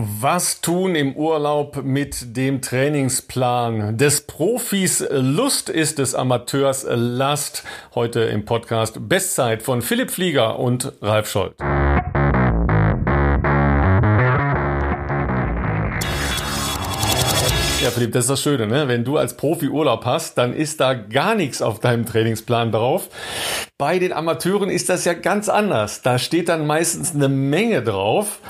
Was 0.00 0.60
tun 0.60 0.94
im 0.94 1.16
Urlaub 1.16 1.82
mit 1.82 2.36
dem 2.36 2.62
Trainingsplan? 2.62 3.98
Des 3.98 4.20
Profis 4.20 5.04
Lust 5.10 5.68
ist 5.68 5.98
des 5.98 6.14
Amateurs 6.14 6.86
Last. 6.88 7.64
Heute 7.96 8.20
im 8.20 8.44
Podcast 8.44 9.08
Bestzeit 9.08 9.60
von 9.60 9.82
Philipp 9.82 10.12
Flieger 10.12 10.60
und 10.60 10.92
Ralf 11.02 11.28
Scholz. 11.28 11.56
Ja, 17.82 17.90
Philipp, 17.90 18.12
das 18.12 18.24
ist 18.24 18.30
das 18.30 18.42
Schöne, 18.42 18.68
ne? 18.68 18.86
Wenn 18.86 19.02
du 19.02 19.16
als 19.16 19.36
Profi 19.36 19.68
Urlaub 19.68 20.04
hast, 20.04 20.38
dann 20.38 20.52
ist 20.52 20.80
da 20.80 20.94
gar 20.94 21.34
nichts 21.34 21.60
auf 21.60 21.80
deinem 21.80 22.06
Trainingsplan 22.06 22.70
drauf. 22.70 23.08
Bei 23.78 24.00
den 24.00 24.12
Amateuren 24.12 24.70
ist 24.70 24.88
das 24.88 25.04
ja 25.04 25.14
ganz 25.14 25.48
anders. 25.48 26.02
Da 26.02 26.18
steht 26.18 26.48
dann 26.48 26.66
meistens 26.66 27.14
eine 27.14 27.28
Menge 27.28 27.82
drauf 27.82 28.40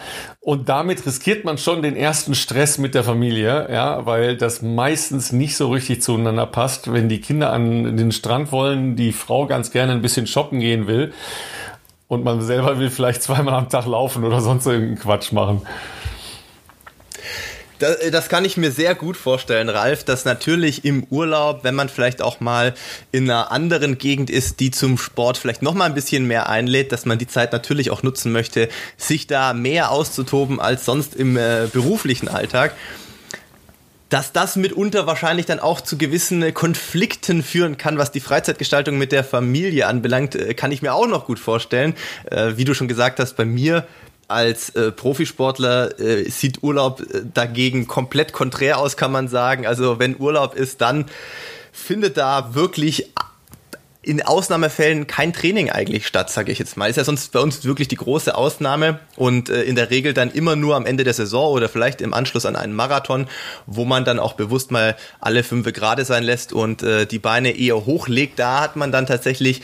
und 0.49 0.71
damit 0.71 1.05
riskiert 1.05 1.45
man 1.45 1.59
schon 1.59 1.83
den 1.83 1.95
ersten 1.95 2.35
Stress 2.35 2.79
mit 2.79 2.95
der 2.95 3.05
Familie, 3.05 3.69
ja, 3.71 4.07
weil 4.07 4.35
das 4.35 4.63
meistens 4.63 5.31
nicht 5.31 5.55
so 5.59 5.71
richtig 5.71 6.01
zueinander 6.01 6.47
passt, 6.47 6.91
wenn 6.91 7.11
die 7.11 7.21
Kinder 7.21 7.53
an 7.53 7.99
den 7.99 8.13
Strand 8.13 8.51
wollen, 8.51 8.97
die 8.97 9.13
Frau 9.13 9.45
ganz 9.45 9.73
gerne 9.73 9.93
ein 9.93 10.01
bisschen 10.01 10.27
shoppen 10.27 10.59
gehen 10.59 10.87
will 10.87 11.13
und 12.07 12.25
man 12.25 12.41
selber 12.41 12.79
will 12.79 12.89
vielleicht 12.89 13.23
zweimal 13.23 13.53
am 13.53 13.69
Tag 13.69 13.85
laufen 13.85 14.25
oder 14.25 14.41
sonst 14.41 14.65
irgendeinen 14.65 14.99
Quatsch 14.99 15.33
machen. 15.33 15.67
Das, 17.79 17.97
äh, 17.97 18.11
das, 18.11 18.29
kann 18.29 18.45
ich 18.45 18.57
mir 18.57 18.71
sehr 18.71 18.95
gut 18.95 19.17
vorstellen, 19.17 19.69
Ralf, 19.69 20.05
dass 20.05 20.25
natürlich 20.25 20.85
im 20.85 21.05
Urlaub, 21.05 21.65
wenn 21.65 21.75
man 21.75 21.89
vielleicht 21.89 22.23
auch 22.23 22.41
mal 22.41 22.75
in 23.13 23.31
einer 23.31 23.53
anderen 23.53 23.99
Gegend 23.99 24.31
ist, 24.31 24.61
die 24.61 24.71
zum 24.71 24.99
Sport 24.99 25.39
vielleicht 25.39 25.63
noch 25.63 25.75
mal 25.75 25.85
ein 25.85 25.95
bisschen 25.95 26.27
mehr 26.27 26.49
einlädt, 26.49 26.93
dass 26.93 27.07
man 27.07 27.19
die 27.19 27.27
Zeit 27.27 27.53
natürlich 27.53 27.91
auch 27.91 28.03
nutzen 28.03 28.33
möchte, 28.33 28.69
sich 28.97 29.27
da 29.27 29.53
mehr 29.53 29.91
auszutoben 29.91 30.61
als 30.61 30.85
sonst 30.85 31.15
im 31.15 31.37
äh, 31.37 31.69
beruflichen 31.73 32.29
Alltag 32.29 32.75
dass 34.09 34.33
das 34.33 34.57
mitunter 34.57 35.07
wahrscheinlich 35.07 35.47
dann 35.47 35.61
auch 35.61 35.81
zu 35.81 35.99
gewissen 35.99 36.55
Konflikten 36.55 37.43
führen 37.43 37.77
kann, 37.77 37.99
was 37.99 38.11
die 38.11 38.21
Freizeitgestaltung 38.21 38.97
mit 38.97 39.13
der 39.13 39.25
Familie 39.25 39.87
anbelangt, 39.87 40.35
äh, 40.35 40.55
kann 40.55 40.73
ich 40.73 40.83
mir 40.83 40.95
auch 40.95 41.07
noch 41.07 41.27
gut 41.27 41.39
vorstellen. 41.39 41.95
Äh, 42.31 42.53
wie 42.57 42.65
du 42.65 42.75
schon 42.75 42.89
gesagt 42.89 43.21
hast, 43.21 43.37
bei 43.37 43.45
mir 43.45 43.87
als 44.29 44.71
äh, 44.71 44.93
Profisportler 44.93 45.99
äh, 45.99 46.29
sieht 46.31 46.63
Urlaub 46.63 47.01
äh, 47.01 47.23
dagegen 47.33 47.87
komplett 47.87 48.33
konträr 48.33 48.79
aus, 48.79 48.97
kann 48.97 49.11
man 49.11 49.29
sagen. 49.29 49.67
Also 49.67 49.99
wenn 49.99 50.19
Urlaub 50.19 50.55
ist, 50.55 50.81
dann 50.83 51.07
findet 51.73 52.19
da 52.19 52.55
wirklich 52.55 53.11
in 54.03 54.23
Ausnahmefällen 54.23 55.07
kein 55.07 55.33
Training 55.33 55.71
eigentlich 55.71 56.07
statt, 56.07 56.31
sage 56.31 56.53
ich 56.53 56.59
jetzt 56.59 56.77
mal. 56.77 56.89
Ist 56.89 56.97
ja 56.97 57.05
sonst 57.05 57.33
bei 57.33 57.41
uns 57.41 57.65
wirklich 57.65 57.89
die 57.89 57.97
große 57.97 58.35
Ausnahme 58.35 59.01
und 59.17 59.51
äh, 59.51 59.63
in 59.65 59.77
der 59.77 59.91
Regel 59.91 60.15
dann 60.15 60.31
immer 60.31 60.57
nur 60.57 60.77
am 60.77 60.87
Ende 60.87 61.05
der 61.05 61.15
Saison 61.15 61.53
oder 61.53 61.69
vielleicht 61.69 62.01
im 62.01 62.15
Anschluss 62.15 62.47
an 62.47 62.57
einen 62.57 62.75
Marathon, 62.75 63.27
wo 63.67 63.85
man 63.85 64.05
dann 64.05 64.19
auch 64.19 64.35
bewusst 64.35 64.71
mal 64.71 64.97
alle 65.21 65.43
fünf 65.43 65.71
gerade 65.73 66.05
sein 66.05 66.23
lässt 66.23 66.53
und 66.53 66.83
äh, 66.83 67.07
die 67.07 67.19
Beine 67.19 67.51
eher 67.51 67.85
hochlegt. 67.85 68.39
Da 68.39 68.61
hat 68.61 68.77
man 68.77 68.93
dann 68.93 69.07
tatsächlich 69.07 69.63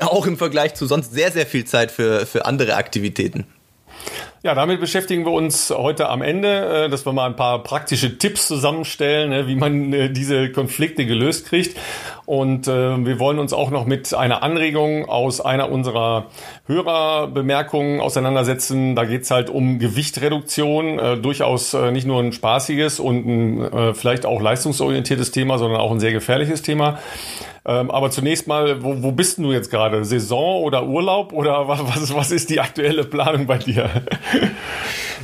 auch 0.00 0.26
im 0.26 0.36
Vergleich 0.36 0.74
zu 0.74 0.86
sonst 0.86 1.12
sehr, 1.12 1.32
sehr 1.32 1.46
viel 1.46 1.64
Zeit 1.64 1.90
für, 1.90 2.26
für 2.26 2.44
andere 2.44 2.76
Aktivitäten. 2.76 3.46
Ja, 4.46 4.54
damit 4.54 4.78
beschäftigen 4.78 5.24
wir 5.24 5.32
uns 5.32 5.70
heute 5.70 6.08
am 6.08 6.22
Ende, 6.22 6.84
äh, 6.84 6.88
dass 6.88 7.04
wir 7.04 7.12
mal 7.12 7.26
ein 7.26 7.34
paar 7.34 7.64
praktische 7.64 8.16
Tipps 8.16 8.46
zusammenstellen, 8.46 9.30
ne, 9.30 9.48
wie 9.48 9.56
man 9.56 9.92
äh, 9.92 10.08
diese 10.08 10.52
Konflikte 10.52 11.04
gelöst 11.04 11.46
kriegt. 11.46 11.76
Und 12.26 12.66
äh, 12.66 13.04
wir 13.06 13.20
wollen 13.20 13.38
uns 13.38 13.52
auch 13.52 13.70
noch 13.70 13.86
mit 13.86 14.12
einer 14.12 14.42
Anregung 14.42 15.08
aus 15.08 15.40
einer 15.40 15.70
unserer 15.70 16.26
Hörerbemerkungen 16.66 18.00
auseinandersetzen. 18.00 18.96
Da 18.96 19.04
geht's 19.04 19.30
halt 19.30 19.48
um 19.48 19.78
Gewichtreduktion, 19.78 20.98
äh, 20.98 21.16
durchaus 21.16 21.72
äh, 21.72 21.92
nicht 21.92 22.04
nur 22.04 22.20
ein 22.20 22.32
spaßiges 22.32 22.98
und 22.98 23.26
ein 23.26 23.72
äh, 23.72 23.94
vielleicht 23.94 24.26
auch 24.26 24.42
leistungsorientiertes 24.42 25.30
Thema, 25.30 25.58
sondern 25.58 25.80
auch 25.80 25.92
ein 25.92 26.00
sehr 26.00 26.12
gefährliches 26.12 26.62
Thema. 26.62 26.98
Ähm, 27.64 27.90
aber 27.92 28.10
zunächst 28.10 28.48
mal, 28.48 28.82
wo, 28.82 29.02
wo 29.02 29.12
bist 29.12 29.38
du 29.38 29.52
jetzt 29.52 29.70
gerade? 29.70 30.04
Saison 30.04 30.62
oder 30.62 30.86
Urlaub 30.86 31.32
oder 31.32 31.68
was, 31.68 32.12
was 32.12 32.32
ist 32.32 32.50
die 32.50 32.60
aktuelle 32.60 33.04
Planung 33.04 33.46
bei 33.46 33.58
dir? 33.58 33.88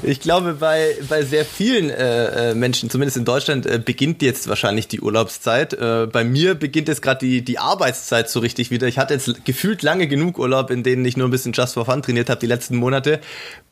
Ich 0.03 0.21
glaube, 0.21 0.55
bei, 0.55 0.97
bei 1.09 1.23
sehr 1.23 1.45
vielen 1.45 1.91
äh, 1.91 2.51
äh, 2.51 2.55
Menschen, 2.55 2.91
zumindest 2.91 3.17
in 3.17 3.25
Deutschland, 3.25 3.67
äh, 3.67 3.79
beginnt 3.79 4.23
jetzt 4.23 4.49
wahrscheinlich 4.49 4.89
die 4.89 5.01
Urlaubszeit. 5.01 5.75
Äh, 5.75 6.07
bei 6.11 6.25
mir 6.25 6.55
beginnt 6.55 6.89
jetzt 6.89 7.03
gerade 7.03 7.27
die, 7.27 7.43
die 7.43 7.59
Arbeitszeit 7.59 8.29
so 8.29 8.41
richtig 8.41 8.71
wieder. 8.71 8.87
Ich 8.89 8.99
hatte 8.99 9.15
jetzt 9.15 9.45
gefühlt 9.45 9.83
lange 9.83 10.09
genug 10.09 10.39
Urlaub, 10.39 10.71
in 10.71 10.83
denen 10.83 11.05
ich 11.05 11.17
nur 11.17 11.29
ein 11.29 11.31
bisschen 11.31 11.53
Just 11.53 11.75
for 11.75 11.85
Fun 11.85 12.03
trainiert 12.03 12.31
habe 12.31 12.41
die 12.41 12.47
letzten 12.47 12.77
Monate. 12.77 13.21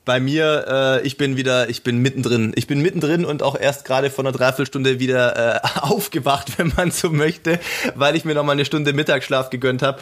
Bei 0.07 0.19
mir, 0.19 1.01
äh, 1.03 1.07
ich 1.07 1.19
bin 1.19 1.37
wieder, 1.37 1.69
ich 1.69 1.83
bin 1.83 1.99
mittendrin. 1.99 2.53
Ich 2.57 2.67
bin 2.67 2.81
mittendrin 2.81 3.27
und 3.27 3.43
auch 3.43 3.59
erst 3.59 3.85
gerade 3.85 4.09
vor 4.09 4.25
einer 4.25 4.33
Dreiviertelstunde 4.33 4.99
wieder 4.99 5.57
äh, 5.57 5.61
aufgewacht, 5.83 6.59
wenn 6.59 6.73
man 6.75 6.91
so 6.91 7.11
möchte, 7.11 7.61
weil 7.95 8.17
ich 8.17 8.25
mir 8.25 8.35
noch 8.35 8.43
mal 8.43 8.53
eine 8.53 8.65
Stunde 8.65 8.95
Mittagsschlaf 8.95 9.51
gegönnt 9.51 9.83
habe. 9.83 10.01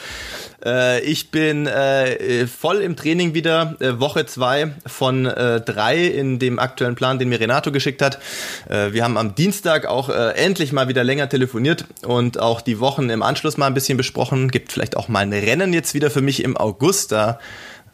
Äh, 0.64 1.00
ich 1.00 1.32
bin 1.32 1.66
äh, 1.66 2.46
voll 2.46 2.76
im 2.76 2.94
Training 2.94 3.34
wieder, 3.34 3.74
äh, 3.80 3.98
Woche 3.98 4.24
zwei 4.26 4.72
von 4.86 5.26
äh, 5.26 5.60
drei 5.60 6.04
in 6.04 6.38
dem 6.38 6.60
aktuellen 6.60 6.94
Plan, 6.94 7.18
den 7.18 7.28
mir 7.28 7.40
Renato 7.40 7.72
geschickt 7.72 8.00
hat. 8.00 8.20
Äh, 8.68 8.92
wir 8.92 9.02
haben 9.02 9.16
am 9.16 9.34
Dienstag 9.34 9.86
auch 9.86 10.10
äh, 10.10 10.30
endlich 10.36 10.72
mal 10.72 10.86
wieder 10.86 11.02
länger 11.02 11.28
telefoniert 11.28 11.86
und 12.06 12.38
auch 12.38 12.60
die 12.60 12.78
Wochen 12.78 13.10
im 13.10 13.24
Anschluss 13.24 13.56
mal 13.56 13.66
ein 13.66 13.74
bisschen 13.74 13.96
besprochen. 13.96 14.52
Gibt 14.52 14.70
vielleicht 14.70 14.96
auch 14.96 15.08
mal 15.08 15.20
ein 15.20 15.32
Rennen 15.32 15.72
jetzt 15.72 15.92
wieder 15.94 16.10
für 16.10 16.22
mich 16.22 16.44
im 16.44 16.56
August. 16.56 17.10
Da 17.10 17.40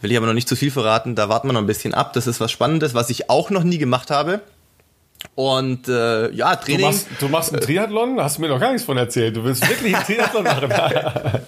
will 0.04 0.12
ich 0.12 0.16
aber 0.18 0.26
noch 0.26 0.34
nicht 0.34 0.48
zu 0.48 0.54
viel 0.54 0.70
verraten. 0.70 1.16
Da 1.16 1.28
warten 1.28 1.48
wir 1.48 1.52
noch 1.54 1.62
ein 1.62 1.66
bisschen 1.66 1.94
ab. 1.94 2.12
Das 2.12 2.28
ist 2.28 2.38
was 2.38 2.52
Spannendes, 2.52 2.94
was 2.94 3.10
ich 3.10 3.30
auch 3.30 3.50
noch 3.50 3.64
nie 3.64 3.78
gemacht 3.78 4.10
habe. 4.10 4.42
Und 5.34 5.88
äh, 5.88 6.30
ja, 6.30 6.56
Training. 6.56 6.80
Du 6.80 6.86
machst, 6.86 7.06
du 7.20 7.28
machst 7.28 7.52
einen 7.52 7.62
Triathlon? 7.62 8.20
Hast 8.20 8.38
du 8.38 8.42
mir 8.42 8.48
noch 8.48 8.60
gar 8.60 8.70
nichts 8.70 8.84
von 8.84 8.96
erzählt. 8.96 9.36
Du 9.36 9.44
willst 9.44 9.68
wirklich 9.68 9.94
einen 9.94 10.04
Triathlon 10.04 10.44
machen. 10.44 10.70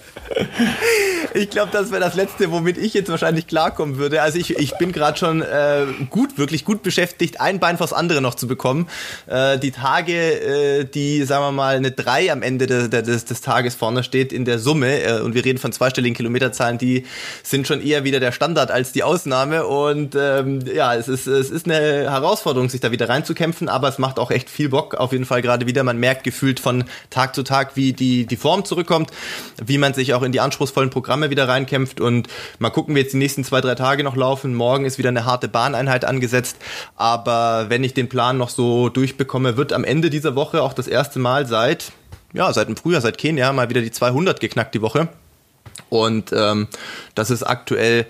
ich 1.33 1.49
glaube, 1.49 1.69
das 1.71 1.91
wäre 1.91 2.01
das 2.01 2.15
Letzte, 2.15 2.51
womit 2.51 2.77
ich 2.77 2.93
jetzt 2.93 3.09
wahrscheinlich 3.09 3.47
klarkommen 3.47 3.97
würde. 3.97 4.21
Also 4.21 4.37
ich, 4.37 4.57
ich 4.57 4.77
bin 4.77 4.91
gerade 4.91 5.17
schon 5.17 5.41
äh, 5.41 5.85
gut, 6.09 6.37
wirklich 6.37 6.65
gut 6.65 6.83
beschäftigt, 6.83 7.39
ein 7.39 7.59
Bein 7.59 7.77
vors 7.77 7.93
andere 7.93 8.21
noch 8.21 8.35
zu 8.35 8.47
bekommen. 8.47 8.87
Äh, 9.27 9.57
die 9.57 9.71
Tage, 9.71 10.13
äh, 10.13 10.85
die, 10.85 11.23
sagen 11.23 11.43
wir 11.43 11.51
mal, 11.51 11.75
eine 11.75 11.91
3 11.91 12.31
am 12.31 12.41
Ende 12.41 12.67
de, 12.67 12.89
de, 12.89 13.01
des, 13.01 13.25
des 13.25 13.41
Tages 13.41 13.75
vorne 13.75 14.03
steht 14.03 14.33
in 14.33 14.45
der 14.45 14.59
Summe, 14.59 15.01
äh, 15.01 15.21
und 15.21 15.33
wir 15.33 15.45
reden 15.45 15.59
von 15.59 15.71
zweistelligen 15.71 16.15
Kilometerzahlen, 16.15 16.77
die 16.77 17.05
sind 17.43 17.67
schon 17.67 17.81
eher 17.81 18.03
wieder 18.03 18.19
der 18.19 18.31
Standard 18.31 18.71
als 18.71 18.91
die 18.91 19.03
Ausnahme. 19.03 19.65
Und 19.65 20.15
ähm, 20.19 20.59
ja, 20.73 20.95
es 20.95 21.07
ist, 21.07 21.27
es 21.27 21.49
ist 21.49 21.65
eine 21.65 22.09
Herausforderung, 22.09 22.69
sich 22.69 22.81
da 22.81 22.91
wieder 22.91 23.09
reinzukämpfen, 23.09 23.66
aber 23.69 23.87
es 23.87 23.97
macht 23.97 24.19
auch 24.19 24.31
echt 24.31 24.49
viel 24.49 24.69
Bock, 24.69 24.95
auf 24.95 25.11
jeden 25.11 25.25
Fall 25.25 25.41
gerade 25.41 25.67
wieder. 25.67 25.83
Man 25.83 25.97
merkt 25.97 26.23
gefühlt 26.23 26.59
von 26.59 26.85
Tag 27.09 27.35
zu 27.35 27.43
Tag, 27.43 27.75
wie 27.75 27.93
die, 27.93 28.25
die 28.25 28.35
Form 28.37 28.65
zurückkommt, 28.65 29.11
wie 29.63 29.77
man 29.77 29.93
sich 29.93 30.13
auch 30.13 30.23
in 30.23 30.31
die 30.31 30.39
anspruchsvollen 30.39 30.89
Programme 30.89 31.29
wieder 31.29 31.47
reinkämpft 31.47 31.99
und 32.01 32.27
mal 32.59 32.69
gucken, 32.69 32.95
wie 32.95 32.99
jetzt 32.99 33.13
die 33.13 33.17
nächsten 33.17 33.43
zwei, 33.43 33.61
drei 33.61 33.75
Tage 33.75 34.03
noch 34.03 34.15
laufen. 34.15 34.53
Morgen 34.53 34.85
ist 34.85 34.97
wieder 34.97 35.09
eine 35.09 35.25
harte 35.25 35.47
Bahneinheit 35.47 36.05
angesetzt, 36.05 36.57
aber 36.95 37.65
wenn 37.69 37.83
ich 37.83 37.93
den 37.93 38.09
Plan 38.09 38.37
noch 38.37 38.49
so 38.49 38.89
durchbekomme, 38.89 39.57
wird 39.57 39.73
am 39.73 39.83
Ende 39.83 40.09
dieser 40.09 40.35
Woche 40.35 40.61
auch 40.61 40.73
das 40.73 40.87
erste 40.87 41.19
Mal 41.19 41.45
seit, 41.45 41.91
ja, 42.33 42.51
seit 42.53 42.67
dem 42.67 42.77
Frühjahr, 42.77 43.01
seit 43.01 43.17
Kenia 43.17 43.51
mal 43.53 43.69
wieder 43.69 43.81
die 43.81 43.91
200 43.91 44.39
geknackt 44.39 44.75
die 44.75 44.81
Woche. 44.81 45.09
Und 45.89 46.33
ähm, 46.33 46.67
das 47.15 47.29
ist 47.29 47.43
aktuell 47.43 48.05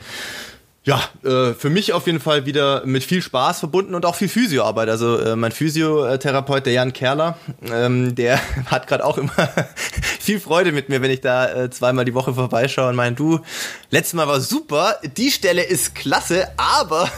ja, 0.87 1.01
äh, 1.25 1.53
für 1.53 1.69
mich 1.69 1.91
auf 1.91 2.07
jeden 2.07 2.21
Fall 2.21 2.45
wieder 2.45 2.85
mit 2.85 3.03
viel 3.03 3.21
Spaß 3.21 3.59
verbunden 3.59 3.93
und 3.93 4.05
auch 4.05 4.15
viel 4.15 4.29
Physioarbeit. 4.29 4.87
Also 4.87 5.19
äh, 5.19 5.35
mein 5.35 5.51
Physiotherapeut, 5.51 6.65
der 6.65 6.71
Jan 6.71 6.93
Kerler, 6.93 7.37
ähm, 7.69 8.15
der 8.15 8.39
hat 8.67 8.87
gerade 8.87 9.03
auch 9.03 9.17
immer 9.17 9.33
viel 10.27 10.41
Freude 10.41 10.73
mit 10.73 10.89
mir, 10.89 11.01
wenn 11.01 11.09
ich 11.09 11.21
da 11.21 11.49
äh, 11.53 11.69
zweimal 11.69 12.03
die 12.03 12.13
Woche 12.13 12.33
vorbeischaue 12.33 12.89
und 12.89 12.97
meine, 12.97 13.15
du, 13.15 13.39
letztes 13.91 14.13
Mal 14.13 14.27
war 14.27 14.41
super, 14.41 14.97
die 15.15 15.31
Stelle 15.31 15.63
ist 15.63 15.95
klasse, 15.95 16.49
aber 16.57 17.09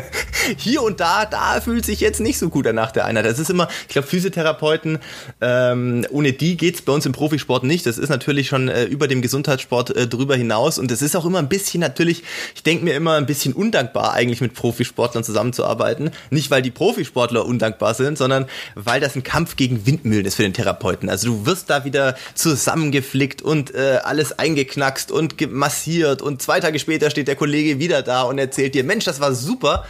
hier 0.56 0.82
und 0.82 0.98
da, 0.98 1.26
da 1.26 1.60
fühlt 1.60 1.86
sich 1.86 2.00
jetzt 2.00 2.18
nicht 2.18 2.40
so 2.40 2.48
gut 2.48 2.66
nach 2.72 2.90
der 2.90 3.04
Einheit. 3.04 3.24
Das 3.24 3.38
ist 3.38 3.50
immer, 3.50 3.68
ich 3.82 3.92
glaube, 3.92 4.08
Physiotherapeuten, 4.08 4.98
ähm, 5.40 6.04
ohne 6.10 6.32
die 6.32 6.56
geht's 6.56 6.82
bei 6.82 6.92
uns 6.92 7.06
im 7.06 7.12
Profisport 7.12 7.62
nicht. 7.62 7.86
Das 7.86 7.98
ist 7.98 8.08
natürlich 8.08 8.48
schon 8.48 8.68
äh, 8.68 8.82
über 8.86 9.06
dem 9.06 9.22
Gesundheitssport 9.22 9.94
äh, 9.94 10.08
drüber 10.08 10.34
hinaus 10.34 10.80
und 10.80 10.90
es 10.90 11.02
ist 11.02 11.14
auch 11.14 11.24
immer 11.24 11.38
ein 11.38 11.48
bisschen 11.48 11.80
natürlich, 11.80 12.24
ich 12.56 12.64
denke 12.64 12.84
mir 12.84 12.94
immer, 12.94 13.14
ein 13.14 13.26
bisschen 13.26 13.52
undankbar, 13.52 14.12
eigentlich 14.12 14.40
mit 14.40 14.54
Profisportlern 14.54 15.22
zusammenzuarbeiten. 15.22 16.10
Nicht, 16.30 16.50
weil 16.50 16.62
die 16.62 16.72
Profisportler 16.72 17.46
undankbar 17.46 17.94
sind, 17.94 18.18
sondern 18.18 18.46
weil 18.74 19.00
das 19.00 19.14
ein 19.14 19.22
Kampf 19.22 19.54
gegen 19.54 19.86
Windmühlen 19.86 20.26
ist 20.26 20.34
für 20.34 20.42
den 20.42 20.52
Therapeuten. 20.52 21.08
Also 21.08 21.28
du 21.28 21.46
wirst 21.46 21.70
da 21.70 21.84
wieder 21.84 22.16
zusammengeflickt 22.56 23.42
und 23.42 23.74
äh, 23.74 23.98
alles 24.02 24.38
eingeknackst 24.38 25.10
und 25.10 25.40
massiert 25.52 26.22
und 26.22 26.42
zwei 26.42 26.60
Tage 26.60 26.78
später 26.78 27.10
steht 27.10 27.28
der 27.28 27.36
Kollege 27.36 27.78
wieder 27.78 28.02
da 28.02 28.22
und 28.22 28.38
erzählt 28.38 28.74
dir, 28.74 28.84
Mensch, 28.84 29.04
das 29.04 29.20
war 29.20 29.34
super. 29.34 29.84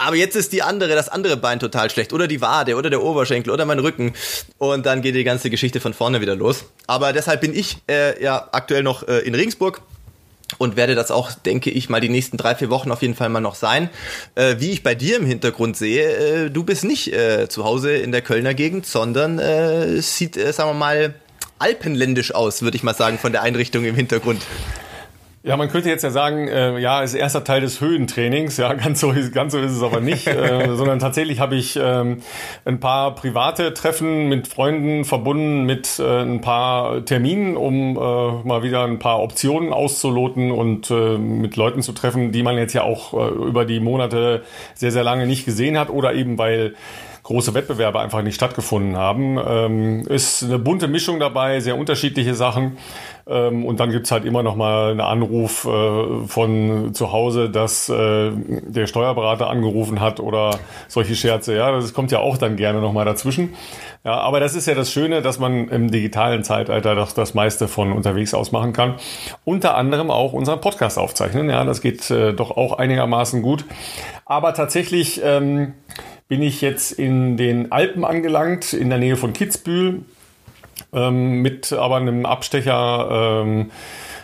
Aber 0.00 0.14
jetzt 0.14 0.36
ist 0.36 0.52
die 0.52 0.62
andere, 0.62 0.94
das 0.94 1.08
andere 1.08 1.36
Bein 1.36 1.58
total 1.58 1.90
schlecht. 1.90 2.12
Oder 2.12 2.28
die 2.28 2.40
Wade, 2.40 2.76
oder 2.76 2.88
der 2.88 3.02
Oberschenkel, 3.02 3.52
oder 3.52 3.64
mein 3.64 3.80
Rücken. 3.80 4.12
Und 4.56 4.86
dann 4.86 5.02
geht 5.02 5.16
die 5.16 5.24
ganze 5.24 5.50
Geschichte 5.50 5.80
von 5.80 5.92
vorne 5.92 6.20
wieder 6.20 6.36
los. 6.36 6.66
Aber 6.86 7.12
deshalb 7.12 7.40
bin 7.40 7.52
ich 7.52 7.78
äh, 7.90 8.22
ja 8.22 8.48
aktuell 8.52 8.84
noch 8.84 9.06
äh, 9.08 9.18
in 9.18 9.34
Regensburg 9.34 9.82
und 10.56 10.76
werde 10.76 10.94
das 10.94 11.10
auch, 11.10 11.32
denke 11.32 11.70
ich, 11.70 11.88
mal 11.90 12.00
die 12.00 12.08
nächsten 12.08 12.36
drei, 12.36 12.54
vier 12.54 12.70
Wochen 12.70 12.90
auf 12.90 13.02
jeden 13.02 13.14
Fall 13.14 13.28
mal 13.28 13.40
noch 13.40 13.56
sein. 13.56 13.90
Äh, 14.36 14.56
wie 14.60 14.70
ich 14.70 14.82
bei 14.82 14.94
dir 14.94 15.16
im 15.16 15.26
Hintergrund 15.26 15.76
sehe, 15.76 16.46
äh, 16.46 16.50
du 16.50 16.62
bist 16.62 16.84
nicht 16.84 17.12
äh, 17.12 17.48
zu 17.48 17.64
Hause 17.64 17.92
in 17.92 18.12
der 18.12 18.22
Kölner 18.22 18.54
Gegend, 18.54 18.86
sondern 18.86 19.38
äh, 19.40 20.00
sieht, 20.00 20.36
äh, 20.36 20.52
sagen 20.52 20.70
wir 20.70 20.74
mal, 20.74 21.14
alpenländisch 21.58 22.34
aus, 22.34 22.62
würde 22.62 22.76
ich 22.76 22.82
mal 22.82 22.94
sagen, 22.94 23.18
von 23.18 23.32
der 23.32 23.42
Einrichtung 23.42 23.84
im 23.84 23.94
Hintergrund. 23.94 24.42
Ja, 25.44 25.56
man 25.56 25.70
könnte 25.70 25.88
jetzt 25.88 26.02
ja 26.02 26.10
sagen, 26.10 26.48
äh, 26.48 26.78
ja, 26.78 27.00
ist 27.00 27.14
erster 27.14 27.44
Teil 27.44 27.60
des 27.60 27.80
Höhentrainings. 27.80 28.56
Ja, 28.56 28.74
ganz 28.74 29.00
so, 29.00 29.14
ganz 29.32 29.52
so 29.52 29.58
ist 29.60 29.70
es 29.72 29.82
aber 29.82 30.00
nicht, 30.00 30.26
äh, 30.26 30.68
sondern 30.76 30.98
tatsächlich 30.98 31.38
habe 31.38 31.54
ich 31.54 31.78
ähm, 31.80 32.18
ein 32.64 32.80
paar 32.80 33.14
private 33.14 33.72
Treffen 33.72 34.28
mit 34.28 34.48
Freunden 34.48 35.04
verbunden 35.04 35.64
mit 35.64 36.00
äh, 36.00 36.20
ein 36.22 36.40
paar 36.40 37.04
Terminen, 37.04 37.56
um 37.56 37.96
äh, 37.96 38.46
mal 38.46 38.62
wieder 38.62 38.84
ein 38.84 38.98
paar 38.98 39.20
Optionen 39.20 39.72
auszuloten 39.72 40.50
und 40.50 40.90
äh, 40.90 41.16
mit 41.16 41.56
Leuten 41.56 41.82
zu 41.82 41.92
treffen, 41.92 42.32
die 42.32 42.42
man 42.42 42.58
jetzt 42.58 42.74
ja 42.74 42.82
auch 42.82 43.14
äh, 43.14 43.28
über 43.28 43.64
die 43.64 43.78
Monate 43.78 44.42
sehr, 44.74 44.90
sehr 44.90 45.04
lange 45.04 45.26
nicht 45.26 45.44
gesehen 45.44 45.78
hat 45.78 45.88
oder 45.88 46.14
eben 46.14 46.36
weil 46.36 46.74
große 47.28 47.52
Wettbewerbe 47.52 48.00
einfach 48.00 48.22
nicht 48.22 48.36
stattgefunden 48.36 48.96
haben. 48.96 49.38
Ähm, 49.46 50.00
ist 50.08 50.42
eine 50.42 50.58
bunte 50.58 50.88
Mischung 50.88 51.20
dabei, 51.20 51.60
sehr 51.60 51.76
unterschiedliche 51.76 52.34
Sachen. 52.34 52.78
Ähm, 53.26 53.66
und 53.66 53.80
dann 53.80 53.90
gibt's 53.90 54.10
halt 54.10 54.24
immer 54.24 54.42
noch 54.42 54.56
mal 54.56 54.92
einen 54.92 55.02
Anruf 55.02 55.66
äh, 55.66 56.26
von 56.26 56.94
zu 56.94 57.12
Hause, 57.12 57.50
dass 57.50 57.90
äh, 57.90 58.30
der 58.32 58.86
Steuerberater 58.86 59.50
angerufen 59.50 60.00
hat 60.00 60.20
oder 60.20 60.52
solche 60.88 61.14
Scherze. 61.14 61.54
Ja, 61.54 61.70
das 61.70 61.92
kommt 61.92 62.10
ja 62.12 62.20
auch 62.20 62.38
dann 62.38 62.56
gerne 62.56 62.80
noch 62.80 62.94
mal 62.94 63.04
dazwischen. 63.04 63.54
Ja, 64.04 64.14
aber 64.20 64.40
das 64.40 64.54
ist 64.54 64.66
ja 64.66 64.74
das 64.74 64.90
Schöne, 64.90 65.20
dass 65.20 65.38
man 65.38 65.68
im 65.68 65.90
digitalen 65.90 66.44
Zeitalter 66.44 66.94
doch 66.94 67.12
das 67.12 67.34
meiste 67.34 67.68
von 67.68 67.92
unterwegs 67.92 68.32
aus 68.32 68.52
machen 68.52 68.72
kann. 68.72 68.94
Unter 69.44 69.76
anderem 69.76 70.10
auch 70.10 70.32
unseren 70.32 70.62
Podcast 70.62 70.98
aufzeichnen. 70.98 71.50
Ja, 71.50 71.62
das 71.64 71.82
geht 71.82 72.10
äh, 72.10 72.32
doch 72.32 72.52
auch 72.52 72.78
einigermaßen 72.78 73.42
gut. 73.42 73.66
Aber 74.24 74.54
tatsächlich 74.54 75.20
ähm, 75.22 75.74
bin 76.28 76.42
ich 76.42 76.60
jetzt 76.60 76.92
in 76.92 77.36
den 77.36 77.72
Alpen 77.72 78.04
angelangt, 78.04 78.72
in 78.72 78.90
der 78.90 78.98
Nähe 78.98 79.16
von 79.16 79.32
Kitzbühel, 79.32 80.02
ähm, 80.92 81.42
mit 81.42 81.72
aber 81.72 81.96
einem 81.96 82.26
Abstecher 82.26 83.42
ähm, 83.42 83.70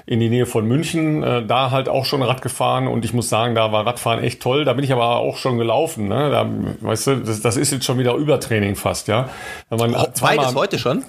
in 0.06 0.20
die 0.20 0.28
Nähe 0.28 0.44
von 0.44 0.66
München, 0.66 1.22
äh, 1.22 1.46
da 1.46 1.70
halt 1.70 1.88
auch 1.88 2.04
schon 2.04 2.22
Rad 2.22 2.42
gefahren 2.42 2.88
und 2.88 3.06
ich 3.06 3.14
muss 3.14 3.30
sagen, 3.30 3.54
da 3.54 3.72
war 3.72 3.86
Radfahren 3.86 4.22
echt 4.22 4.42
toll. 4.42 4.66
Da 4.66 4.74
bin 4.74 4.84
ich 4.84 4.92
aber 4.92 5.16
auch 5.16 5.38
schon 5.38 5.56
gelaufen. 5.56 6.08
Ne? 6.08 6.30
Da, 6.30 6.46
weißt 6.86 7.06
du, 7.06 7.16
das, 7.16 7.40
das 7.40 7.56
ist 7.56 7.72
jetzt 7.72 7.86
schon 7.86 7.98
wieder 7.98 8.14
Übertraining 8.14 8.76
fast, 8.76 9.08
ja. 9.08 9.30
Wenn 9.70 9.78
man 9.78 9.94
oh, 9.94 10.06
beides 10.20 10.54
heute 10.54 10.78
schon? 10.78 11.04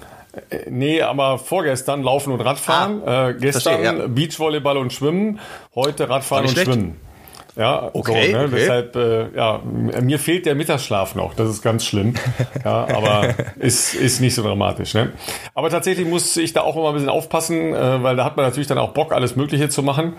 Äh, 0.50 0.70
nee, 0.70 1.02
aber 1.02 1.40
vorgestern 1.40 2.04
Laufen 2.04 2.32
und 2.32 2.40
Radfahren, 2.40 3.02
ah, 3.06 3.30
äh, 3.30 3.34
gestern 3.34 3.82
verstehe, 3.82 4.00
ja. 4.00 4.08
Beachvolleyball 4.08 4.78
und 4.78 4.94
Schwimmen, 4.94 5.40
heute 5.76 6.10
Radfahren 6.10 6.46
und 6.46 6.52
schlecht. 6.52 6.72
Schwimmen. 6.72 7.05
Ja, 7.56 7.90
okay, 7.94 8.32
so, 8.32 8.38
ne? 8.38 8.44
okay. 8.46 8.56
Deshalb, 8.56 8.96
äh, 8.96 9.36
ja, 9.36 9.62
mir 10.02 10.20
fehlt 10.20 10.46
der 10.46 10.56
Mittagsschlaf 10.56 11.16
noch. 11.16 11.34
Das 11.34 11.50
ist 11.50 11.62
ganz 11.62 11.86
schlimm. 11.86 12.14
ja, 12.66 12.88
aber 12.94 13.34
ist, 13.60 13.96
ist 13.96 14.20
nicht 14.20 14.36
so 14.36 14.44
dramatisch. 14.44 14.94
Ne? 14.94 15.14
Aber 15.54 15.70
tatsächlich 15.70 16.08
muss 16.08 16.36
ich 16.36 16.52
da 16.52 16.62
auch 16.62 16.76
immer 16.76 16.90
ein 16.90 16.94
bisschen 16.96 17.10
aufpassen, 17.10 17.74
äh, 17.74 18.04
weil 18.04 18.18
da 18.18 18.26
hat 18.26 18.36
man 18.36 18.46
natürlich 18.46 18.68
dann 18.68 18.78
auch 18.78 18.92
Bock, 18.92 19.14
alles 19.14 19.36
Mögliche 19.38 19.70
zu 19.70 19.84
machen. 19.84 20.14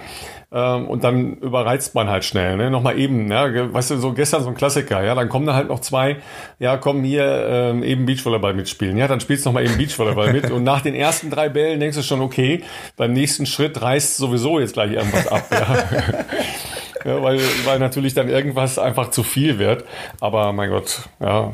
Ähm, 0.50 0.88
und 0.88 1.04
dann 1.04 1.34
überreizt 1.38 1.94
man 1.94 2.08
halt 2.08 2.24
schnell. 2.24 2.56
Ne? 2.56 2.70
Nochmal 2.70 2.98
eben, 2.98 3.30
ja, 3.30 3.72
weißt 3.72 3.90
du, 3.90 3.96
so 3.98 4.12
gestern 4.12 4.42
so 4.42 4.48
ein 4.48 4.54
Klassiker, 4.54 5.04
ja, 5.04 5.14
dann 5.14 5.28
kommen 5.28 5.44
da 5.44 5.54
halt 5.54 5.68
noch 5.68 5.80
zwei, 5.80 6.18
ja, 6.58 6.76
kommen 6.76 7.04
hier 7.04 7.46
ähm, 7.50 7.82
eben 7.82 8.06
Beachvolleyball 8.06 8.54
mitspielen. 8.54 8.96
Ja, 8.96 9.08
dann 9.08 9.20
spielst 9.20 9.44
du 9.44 9.50
nochmal 9.50 9.64
eben 9.64 9.76
Beachvolleyball 9.76 10.32
mit. 10.32 10.50
Und 10.50 10.64
nach 10.64 10.80
den 10.80 10.94
ersten 10.94 11.30
drei 11.30 11.50
Bällen 11.50 11.80
denkst 11.80 11.96
du 11.96 12.02
schon, 12.02 12.22
okay, 12.22 12.62
beim 12.96 13.12
nächsten 13.12 13.44
Schritt 13.44 13.82
reißt 13.82 14.16
sowieso 14.16 14.58
jetzt 14.58 14.72
gleich 14.72 14.92
irgendwas 14.92 15.26
ab. 15.28 15.44
Ja. 15.50 15.84
ja, 17.06 17.22
weil, 17.22 17.40
weil 17.64 17.78
natürlich 17.78 18.14
dann 18.14 18.28
irgendwas 18.28 18.78
einfach 18.78 19.10
zu 19.10 19.22
viel 19.22 19.58
wird. 19.58 19.84
Aber 20.20 20.52
mein 20.52 20.70
Gott, 20.70 21.08
ja, 21.20 21.52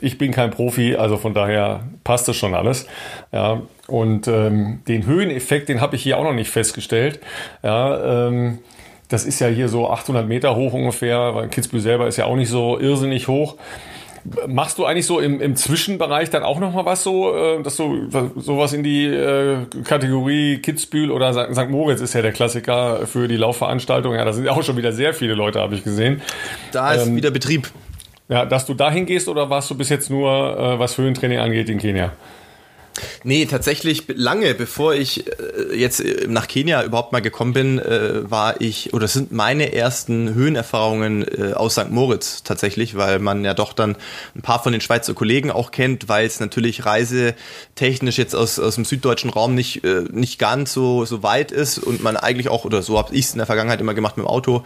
ich 0.00 0.18
bin 0.18 0.30
kein 0.30 0.50
Profi, 0.50 0.96
also 0.96 1.16
von 1.16 1.34
daher 1.34 1.84
passt 2.04 2.28
das 2.28 2.36
schon 2.36 2.54
alles. 2.54 2.86
Ja, 3.32 3.62
und 3.88 4.28
ähm, 4.28 4.82
den 4.88 5.04
Höheneffekt, 5.04 5.68
den 5.68 5.80
habe 5.80 5.96
ich 5.96 6.02
hier 6.02 6.18
auch 6.18 6.24
noch 6.24 6.32
nicht 6.32 6.50
festgestellt. 6.50 7.20
Ja, 7.62 8.28
ähm, 8.28 8.58
das 9.08 9.24
ist 9.24 9.40
ja 9.40 9.48
hier 9.48 9.68
so 9.68 9.90
800 9.90 10.26
Meter 10.26 10.56
hoch 10.56 10.72
ungefähr, 10.72 11.34
weil 11.34 11.48
Kitzbühel 11.48 11.82
selber 11.82 12.06
ist 12.06 12.16
ja 12.16 12.24
auch 12.24 12.36
nicht 12.36 12.48
so 12.48 12.78
irrsinnig 12.78 13.28
hoch. 13.28 13.56
Machst 14.46 14.78
du 14.78 14.86
eigentlich 14.86 15.06
so 15.06 15.20
im, 15.20 15.40
im 15.40 15.54
Zwischenbereich 15.54 16.30
dann 16.30 16.42
auch 16.42 16.58
noch 16.58 16.72
mal 16.72 16.86
was 16.86 17.02
so, 17.02 17.34
äh, 17.36 17.62
dass 17.62 17.76
du 17.76 18.08
sowas 18.36 18.72
in 18.72 18.82
die 18.82 19.04
äh, 19.04 19.66
Kategorie 19.84 20.58
Kitzbühel 20.58 21.10
oder 21.10 21.32
St. 21.52 21.68
Moritz 21.68 22.00
ist 22.00 22.14
ja 22.14 22.22
der 22.22 22.32
Klassiker 22.32 23.06
für 23.06 23.28
die 23.28 23.36
Laufveranstaltung. 23.36 24.14
Ja, 24.14 24.24
da 24.24 24.32
sind 24.32 24.48
auch 24.48 24.62
schon 24.62 24.76
wieder 24.76 24.92
sehr 24.92 25.12
viele 25.12 25.34
Leute, 25.34 25.60
habe 25.60 25.74
ich 25.74 25.84
gesehen. 25.84 26.22
Da 26.72 26.94
ist 26.94 27.06
ähm, 27.06 27.16
wieder 27.16 27.30
Betrieb. 27.30 27.70
Ja, 28.28 28.46
dass 28.46 28.64
du 28.64 28.72
dahin 28.72 29.04
gehst 29.04 29.28
oder 29.28 29.50
warst 29.50 29.70
du 29.70 29.74
bis 29.74 29.90
jetzt 29.90 30.08
nur, 30.08 30.58
äh, 30.58 30.78
was 30.78 30.96
Höhentraining 30.96 31.38
angeht, 31.38 31.68
in 31.68 31.78
Kenia? 31.78 32.12
Nee, 33.24 33.46
tatsächlich 33.46 34.04
lange 34.08 34.54
bevor 34.54 34.94
ich 34.94 35.26
äh, 35.26 35.74
jetzt 35.74 36.00
äh, 36.00 36.26
nach 36.28 36.46
Kenia 36.46 36.84
überhaupt 36.84 37.12
mal 37.12 37.20
gekommen 37.20 37.52
bin, 37.52 37.78
äh, 37.78 38.30
war 38.30 38.60
ich 38.60 38.94
oder 38.94 39.08
sind 39.08 39.32
meine 39.32 39.72
ersten 39.72 40.34
Höhenerfahrungen 40.34 41.22
äh, 41.22 41.52
aus 41.54 41.72
St. 41.72 41.90
Moritz 41.90 42.42
tatsächlich, 42.44 42.96
weil 42.96 43.18
man 43.18 43.44
ja 43.44 43.54
doch 43.54 43.72
dann 43.72 43.96
ein 44.36 44.42
paar 44.42 44.62
von 44.62 44.72
den 44.72 44.80
Schweizer 44.80 45.14
Kollegen 45.14 45.50
auch 45.50 45.72
kennt, 45.72 46.08
weil 46.08 46.26
es 46.26 46.38
natürlich 46.38 46.86
reisetechnisch 46.86 48.18
jetzt 48.18 48.36
aus, 48.36 48.58
aus 48.58 48.76
dem 48.76 48.84
süddeutschen 48.84 49.30
Raum 49.30 49.54
nicht, 49.54 49.84
äh, 49.84 50.04
nicht 50.10 50.38
ganz 50.38 50.72
so, 50.72 51.04
so 51.04 51.22
weit 51.22 51.50
ist 51.50 51.78
und 51.78 52.02
man 52.02 52.16
eigentlich 52.16 52.48
auch, 52.48 52.64
oder 52.64 52.82
so 52.82 52.98
habe 52.98 53.14
ich 53.14 53.26
es 53.26 53.32
in 53.32 53.38
der 53.38 53.46
Vergangenheit 53.46 53.80
immer 53.80 53.94
gemacht 53.94 54.16
mit 54.16 54.24
dem 54.24 54.28
Auto, 54.28 54.62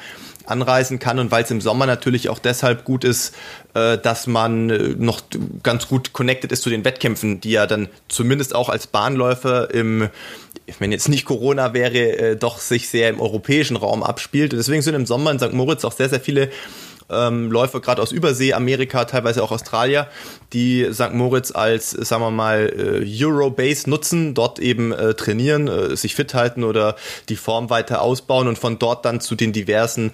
anreisen 0.50 0.98
kann 0.98 1.18
und 1.18 1.30
weil 1.30 1.44
es 1.44 1.50
im 1.50 1.60
Sommer 1.60 1.86
natürlich 1.86 2.28
auch 2.28 2.38
deshalb 2.38 2.84
gut 2.84 3.04
ist, 3.04 3.34
äh, 3.74 3.98
dass 3.98 4.26
man 4.26 4.70
äh, 4.70 4.94
noch 4.96 5.22
ganz 5.62 5.88
gut 5.88 6.12
connected 6.12 6.52
ist 6.52 6.62
zu 6.62 6.70
den 6.70 6.84
Wettkämpfen, 6.84 7.40
die 7.40 7.50
ja 7.52 7.66
dann 7.66 7.88
zumindest 8.08 8.54
auch 8.54 8.68
als 8.68 8.86
Bahnläufer 8.86 9.72
im 9.72 10.08
wenn 10.80 10.92
jetzt 10.92 11.08
nicht 11.08 11.24
Corona 11.24 11.72
wäre, 11.72 11.98
äh, 11.98 12.36
doch 12.36 12.58
sich 12.58 12.88
sehr 12.88 13.08
im 13.08 13.20
europäischen 13.20 13.76
Raum 13.76 14.02
abspielt. 14.02 14.52
Und 14.52 14.58
deswegen 14.58 14.82
sind 14.82 14.94
im 14.94 15.06
Sommer 15.06 15.30
in 15.30 15.38
St. 15.38 15.54
Moritz 15.54 15.84
auch 15.84 15.92
sehr, 15.92 16.10
sehr 16.10 16.20
viele 16.20 16.50
ähm, 17.10 17.50
Läufer, 17.50 17.80
gerade 17.80 18.02
aus 18.02 18.12
Übersee, 18.12 18.52
Amerika, 18.52 19.04
teilweise 19.04 19.42
auch 19.42 19.50
Australier, 19.50 20.08
die 20.52 20.88
St. 20.92 21.12
Moritz 21.12 21.50
als, 21.50 21.90
sagen 21.90 22.22
wir 22.22 22.30
mal, 22.30 22.72
äh, 23.04 23.24
Euro-Base 23.24 23.88
nutzen, 23.88 24.34
dort 24.34 24.58
eben 24.58 24.92
äh, 24.92 25.14
trainieren, 25.14 25.68
äh, 25.68 25.96
sich 25.96 26.14
fit 26.14 26.34
halten 26.34 26.64
oder 26.64 26.96
die 27.28 27.36
Form 27.36 27.70
weiter 27.70 28.02
ausbauen 28.02 28.48
und 28.48 28.58
von 28.58 28.78
dort 28.78 29.04
dann 29.04 29.20
zu 29.20 29.34
den 29.34 29.52
diversen 29.52 30.12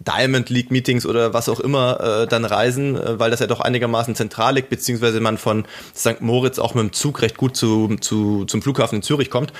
Diamond 0.00 0.50
League 0.50 0.70
Meetings 0.70 1.06
oder 1.06 1.34
was 1.34 1.48
auch 1.48 1.60
immer 1.60 2.00
äh, 2.00 2.26
dann 2.26 2.44
reisen, 2.44 2.96
äh, 2.96 3.18
weil 3.18 3.30
das 3.30 3.40
ja 3.40 3.46
doch 3.46 3.60
einigermaßen 3.60 4.14
zentral 4.14 4.54
liegt, 4.54 4.70
beziehungsweise 4.70 5.20
man 5.20 5.38
von 5.38 5.64
St. 5.96 6.20
Moritz 6.20 6.58
auch 6.58 6.74
mit 6.74 6.82
dem 6.82 6.92
Zug 6.92 7.22
recht 7.22 7.36
gut 7.36 7.56
zu, 7.56 7.96
zu, 8.00 8.44
zum 8.44 8.62
Flughafen 8.62 8.96
in 8.96 9.02
Zürich 9.02 9.30
kommt. 9.30 9.52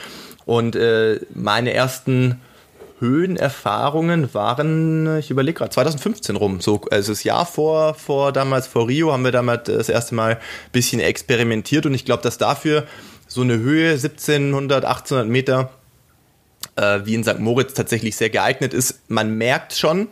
Und 0.46 0.76
äh, 0.76 1.20
meine 1.32 1.72
ersten 1.72 2.40
Höhenerfahrungen 3.00 4.32
waren, 4.34 5.18
ich 5.18 5.30
überlege 5.30 5.58
gerade, 5.58 5.70
2015 5.70 6.36
rum. 6.36 6.60
So, 6.60 6.82
also 6.90 7.12
das 7.12 7.24
Jahr 7.24 7.44
vor, 7.44 7.94
vor 7.94 8.32
damals, 8.32 8.66
vor 8.66 8.88
Rio, 8.88 9.12
haben 9.12 9.24
wir 9.24 9.32
damals 9.32 9.64
das 9.64 9.88
erste 9.88 10.14
Mal 10.14 10.34
ein 10.34 10.38
bisschen 10.72 11.00
experimentiert 11.00 11.86
und 11.86 11.94
ich 11.94 12.04
glaube, 12.04 12.22
dass 12.22 12.38
dafür 12.38 12.84
so 13.26 13.42
eine 13.42 13.58
Höhe 13.58 13.92
1700, 13.92 14.84
1800 14.84 15.28
Meter 15.28 15.70
äh, 16.76 17.00
wie 17.04 17.14
in 17.14 17.24
St. 17.24 17.40
Moritz 17.40 17.74
tatsächlich 17.74 18.16
sehr 18.16 18.30
geeignet 18.30 18.74
ist. 18.74 19.00
Man 19.08 19.36
merkt 19.36 19.74
schon, 19.74 20.08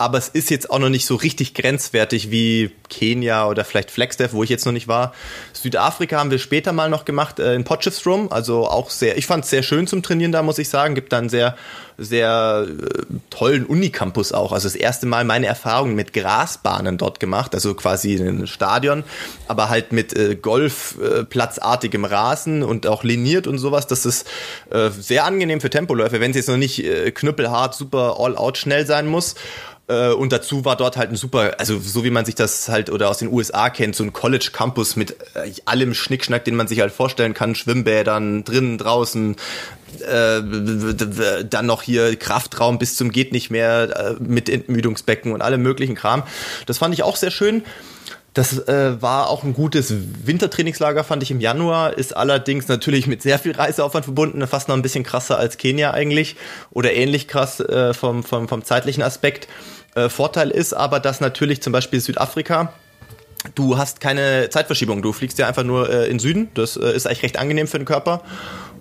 aber 0.00 0.16
es 0.16 0.28
ist 0.28 0.48
jetzt 0.48 0.70
auch 0.70 0.78
noch 0.78 0.90
nicht 0.90 1.06
so 1.06 1.16
richtig 1.16 1.54
grenzwertig 1.54 2.30
wie 2.30 2.70
Kenia 2.88 3.48
oder 3.48 3.64
vielleicht 3.64 3.90
Flagstaff, 3.90 4.32
wo 4.32 4.44
ich 4.44 4.48
jetzt 4.48 4.64
noch 4.64 4.72
nicht 4.72 4.86
war. 4.86 5.12
Südafrika 5.52 6.18
haben 6.18 6.30
wir 6.30 6.38
später 6.38 6.72
mal 6.72 6.88
noch 6.88 7.04
gemacht 7.04 7.40
äh, 7.40 7.54
in 7.54 7.64
Potchefstroom, 7.64 8.30
also 8.30 8.68
auch 8.68 8.90
sehr, 8.90 9.18
ich 9.18 9.26
fand 9.26 9.42
es 9.42 9.50
sehr 9.50 9.64
schön 9.64 9.88
zum 9.88 10.04
Trainieren 10.04 10.30
da, 10.30 10.42
muss 10.42 10.60
ich 10.60 10.68
sagen. 10.68 10.94
Gibt 10.94 11.12
dann 11.12 11.28
sehr, 11.28 11.56
sehr 11.98 12.68
äh, 12.68 13.14
tollen 13.30 13.66
Unicampus 13.66 14.32
auch. 14.32 14.52
Also 14.52 14.68
das 14.68 14.76
erste 14.76 15.06
Mal 15.06 15.24
meine 15.24 15.46
Erfahrungen 15.46 15.96
mit 15.96 16.12
Grasbahnen 16.12 16.96
dort 16.96 17.18
gemacht, 17.18 17.52
also 17.56 17.74
quasi 17.74 18.14
ein 18.14 18.46
Stadion, 18.46 19.02
aber 19.48 19.68
halt 19.68 19.90
mit 19.90 20.16
äh, 20.16 20.36
Golfplatzartigem 20.36 22.04
Rasen 22.04 22.62
und 22.62 22.86
auch 22.86 23.02
liniert 23.02 23.48
und 23.48 23.58
sowas. 23.58 23.88
Das 23.88 24.06
ist 24.06 24.28
äh, 24.70 24.90
sehr 24.90 25.24
angenehm 25.24 25.60
für 25.60 25.70
Tempoläufe, 25.70 26.20
wenn 26.20 26.30
es 26.30 26.36
jetzt 26.36 26.48
noch 26.48 26.56
nicht 26.56 26.84
äh, 26.84 27.10
knüppelhart, 27.10 27.74
super 27.74 28.16
all-out 28.20 28.58
schnell 28.58 28.86
sein 28.86 29.08
muss. 29.08 29.34
Äh, 29.88 30.10
und 30.10 30.32
dazu 30.32 30.64
war 30.64 30.76
dort 30.76 30.96
halt 30.96 31.10
ein 31.10 31.16
super, 31.16 31.54
also 31.58 31.78
so 31.78 32.04
wie 32.04 32.10
man 32.10 32.24
sich 32.24 32.34
das 32.34 32.68
halt 32.68 32.90
oder 32.90 33.08
aus 33.08 33.18
den 33.18 33.32
USA 33.32 33.70
kennt, 33.70 33.96
so 33.96 34.04
ein 34.04 34.12
College 34.12 34.50
Campus 34.52 34.96
mit 34.96 35.12
äh, 35.34 35.50
allem 35.64 35.94
Schnickschnack, 35.94 36.44
den 36.44 36.54
man 36.54 36.68
sich 36.68 36.80
halt 36.80 36.92
vorstellen 36.92 37.34
kann, 37.34 37.54
Schwimmbädern, 37.54 38.44
drinnen, 38.44 38.78
draußen, 38.78 39.36
äh, 40.00 40.42
dann 41.44 41.66
noch 41.66 41.82
hier 41.82 42.16
Kraftraum 42.16 42.78
bis 42.78 42.96
zum 42.96 43.10
geht 43.10 43.32
nicht 43.32 43.50
mehr 43.50 44.16
äh, 44.18 44.22
mit 44.22 44.48
Entmüdungsbecken 44.48 45.32
und 45.32 45.40
allem 45.40 45.62
möglichen 45.62 45.94
Kram. 45.94 46.22
Das 46.66 46.78
fand 46.78 46.94
ich 46.94 47.02
auch 47.02 47.16
sehr 47.16 47.30
schön. 47.30 47.62
Das 48.34 48.68
äh, 48.68 49.02
war 49.02 49.30
auch 49.30 49.42
ein 49.42 49.54
gutes 49.54 49.92
Wintertrainingslager, 50.24 51.02
fand 51.02 51.22
ich 51.22 51.30
im 51.30 51.40
Januar, 51.40 51.96
ist 51.96 52.14
allerdings 52.14 52.68
natürlich 52.68 53.06
mit 53.06 53.22
sehr 53.22 53.38
viel 53.38 53.52
Reiseaufwand 53.52 54.04
verbunden, 54.04 54.46
fast 54.46 54.68
noch 54.68 54.76
ein 54.76 54.82
bisschen 54.82 55.02
krasser 55.02 55.38
als 55.38 55.56
Kenia 55.56 55.92
eigentlich 55.92 56.36
oder 56.70 56.92
ähnlich 56.92 57.26
krass 57.26 57.58
äh, 57.58 57.94
vom, 57.94 58.22
vom, 58.22 58.46
vom 58.46 58.62
zeitlichen 58.64 59.02
Aspekt. 59.02 59.48
Äh, 59.98 60.08
Vorteil 60.08 60.50
ist 60.50 60.72
aber, 60.72 61.00
dass 61.00 61.20
natürlich 61.20 61.60
zum 61.62 61.72
Beispiel 61.72 62.00
Südafrika, 62.00 62.72
du 63.54 63.78
hast 63.78 64.00
keine 64.00 64.48
Zeitverschiebung, 64.50 65.02
du 65.02 65.12
fliegst 65.12 65.38
ja 65.38 65.48
einfach 65.48 65.64
nur 65.64 65.90
äh, 65.90 66.08
in 66.08 66.18
Süden, 66.18 66.50
das 66.54 66.76
äh, 66.76 66.92
ist 66.92 67.06
eigentlich 67.06 67.22
recht 67.22 67.38
angenehm 67.38 67.66
für 67.66 67.78
den 67.78 67.84
Körper 67.84 68.22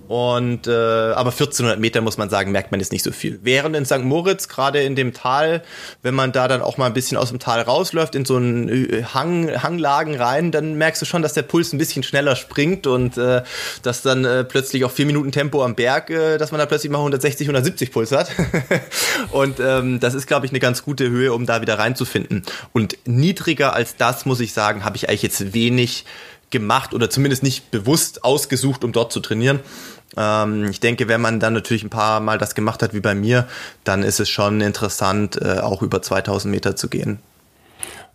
und 0.07 0.67
äh, 0.67 0.71
aber 0.71 1.31
1400 1.31 1.79
Meter 1.79 2.01
muss 2.01 2.17
man 2.17 2.29
sagen, 2.29 2.51
merkt 2.51 2.71
man 2.71 2.79
jetzt 2.79 2.91
nicht 2.91 3.03
so 3.03 3.11
viel. 3.11 3.39
Während 3.43 3.75
in 3.75 3.85
St. 3.85 4.03
Moritz, 4.03 4.47
gerade 4.47 4.81
in 4.81 4.95
dem 4.95 5.13
Tal, 5.13 5.63
wenn 6.01 6.15
man 6.15 6.31
da 6.31 6.47
dann 6.47 6.61
auch 6.61 6.77
mal 6.77 6.85
ein 6.85 6.93
bisschen 6.93 7.17
aus 7.17 7.29
dem 7.29 7.39
Tal 7.39 7.61
rausläuft, 7.61 8.15
in 8.15 8.23
so 8.23 8.37
einen 8.37 8.69
äh, 8.69 9.03
Hang, 9.13 9.61
Hanglagen 9.61 10.15
rein, 10.15 10.51
dann 10.51 10.75
merkst 10.75 11.01
du 11.01 11.05
schon, 11.05 11.21
dass 11.21 11.33
der 11.33 11.41
Puls 11.41 11.73
ein 11.73 11.77
bisschen 11.77 12.03
schneller 12.03 12.35
springt 12.35 12.87
und 12.87 13.17
äh, 13.17 13.43
dass 13.83 14.01
dann 14.01 14.23
äh, 14.23 14.43
plötzlich 14.43 14.85
auf 14.85 14.93
vier 14.93 15.05
Minuten 15.05 15.31
Tempo 15.31 15.63
am 15.63 15.75
Berg, 15.75 16.09
äh, 16.09 16.37
dass 16.37 16.51
man 16.51 16.59
da 16.59 16.65
plötzlich 16.65 16.91
mal 16.91 16.99
160, 16.99 17.47
170 17.47 17.91
Puls 17.91 18.11
hat. 18.11 18.31
und 19.31 19.59
ähm, 19.59 19.99
das 19.99 20.13
ist, 20.13 20.27
glaube 20.27 20.45
ich, 20.45 20.51
eine 20.51 20.59
ganz 20.59 20.83
gute 20.83 21.09
Höhe, 21.09 21.33
um 21.33 21.45
da 21.45 21.61
wieder 21.61 21.79
reinzufinden. 21.79 22.43
Und 22.71 22.97
niedriger 23.05 23.73
als 23.73 23.97
das, 23.97 24.25
muss 24.25 24.39
ich 24.39 24.53
sagen, 24.53 24.85
habe 24.85 24.95
ich 24.95 25.09
eigentlich 25.09 25.23
jetzt 25.23 25.53
wenig 25.53 26.05
gemacht 26.49 26.93
oder 26.93 27.09
zumindest 27.09 27.43
nicht 27.43 27.71
bewusst 27.71 28.23
ausgesucht, 28.23 28.83
um 28.83 28.91
dort 28.91 29.11
zu 29.11 29.19
trainieren. 29.19 29.59
Ähm, 30.15 30.65
ich 30.65 30.79
denke, 30.79 31.07
wenn 31.07 31.21
man 31.21 31.39
dann 31.39 31.53
natürlich 31.53 31.83
ein 31.83 31.89
paar 31.89 32.19
Mal 32.19 32.37
das 32.37 32.55
gemacht 32.55 32.81
hat 32.81 32.93
wie 32.93 32.99
bei 32.99 33.15
mir, 33.15 33.47
dann 33.83 34.03
ist 34.03 34.19
es 34.19 34.29
schon 34.29 34.61
interessant, 34.61 35.39
äh, 35.41 35.59
auch 35.59 35.81
über 35.81 36.01
2000 36.01 36.51
Meter 36.51 36.75
zu 36.75 36.87
gehen. 36.87 37.19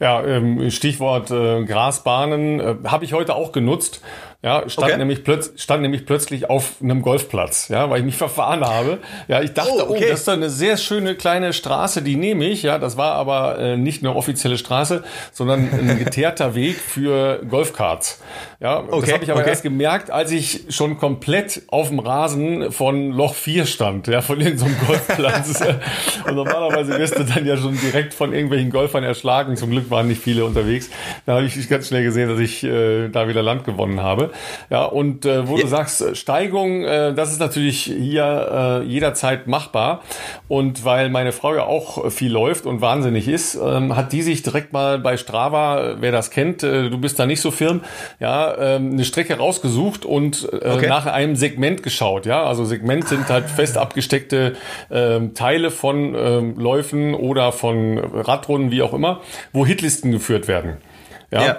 Ja, 0.00 0.24
ähm, 0.24 0.70
Stichwort 0.70 1.30
äh, 1.30 1.64
Grasbahnen 1.64 2.60
äh, 2.60 2.74
habe 2.84 3.04
ich 3.04 3.12
heute 3.12 3.34
auch 3.34 3.52
genutzt. 3.52 4.00
Ja, 4.44 4.68
stand, 4.68 4.88
okay. 4.88 4.98
nämlich 4.98 5.20
stand 5.54 5.82
nämlich 5.82 6.04
plötzlich 6.04 6.50
auf 6.50 6.74
einem 6.82 7.02
Golfplatz, 7.02 7.68
ja, 7.68 7.88
weil 7.90 8.00
ich 8.00 8.04
mich 8.04 8.16
verfahren 8.22 8.64
habe. 8.64 8.98
Ja, 9.28 9.40
ich 9.40 9.52
dachte, 9.52 9.70
oh, 9.76 9.90
okay. 9.90 10.04
oh 10.06 10.10
das 10.10 10.22
ist 10.22 10.28
eine 10.28 10.50
sehr 10.50 10.76
schöne 10.78 11.14
kleine 11.14 11.52
Straße, 11.52 12.02
die 12.02 12.16
nehme 12.16 12.46
ich. 12.46 12.64
Ja, 12.64 12.78
das 12.78 12.96
war 12.96 13.12
aber 13.14 13.60
äh, 13.60 13.76
nicht 13.76 14.02
eine 14.02 14.16
offizielle 14.16 14.58
Straße, 14.58 15.04
sondern 15.30 15.70
ein 15.70 15.98
geteerter 16.04 16.56
Weg 16.56 16.78
für 16.78 17.40
Golfkarts. 17.48 18.20
Ja, 18.58 18.80
okay. 18.80 19.00
das 19.00 19.12
habe 19.12 19.24
ich 19.24 19.30
aber 19.30 19.40
okay. 19.40 19.50
erst 19.50 19.62
gemerkt, 19.62 20.10
als 20.10 20.32
ich 20.32 20.64
schon 20.70 20.98
komplett 20.98 21.62
auf 21.68 21.88
dem 21.88 22.00
Rasen 22.00 22.72
von 22.72 23.12
Loch 23.12 23.34
4 23.34 23.66
stand, 23.66 24.08
ja, 24.08 24.22
von 24.22 24.40
irgendeinem 24.40 24.74
so 24.80 24.86
Golfplatz. 24.86 25.60
Und 26.26 26.34
normalerweise 26.34 26.98
wirst 26.98 27.16
du 27.16 27.24
dann 27.24 27.46
ja 27.46 27.56
schon 27.56 27.78
direkt 27.80 28.12
von 28.12 28.32
irgendwelchen 28.32 28.70
Golfern 28.70 29.04
erschlagen. 29.04 29.56
Zum 29.56 29.70
Glück 29.70 29.88
waren 29.90 30.08
nicht 30.08 30.20
viele 30.20 30.44
unterwegs. 30.44 30.90
Da 31.26 31.36
habe 31.36 31.44
ich 31.44 31.68
ganz 31.68 31.88
schnell 31.88 32.02
gesehen, 32.02 32.28
dass 32.28 32.40
ich 32.40 32.64
äh, 32.64 33.08
da 33.08 33.28
wieder 33.28 33.42
Land 33.42 33.64
gewonnen 33.64 34.00
habe. 34.00 34.31
Ja, 34.70 34.84
und 34.84 35.26
äh, 35.26 35.48
wo 35.48 35.56
ja. 35.56 35.62
du 35.62 35.68
sagst, 35.68 36.00
äh, 36.00 36.14
Steigung, 36.14 36.84
äh, 36.84 37.14
das 37.14 37.32
ist 37.32 37.40
natürlich 37.40 37.82
hier 37.82 38.82
äh, 38.82 38.86
jederzeit 38.86 39.46
machbar. 39.46 40.02
Und 40.48 40.84
weil 40.84 41.08
meine 41.10 41.32
Frau 41.32 41.54
ja 41.54 41.64
auch 41.64 42.10
viel 42.10 42.32
läuft 42.32 42.66
und 42.66 42.80
wahnsinnig 42.80 43.28
ist, 43.28 43.54
ähm, 43.54 43.96
hat 43.96 44.12
die 44.12 44.22
sich 44.22 44.42
direkt 44.42 44.72
mal 44.72 44.98
bei 44.98 45.16
Strava, 45.16 45.96
wer 46.00 46.12
das 46.12 46.30
kennt, 46.30 46.62
äh, 46.62 46.90
du 46.90 46.98
bist 46.98 47.18
da 47.18 47.26
nicht 47.26 47.40
so 47.40 47.50
firm, 47.50 47.82
ja, 48.20 48.56
ähm, 48.58 48.92
eine 48.92 49.04
Strecke 49.04 49.36
rausgesucht 49.36 50.04
und 50.04 50.48
äh, 50.52 50.68
okay. 50.68 50.88
nach 50.88 51.06
einem 51.06 51.36
Segment 51.36 51.82
geschaut. 51.82 52.26
Ja, 52.26 52.44
also 52.44 52.64
Segment 52.64 53.08
sind 53.08 53.28
halt 53.28 53.48
fest 53.50 53.78
abgesteckte 53.78 54.54
ähm, 54.90 55.34
Teile 55.34 55.70
von 55.70 56.14
ähm, 56.14 56.58
Läufen 56.58 57.14
oder 57.14 57.52
von 57.52 57.98
Radrunden, 57.98 58.70
wie 58.70 58.82
auch 58.82 58.92
immer, 58.92 59.20
wo 59.52 59.66
Hitlisten 59.66 60.12
geführt 60.12 60.48
werden. 60.48 60.78
Ja. 61.30 61.42
ja. 61.42 61.58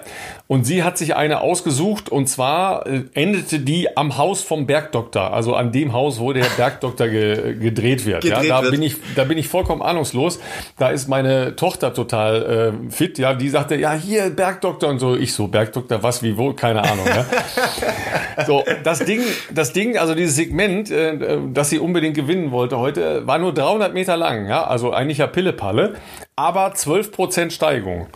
Und 0.54 0.66
sie 0.66 0.84
hat 0.84 1.00
sich 1.00 1.16
eine 1.16 1.42
ausgesucht 1.42 2.10
und 2.10 2.28
zwar 2.28 2.86
äh, 2.86 3.06
endete 3.16 3.58
die 3.58 3.98
am 3.98 4.20
Haus 4.20 4.44
vom 4.44 4.68
Bergdoktor, 4.68 5.34
also 5.34 5.56
an 5.56 5.72
dem 5.72 5.94
Haus, 5.94 6.20
wo 6.20 6.32
der 6.32 6.46
Bergdoktor 6.46 7.08
ge 7.08 7.56
gedreht 7.56 8.06
wird. 8.06 8.22
Gedreht 8.22 8.44
ja, 8.44 8.58
da 8.58 8.62
wird. 8.62 8.74
bin 8.74 8.84
ich, 8.84 8.98
da 9.16 9.24
bin 9.24 9.40
ich 9.40 9.48
vollkommen 9.48 9.82
ahnungslos. 9.82 10.40
Da 10.78 10.90
ist 10.90 11.10
meine 11.10 11.56
Tochter 11.56 11.92
total 11.92 12.76
äh, 12.88 12.92
fit. 12.92 13.18
Ja, 13.18 13.34
die 13.34 13.50
sagte, 13.50 13.78
ja 13.78 13.94
hier 13.94 14.30
Bergdoktor 14.30 14.92
und 14.92 15.00
so. 15.00 15.16
Ich 15.16 15.34
so 15.34 15.48
Bergdoktor, 15.48 16.04
was, 16.04 16.22
wie, 16.22 16.38
wo, 16.38 16.54
keine 16.54 16.84
Ahnung. 16.84 17.08
ja. 17.08 17.26
So, 18.46 18.64
das 18.84 19.06
Ding, 19.06 19.22
das 19.52 19.74
Ding, 19.74 19.98
also 19.98 20.14
dieses 20.14 20.36
Segment, 20.36 20.92
äh, 20.92 21.40
das 21.52 21.72
sie 21.72 21.80
unbedingt 21.80 22.16
gewinnen 22.16 22.52
wollte 22.52 22.78
heute, 22.78 23.26
war 23.26 23.40
nur 23.40 23.56
300 23.56 23.92
Meter 23.94 24.18
lang. 24.18 24.48
Ja, 24.48 24.66
also 24.66 24.92
eigentlich 24.92 25.18
ja 25.18 25.26
Pillepalle, 25.26 25.96
aber 26.36 26.76
12 26.76 27.12
Prozent 27.12 27.54
Steigung. 27.54 28.08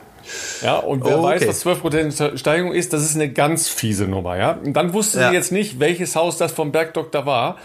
Ja, 0.61 0.77
und 0.77 1.05
wer 1.05 1.19
oh, 1.19 1.25
okay. 1.25 1.41
weiß, 1.41 1.47
was 1.47 1.65
12% 1.65 2.37
Steigerung 2.37 2.73
ist, 2.73 2.93
das 2.93 3.03
ist 3.03 3.15
eine 3.15 3.29
ganz 3.29 3.69
fiese 3.69 4.07
Nummer, 4.07 4.37
ja. 4.37 4.57
Und 4.63 4.73
dann 4.73 4.93
wusste 4.93 5.19
ja. 5.19 5.29
sie 5.29 5.35
jetzt 5.35 5.51
nicht, 5.51 5.79
welches 5.79 6.15
Haus 6.15 6.37
das 6.37 6.51
vom 6.51 6.71
Bergdoktor 6.71 7.25
war 7.25 7.57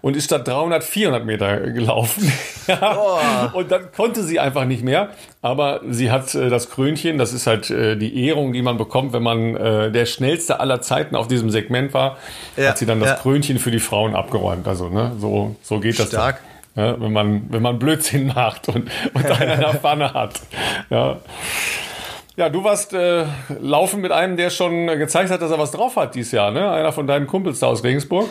und 0.00 0.16
ist 0.16 0.24
statt 0.24 0.46
300 0.46 0.84
400 0.84 1.24
Meter 1.24 1.60
gelaufen. 1.60 2.32
ja. 2.66 2.98
Oh. 2.98 3.58
Und 3.58 3.70
dann 3.70 3.92
konnte 3.92 4.22
sie 4.22 4.40
einfach 4.40 4.64
nicht 4.64 4.82
mehr. 4.82 5.10
Aber 5.40 5.80
sie 5.88 6.10
hat 6.10 6.34
äh, 6.34 6.48
das 6.48 6.70
Krönchen, 6.70 7.18
das 7.18 7.32
ist 7.32 7.46
halt 7.46 7.70
äh, 7.70 7.96
die 7.96 8.26
Ehrung, 8.26 8.52
die 8.52 8.62
man 8.62 8.78
bekommt, 8.78 9.12
wenn 9.12 9.22
man 9.22 9.56
äh, 9.56 9.90
der 9.90 10.06
schnellste 10.06 10.60
aller 10.60 10.80
Zeiten 10.80 11.16
auf 11.16 11.28
diesem 11.28 11.50
Segment 11.50 11.94
war, 11.94 12.18
ja. 12.56 12.70
hat 12.70 12.78
sie 12.78 12.86
dann 12.86 13.00
das 13.00 13.10
ja. 13.10 13.14
Krönchen 13.16 13.58
für 13.58 13.70
die 13.70 13.80
Frauen 13.80 14.14
abgeräumt. 14.14 14.68
Also, 14.68 14.88
ne, 14.88 15.12
so, 15.18 15.56
so 15.62 15.80
geht 15.80 15.98
das. 15.98 16.08
Stark. 16.08 16.40
Ja, 16.74 16.98
wenn 16.98 17.12
man, 17.12 17.42
wenn 17.50 17.60
man 17.60 17.78
Blödsinn 17.78 18.26
macht 18.34 18.68
und, 18.68 18.90
und 19.12 19.26
einer 19.26 19.54
in 19.54 19.60
der 19.60 19.74
Pfanne 19.74 20.14
hat. 20.14 20.40
Ja. 20.90 21.18
Ja, 22.36 22.48
du 22.48 22.64
warst 22.64 22.94
äh, 22.94 23.26
laufen 23.60 24.00
mit 24.00 24.10
einem, 24.10 24.38
der 24.38 24.48
schon 24.48 24.86
gezeigt 24.86 25.30
hat, 25.30 25.42
dass 25.42 25.50
er 25.50 25.58
was 25.58 25.70
drauf 25.70 25.96
hat 25.96 26.14
dieses 26.14 26.32
Jahr, 26.32 26.50
ne? 26.50 26.70
Einer 26.70 26.92
von 26.92 27.06
deinen 27.06 27.26
Kumpels 27.26 27.58
da 27.58 27.66
aus 27.66 27.84
Regensburg. 27.84 28.28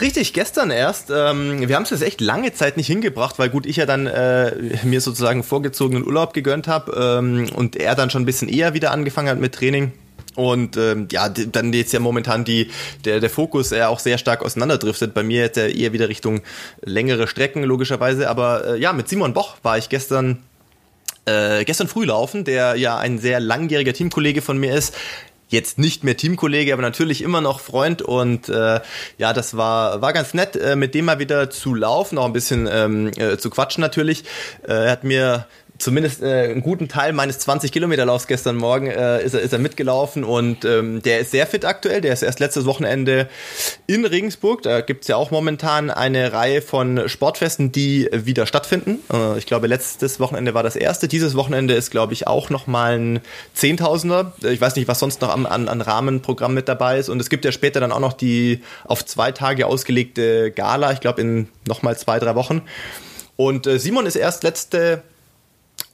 Richtig, 0.00 0.32
gestern 0.32 0.70
erst. 0.70 1.10
Ähm, 1.10 1.68
wir 1.68 1.74
haben 1.74 1.82
es 1.82 1.90
jetzt 1.90 2.02
echt 2.02 2.20
lange 2.20 2.52
Zeit 2.52 2.76
nicht 2.76 2.86
hingebracht, 2.86 3.38
weil 3.38 3.50
gut, 3.50 3.66
ich 3.66 3.76
ja 3.76 3.86
dann 3.86 4.06
äh, 4.06 4.52
mir 4.84 5.00
sozusagen 5.00 5.42
vorgezogenen 5.42 6.06
Urlaub 6.06 6.32
gegönnt 6.32 6.68
habe 6.68 7.18
ähm, 7.20 7.50
und 7.54 7.76
er 7.76 7.94
dann 7.96 8.08
schon 8.08 8.22
ein 8.22 8.26
bisschen 8.26 8.48
eher 8.48 8.72
wieder 8.72 8.92
angefangen 8.92 9.28
hat 9.28 9.38
mit 9.38 9.54
Training. 9.54 9.92
Und 10.34 10.76
ähm, 10.76 11.08
ja, 11.10 11.28
dann 11.28 11.72
jetzt 11.72 11.92
ja 11.92 12.00
momentan 12.00 12.44
die, 12.44 12.70
der, 13.04 13.20
der 13.20 13.30
Fokus 13.30 13.70
ja 13.70 13.88
auch 13.88 13.98
sehr 13.98 14.16
stark 14.16 14.42
auseinanderdriftet. 14.42 15.12
Bei 15.12 15.22
mir 15.22 15.40
jetzt 15.40 15.56
ja 15.56 15.66
eher 15.66 15.92
wieder 15.92 16.08
Richtung 16.08 16.40
längere 16.82 17.26
Strecken, 17.26 17.64
logischerweise. 17.64 18.30
Aber 18.30 18.74
äh, 18.74 18.80
ja, 18.80 18.92
mit 18.92 19.08
Simon 19.08 19.34
Boch 19.34 19.56
war 19.62 19.76
ich 19.76 19.88
gestern 19.88 20.38
äh, 21.24 21.64
gestern 21.64 21.88
früh 21.88 22.04
laufen, 22.04 22.44
der 22.44 22.76
ja 22.76 22.98
ein 22.98 23.18
sehr 23.18 23.40
langjähriger 23.40 23.92
Teamkollege 23.92 24.42
von 24.42 24.58
mir 24.58 24.74
ist. 24.74 24.94
Jetzt 25.48 25.78
nicht 25.78 26.02
mehr 26.02 26.16
Teamkollege, 26.16 26.72
aber 26.72 26.80
natürlich 26.80 27.20
immer 27.20 27.42
noch 27.42 27.60
Freund 27.60 28.00
und 28.00 28.48
äh, 28.48 28.80
ja, 29.18 29.32
das 29.34 29.54
war 29.54 30.00
war 30.00 30.14
ganz 30.14 30.32
nett, 30.32 30.56
äh, 30.56 30.76
mit 30.76 30.94
dem 30.94 31.04
mal 31.04 31.18
wieder 31.18 31.50
zu 31.50 31.74
laufen, 31.74 32.16
auch 32.16 32.24
ein 32.24 32.32
bisschen 32.32 32.66
ähm, 32.72 33.10
äh, 33.18 33.36
zu 33.36 33.50
quatschen 33.50 33.82
natürlich. 33.82 34.24
Äh, 34.66 34.86
er 34.86 34.90
hat 34.90 35.04
mir 35.04 35.46
zumindest 35.82 36.22
äh, 36.22 36.50
einen 36.50 36.62
guten 36.62 36.88
Teil 36.88 37.12
meines 37.12 37.40
20 37.40 37.72
Kilometer 37.72 38.06
Laufs 38.06 38.28
gestern 38.28 38.56
Morgen 38.56 38.86
äh, 38.86 39.22
ist, 39.22 39.34
er, 39.34 39.40
ist 39.40 39.52
er 39.52 39.58
mitgelaufen 39.58 40.22
und 40.22 40.64
ähm, 40.64 41.02
der 41.02 41.18
ist 41.18 41.32
sehr 41.32 41.46
fit 41.46 41.64
aktuell. 41.64 42.00
Der 42.00 42.12
ist 42.12 42.22
erst 42.22 42.38
letztes 42.38 42.66
Wochenende 42.66 43.28
in 43.88 44.04
Regensburg. 44.04 44.62
Da 44.62 44.80
gibt's 44.80 45.08
ja 45.08 45.16
auch 45.16 45.32
momentan 45.32 45.90
eine 45.90 46.32
Reihe 46.32 46.62
von 46.62 47.08
Sportfesten, 47.08 47.72
die 47.72 48.08
wieder 48.12 48.46
stattfinden. 48.46 49.00
Äh, 49.12 49.38
ich 49.38 49.46
glaube, 49.46 49.66
letztes 49.66 50.20
Wochenende 50.20 50.54
war 50.54 50.62
das 50.62 50.76
erste. 50.76 51.08
Dieses 51.08 51.34
Wochenende 51.34 51.74
ist, 51.74 51.90
glaube 51.90 52.12
ich, 52.12 52.28
auch 52.28 52.48
nochmal 52.48 52.98
ein 52.98 53.20
Zehntausender. 53.52 54.32
Ich 54.42 54.60
weiß 54.60 54.76
nicht, 54.76 54.86
was 54.86 55.00
sonst 55.00 55.20
noch 55.20 55.34
an, 55.34 55.46
an, 55.46 55.68
an 55.68 55.80
Rahmenprogramm 55.80 56.54
mit 56.54 56.68
dabei 56.68 56.98
ist. 56.98 57.08
Und 57.08 57.20
es 57.20 57.28
gibt 57.28 57.44
ja 57.44 57.50
später 57.50 57.80
dann 57.80 57.90
auch 57.90 58.00
noch 58.00 58.12
die 58.12 58.62
auf 58.84 59.04
zwei 59.04 59.32
Tage 59.32 59.66
ausgelegte 59.66 60.52
Gala, 60.52 60.92
ich 60.92 61.00
glaube 61.00 61.20
in 61.20 61.48
nochmal 61.66 61.96
zwei, 61.96 62.20
drei 62.20 62.36
Wochen. 62.36 62.62
Und 63.34 63.66
äh, 63.66 63.80
Simon 63.80 64.06
ist 64.06 64.14
erst 64.14 64.44
letzte 64.44 65.02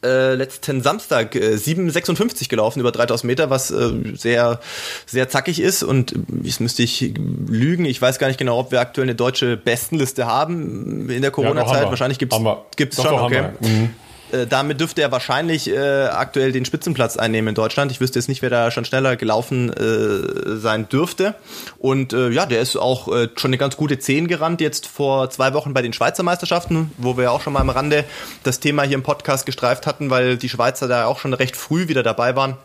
äh, 0.05 0.35
letzten 0.35 0.83
Samstag 0.83 1.35
äh, 1.35 1.55
7,56 1.55 2.49
gelaufen 2.49 2.81
über 2.81 2.93
3000 2.93 3.27
Meter, 3.27 3.51
was 3.51 3.71
äh, 3.71 3.91
sehr, 4.15 4.61
sehr 5.07 5.29
zackig 5.29 5.61
ist. 5.61 5.83
Und 5.83 6.15
jetzt 6.43 6.61
müsste 6.61 6.83
ich 6.83 7.15
lügen. 7.49 7.85
Ich 7.85 8.01
weiß 8.01 8.19
gar 8.19 8.29
nicht 8.29 8.39
genau, 8.39 8.59
ob 8.59 8.71
wir 8.71 8.81
aktuell 8.81 9.07
eine 9.07 9.15
deutsche 9.15 9.57
Bestenliste 9.57 10.27
haben 10.27 11.11
in 11.11 11.23
der 11.23 11.31
Corona-Zeit. 11.31 11.83
Ja, 11.83 11.91
Wahrscheinlich 11.91 12.19
gibt 12.19 12.33
es 12.33 13.03
schon. 13.03 13.13
Okay. 13.13 13.51
Mhm. 13.61 13.91
Äh, 14.33 14.47
damit 14.47 14.81
dürfte 14.81 15.03
er 15.03 15.13
wahrscheinlich 15.13 15.71
äh, 15.71 16.07
aktuell 16.07 16.53
den 16.53 16.65
Spitzenplatz 16.65 17.17
einnehmen 17.17 17.49
in 17.49 17.55
Deutschland. 17.55 17.91
Ich 17.93 18.01
wüsste 18.01 18.19
jetzt 18.19 18.29
nicht, 18.29 18.43
wer 18.43 18.51
da 18.51 18.71
schon 18.71 18.85
schneller 18.85 19.17
gelaufen 19.17 19.73
äh, 19.73 20.57
sein 20.57 20.89
dürfte. 20.89 21.35
Und 21.79 22.13
äh, 22.13 22.31
ja, 22.31 22.47
der 22.47 22.61
ist 22.61 22.77
auch 22.77 23.09
äh, 23.09 23.29
schon 23.37 23.51
eine 23.51 23.59
ganz 23.59 23.77
gute 23.77 23.99
10 23.99 24.29
gerannt, 24.29 24.61
jetzt 24.61 24.87
vor 24.87 25.31
zwei 25.31 25.55
Wochen 25.55 25.75
bei 25.75 25.83
den 25.83 25.93
Schweizer 25.93 26.23
Meisterschaften, 26.23 26.93
wo 26.99 27.17
wir 27.17 27.25
ja 27.25 27.31
auch 27.31 27.41
schon 27.41 27.53
mal 27.53 27.61
am 27.61 27.71
Rande 27.71 28.05
das 28.43 28.61
Thema 28.61 28.83
hier 28.83 28.97
im 28.97 29.03
Podcast 29.03 29.47
gestreift 29.47 29.87
hatten, 29.87 30.11
weil 30.11 30.37
die 30.37 30.49
Schweizer 30.49 30.89
da 30.89 31.07
auch 31.07 31.19
schon 31.19 31.35
recht 31.35 31.57
früh 31.57 31.89
wieder 31.89 32.03
dabei 32.03 32.37
waren 32.37 32.57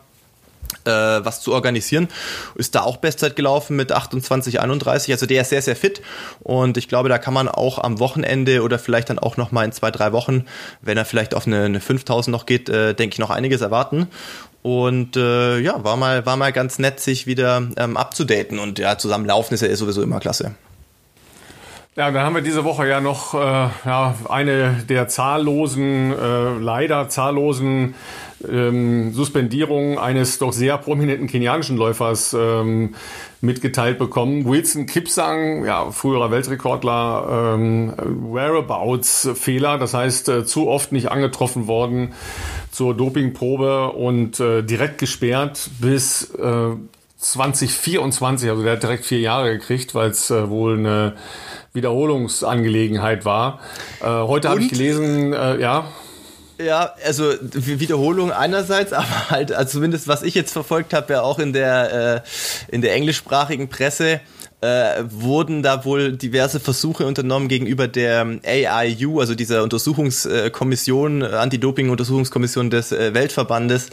äh, 0.84 0.90
was 0.90 1.40
zu 1.40 1.52
organisieren. 1.52 2.08
Ist 2.54 2.74
da 2.74 2.82
auch 2.82 2.98
Bestzeit 2.98 3.36
gelaufen 3.36 3.76
mit 3.76 3.92
28, 3.92 4.60
31. 4.60 5.12
Also 5.12 5.26
der 5.26 5.42
ist 5.42 5.50
sehr, 5.50 5.62
sehr 5.62 5.76
fit. 5.76 6.02
Und 6.40 6.76
ich 6.76 6.88
glaube, 6.88 7.08
da 7.08 7.18
kann 7.18 7.34
man 7.34 7.48
auch 7.48 7.78
am 7.78 7.98
Wochenende 7.98 8.62
oder 8.62 8.78
vielleicht 8.78 9.10
dann 9.10 9.18
auch 9.18 9.36
noch 9.36 9.52
mal 9.52 9.64
in 9.64 9.72
zwei, 9.72 9.90
drei 9.90 10.12
Wochen, 10.12 10.44
wenn 10.82 10.98
er 10.98 11.04
vielleicht 11.04 11.34
auf 11.34 11.46
eine, 11.46 11.64
eine 11.64 11.80
5000 11.80 12.32
noch 12.32 12.46
geht, 12.46 12.68
äh, 12.68 12.94
denke 12.94 13.14
ich, 13.14 13.18
noch 13.18 13.30
einiges 13.30 13.60
erwarten. 13.60 14.08
Und 14.62 15.16
äh, 15.16 15.58
ja, 15.58 15.84
war 15.84 15.96
mal, 15.96 16.24
war 16.24 16.36
mal 16.36 16.52
ganz 16.52 16.78
nett, 16.78 16.98
sich 16.98 17.26
wieder 17.26 17.62
ähm, 17.76 17.96
abzudaten. 17.96 18.58
Und 18.58 18.78
ja, 18.78 18.96
zusammen 18.96 19.26
laufen 19.26 19.54
ist 19.54 19.60
ja 19.60 19.76
sowieso 19.76 20.02
immer 20.02 20.20
klasse. 20.20 20.54
Ja, 21.96 22.10
dann 22.10 22.24
haben 22.24 22.34
wir 22.34 22.42
diese 22.42 22.64
Woche 22.64 22.88
ja 22.88 23.00
noch 23.00 23.34
äh, 23.34 23.38
ja, 23.38 24.14
eine 24.28 24.82
der 24.88 25.06
zahllosen, 25.06 26.12
äh, 26.12 26.58
leider 26.58 27.08
zahllosen 27.08 27.94
ähm, 28.50 29.12
Suspendierungen 29.12 29.98
eines 29.98 30.38
doch 30.38 30.52
sehr 30.52 30.78
prominenten 30.78 31.26
kenianischen 31.26 31.76
Läufers 31.76 32.34
ähm, 32.38 32.94
mitgeteilt 33.40 33.98
bekommen. 33.98 34.44
Wilson 34.44 34.86
Kipsang, 34.86 35.64
ja, 35.64 35.90
früherer 35.90 36.30
Weltrekordler, 36.30 37.54
ähm, 37.56 37.92
Whereabouts-Fehler, 37.96 39.78
das 39.78 39.94
heißt 39.94 40.28
äh, 40.28 40.44
zu 40.46 40.68
oft 40.68 40.92
nicht 40.92 41.10
angetroffen 41.10 41.66
worden 41.66 42.12
zur 42.70 42.94
Dopingprobe 42.94 43.92
und 43.92 44.40
äh, 44.40 44.62
direkt 44.62 44.98
gesperrt 44.98 45.70
bis 45.80 46.30
äh, 46.34 46.70
2024, 47.24 48.50
also 48.50 48.62
der 48.62 48.72
hat 48.72 48.82
direkt 48.82 49.06
vier 49.06 49.20
Jahre 49.20 49.52
gekriegt, 49.58 49.94
weil 49.94 50.10
es 50.10 50.30
äh, 50.30 50.50
wohl 50.50 50.78
eine 50.78 51.14
Wiederholungsangelegenheit 51.72 53.24
war. 53.24 53.60
Äh, 54.00 54.06
heute 54.06 54.48
habe 54.48 54.60
ich 54.60 54.68
gelesen, 54.68 55.32
äh, 55.32 55.60
ja. 55.60 55.86
Ja, 56.58 56.94
also 57.04 57.32
Wiederholung 57.40 58.30
einerseits, 58.30 58.92
aber 58.94 59.30
halt, 59.30 59.52
also 59.52 59.72
zumindest 59.72 60.08
was 60.08 60.22
ich 60.22 60.34
jetzt 60.34 60.52
verfolgt 60.52 60.94
habe, 60.94 61.14
ja 61.14 61.22
auch 61.22 61.38
in 61.38 61.52
der, 61.52 62.24
äh, 62.70 62.74
in 62.74 62.80
der 62.80 62.94
englischsprachigen 62.94 63.68
Presse, 63.68 64.20
äh, 64.60 65.04
wurden 65.10 65.62
da 65.62 65.84
wohl 65.84 66.12
diverse 66.12 66.58
Versuche 66.58 67.06
unternommen 67.06 67.48
gegenüber 67.48 67.86
der 67.86 68.38
AIU, 68.46 69.20
also 69.20 69.34
dieser 69.34 69.62
Untersuchungskommission, 69.62 71.22
äh, 71.22 71.26
Anti-Doping-Untersuchungskommission 71.26 72.70
des 72.70 72.92
äh, 72.92 73.12
Weltverbandes, 73.12 73.90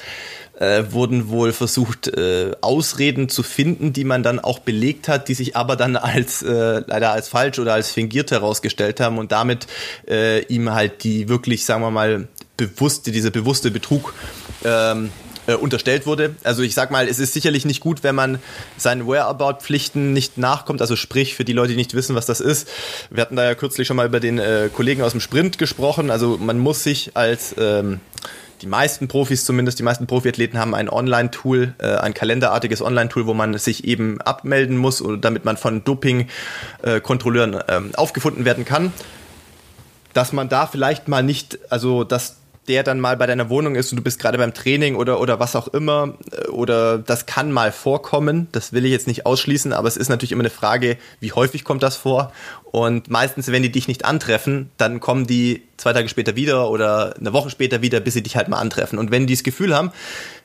äh, 0.60 0.84
wurden 0.92 1.30
wohl 1.30 1.52
versucht, 1.52 2.08
äh, 2.08 2.52
Ausreden 2.62 3.28
zu 3.28 3.44
finden, 3.44 3.92
die 3.92 4.04
man 4.04 4.24
dann 4.24 4.40
auch 4.40 4.60
belegt 4.60 5.08
hat, 5.08 5.28
die 5.28 5.34
sich 5.34 5.56
aber 5.58 5.76
dann 5.76 5.98
als 5.98 6.42
äh, 6.44 6.84
leider 6.86 7.12
als 7.12 7.28
falsch 7.28 7.60
oder 7.60 7.74
als 7.74 7.90
fingiert 7.92 8.32
herausgestellt 8.32 9.00
haben 9.00 9.18
und 9.18 9.32
damit 9.32 9.68
äh, 10.08 10.44
ihm 10.46 10.72
halt 10.72 11.04
die 11.04 11.28
wirklich, 11.28 11.66
sagen 11.66 11.82
wir 11.82 11.92
mal, 11.92 12.28
bewusste, 12.68 13.12
diese 13.12 13.32
bewusste 13.32 13.72
Betrug 13.72 14.14
ähm, 14.64 15.12
äh, 15.48 15.56
unterstellt 15.56 16.06
wurde. 16.06 16.36
Also 16.44 16.62
ich 16.62 16.74
sag 16.74 16.92
mal, 16.92 17.08
es 17.08 17.20
ist 17.20 17.34
sicherlich 17.34 17.66
nicht 17.66 17.80
gut, 17.80 18.04
wenn 18.04 18.16
man 18.16 18.40
seinen 18.78 19.08
Whereabout-Pflichten 19.08 20.14
nicht 20.14 20.38
nachkommt. 20.38 20.82
Also 20.82 20.96
sprich, 20.96 21.36
für 21.36 21.46
die 21.46 21.54
Leute, 21.54 21.70
die 21.70 21.78
nicht 21.78 21.94
wissen, 21.94 22.16
was 22.16 22.26
das 22.26 22.40
ist. 22.40 22.68
Wir 23.10 23.22
hatten 23.22 23.36
da 23.36 23.44
ja 23.44 23.56
kürzlich 23.56 23.88
schon 23.88 23.98
mal 23.98 24.06
über 24.06 24.20
den 24.20 24.38
äh, 24.38 24.70
Kollegen 24.74 25.02
aus 25.02 25.12
dem 25.12 25.22
Sprint 25.22 25.58
gesprochen. 25.58 26.12
Also 26.12 26.38
man 26.38 26.60
muss 26.60 26.84
sich 26.84 27.12
als 27.16 27.56
ähm, 27.58 28.00
die 28.62 28.68
meisten 28.68 29.08
Profis 29.08 29.44
zumindest, 29.44 29.80
die 29.80 29.84
meisten 29.84 30.06
Profiathleten 30.06 30.60
haben 30.60 30.76
ein 30.76 30.90
Online-Tool, 30.90 31.74
äh, 31.80 31.96
ein 31.96 32.14
kalenderartiges 32.14 32.82
Online-Tool, 32.82 33.26
wo 33.26 33.34
man 33.34 33.58
sich 33.58 33.86
eben 33.86 34.22
abmelden 34.22 34.78
muss, 34.78 35.04
damit 35.20 35.46
man 35.46 35.58
von 35.58 35.84
Doping-Kontrolleuren 35.84 37.56
äh, 37.56 37.64
ähm, 37.68 37.92
aufgefunden 37.96 38.46
werden 38.46 38.66
kann. 38.66 38.94
Dass 40.14 40.34
man 40.34 40.50
da 40.50 40.68
vielleicht 40.68 41.08
mal 41.08 41.24
nicht, 41.24 41.58
also 41.72 42.04
dass 42.04 42.41
der 42.68 42.84
dann 42.84 43.00
mal 43.00 43.18
bei 43.18 43.26
deiner 43.26 43.50
Wohnung 43.50 43.76
ist 43.76 43.92
und 43.92 43.98
du 43.98 44.04
bist 44.04 44.20
gerade 44.20 44.38
beim 44.38 44.54
Training 44.54 44.96
oder, 44.96 45.20
oder 45.20 45.40
was 45.40 45.56
auch 45.56 45.68
immer, 45.70 46.14
äh, 46.32 46.48
oder 46.50 47.00
das 47.00 47.26
kann 47.26 47.52
mal 47.52 47.72
vorkommen, 47.72 48.48
das 48.52 48.74
will 48.74 48.86
ich 48.86 48.92
jetzt 48.92 49.08
nicht 49.08 49.26
ausschließen, 49.26 49.74
aber 49.74 49.88
es 49.88 49.98
ist 49.98 50.10
natürlich 50.10 50.32
immer 50.32 50.42
eine 50.42 50.50
Frage, 50.50 50.98
wie 51.20 51.32
häufig 51.32 51.64
kommt 51.64 51.84
das 51.84 51.98
vor? 51.98 52.32
Und 52.66 53.10
meistens, 53.10 53.48
wenn 53.52 53.64
die 53.64 53.72
dich 53.72 53.88
nicht 53.88 54.06
antreffen, 54.06 54.70
dann 54.78 55.00
kommen 55.00 55.28
die 55.28 55.64
zwei 55.78 55.92
Tage 55.94 56.08
später 56.08 56.36
wieder 56.36 56.70
oder 56.70 57.16
eine 57.20 57.34
Woche 57.34 57.50
später 57.50 57.82
wieder, 57.82 58.00
bis 58.00 58.14
sie 58.14 58.24
dich 58.24 58.38
halt 58.38 58.48
mal 58.48 58.60
antreffen. 58.60 58.98
Und 58.98 59.12
wenn 59.12 59.28
die 59.28 59.34
das 59.34 59.44
Gefühl 59.44 59.76
haben, 59.76 59.92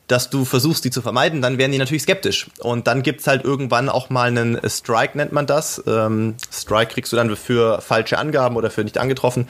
dass 0.07 0.29
du 0.29 0.45
versuchst, 0.45 0.85
die 0.85 0.91
zu 0.91 1.01
vermeiden, 1.01 1.41
dann 1.41 1.57
werden 1.57 1.73
die 1.73 1.77
natürlich 1.77 2.03
skeptisch. 2.03 2.47
Und 2.59 2.87
dann 2.87 3.03
gibt's 3.03 3.27
halt 3.27 3.43
irgendwann 3.43 3.89
auch 3.89 4.09
mal 4.09 4.29
einen 4.29 4.59
Strike, 4.69 5.17
nennt 5.17 5.33
man 5.33 5.45
das. 5.45 5.83
Ähm, 5.85 6.35
Strike 6.51 6.93
kriegst 6.93 7.11
du 7.11 7.17
dann 7.17 7.35
für 7.35 7.81
falsche 7.81 8.17
Angaben 8.17 8.55
oder 8.55 8.69
für 8.69 8.83
nicht 8.83 8.97
angetroffen. 8.97 9.47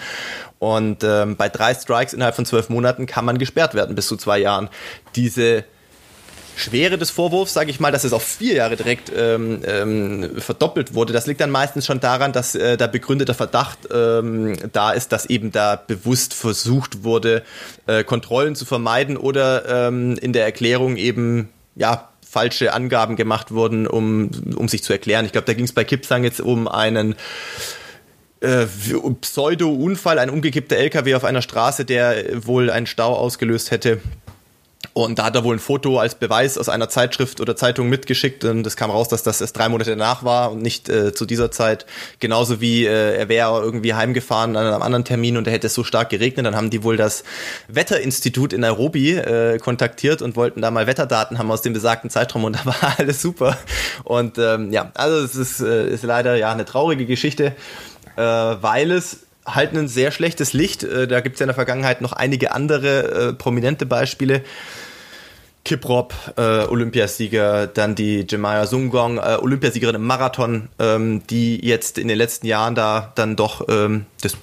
Und 0.60 1.04
ähm, 1.04 1.36
bei 1.36 1.50
drei 1.50 1.76
Strikes 1.76 2.14
innerhalb 2.14 2.36
von 2.36 2.46
zwölf 2.46 2.70
Monaten 2.70 3.06
kann 3.06 3.26
man 3.26 3.38
gesperrt 3.38 3.76
werden 3.76 3.96
bis 3.96 4.08
zu 4.08 4.18
zwei 4.18 4.40
Jahren. 4.40 4.70
Diese 5.16 5.64
Schwere 6.58 6.98
des 6.98 7.12
Vorwurfs, 7.12 7.54
sage 7.54 7.70
ich 7.70 7.80
mal, 7.80 7.92
dass 7.92 8.04
es 8.04 8.14
auf 8.14 8.24
vier 8.24 8.56
Jahre 8.56 8.76
direkt 8.76 9.12
ähm, 9.16 9.62
ähm, 9.66 10.32
verdoppelt 10.40 10.94
wurde, 10.94 11.14
das 11.14 11.28
liegt 11.28 11.40
dann 11.40 11.52
meistens 11.52 11.86
schon 11.86 12.00
daran, 12.00 12.34
dass 12.34 12.56
äh, 12.56 12.78
der 12.78 12.88
begründete 12.88 13.34
Verdacht 13.34 13.80
ähm, 13.94 14.58
da 14.74 14.92
ist, 14.92 15.12
dass 15.12 15.28
eben 15.28 15.52
da 15.52 15.76
bewusst 15.76 16.34
versucht 16.34 17.04
wurde, 17.04 17.44
äh, 17.86 18.04
Kontrollen 18.04 18.56
zu 18.56 18.66
vermeiden 18.66 19.18
oder 19.18 19.88
ähm, 19.88 20.18
in 20.18 20.34
der 20.34 20.46
Erklärung 20.46 20.98
eben 20.98 21.50
ja 21.76 22.10
falsche 22.28 22.74
Angaben 22.74 23.16
gemacht 23.16 23.52
wurden, 23.52 23.88
um, 23.88 24.32
um 24.56 24.68
sich 24.68 24.84
zu 24.84 24.94
erklären. 24.94 25.26
Ich 25.26 25.32
glaube, 25.32 25.46
da 25.46 25.54
ging 25.54 25.66
es 25.66 25.74
bei 25.74 25.84
Kipsang 25.84 26.24
jetzt 26.24 26.42
um 26.42 26.68
einen 26.68 27.16
äh, 28.42 28.66
Pseudo-Unfall, 29.22 30.20
ein 30.20 30.30
umgekippter 30.30 30.78
LKW 30.78 31.16
auf 31.16 31.24
einer 31.24 31.42
Straße, 31.42 31.86
der 31.86 32.46
wohl 32.46 32.70
einen 32.70 32.86
Stau 32.86 33.16
ausgelöst 33.16 33.72
hätte. 33.72 34.02
Und 34.98 35.20
da 35.20 35.26
hat 35.26 35.36
er 35.36 35.44
wohl 35.44 35.56
ein 35.56 35.60
Foto 35.60 36.00
als 36.00 36.16
Beweis 36.16 36.58
aus 36.58 36.70
einer 36.70 36.90
Zeitschrift 36.90 37.40
oder 37.40 37.56
Zeitung 37.56 37.88
mitgeschickt 37.88 38.44
und 38.46 38.66
es 38.66 38.76
kam 38.76 38.90
raus, 38.90 39.08
dass 39.08 39.22
das 39.22 39.42
erst 39.42 39.56
drei 39.56 39.70
Monate 39.70 39.92
danach 39.92 40.24
war 40.24 40.52
und 40.52 40.64
nicht 40.64 40.90
äh, 40.90 41.14
zu 41.14 41.28
dieser 41.28 41.52
Zeit. 41.52 41.86
Genauso 42.20 42.62
wie 42.62 42.88
äh, 42.88 43.16
er 43.16 43.30
wäre 43.30 43.62
irgendwie 43.62 43.94
heimgefahren 43.94 44.58
an 44.58 44.66
einem 44.66 44.82
anderen 44.82 45.06
Termin 45.06 45.38
und 45.38 45.46
er 45.46 45.54
hätte 45.54 45.68
es 45.68 45.76
so 45.76 45.84
stark 45.84 46.10
geregnet. 46.10 46.48
Dann 46.48 46.56
haben 46.56 46.72
die 46.72 46.82
wohl 46.82 46.98
das 46.98 47.24
Wetterinstitut 47.68 48.54
in 48.54 48.62
Nairobi 48.62 49.12
äh, 49.12 49.60
kontaktiert 49.60 50.24
und 50.24 50.36
wollten 50.36 50.64
da 50.64 50.72
mal 50.72 50.88
Wetterdaten 50.88 51.38
haben 51.38 51.52
aus 51.52 51.62
dem 51.62 51.74
besagten 51.74 52.10
Zeitraum 52.10 52.46
und 52.46 52.56
da 52.60 52.66
war 52.66 52.96
alles 52.98 53.22
super. 53.22 53.56
Und 54.04 54.40
ähm, 54.40 54.72
ja, 54.74 54.90
also 54.96 55.24
es 55.24 55.36
ist, 55.36 55.60
äh, 55.60 55.90
ist 55.90 56.06
leider 56.06 56.38
ja 56.38 56.52
eine 56.52 56.66
traurige 56.66 57.06
Geschichte, 57.06 57.56
äh, 58.16 58.22
weil 58.22 58.90
es 58.90 59.28
halt 59.46 59.74
ein 59.74 59.88
sehr 59.90 60.10
schlechtes 60.10 60.54
Licht. 60.54 60.82
Äh, 60.82 61.08
da 61.08 61.20
gibt 61.20 61.36
es 61.36 61.40
ja 61.40 61.44
in 61.44 61.50
der 61.50 61.56
Vergangenheit 61.56 62.02
noch 62.02 62.14
einige 62.14 62.52
andere 62.52 63.36
prominente 63.38 63.86
Beispiele. 63.86 64.42
Kiprop, 65.68 66.14
äh, 66.38 66.66
Olympiasieger, 66.66 67.68
dann 67.68 67.94
die 67.94 68.26
Jemaya 68.28 68.66
Sungong, 68.66 69.18
äh, 69.18 69.38
Olympiasiegerin 69.42 69.96
im 69.96 70.06
Marathon, 70.06 70.70
ähm, 70.80 71.24
die 71.30 71.60
jetzt 71.64 71.98
in 71.98 72.08
den 72.08 72.18
letzten 72.18 72.48
Jahren 72.48 72.74
da 72.74 73.12
dann 73.16 73.36
doch 73.36 73.68
ähm, 73.68 74.06
des 74.24 74.38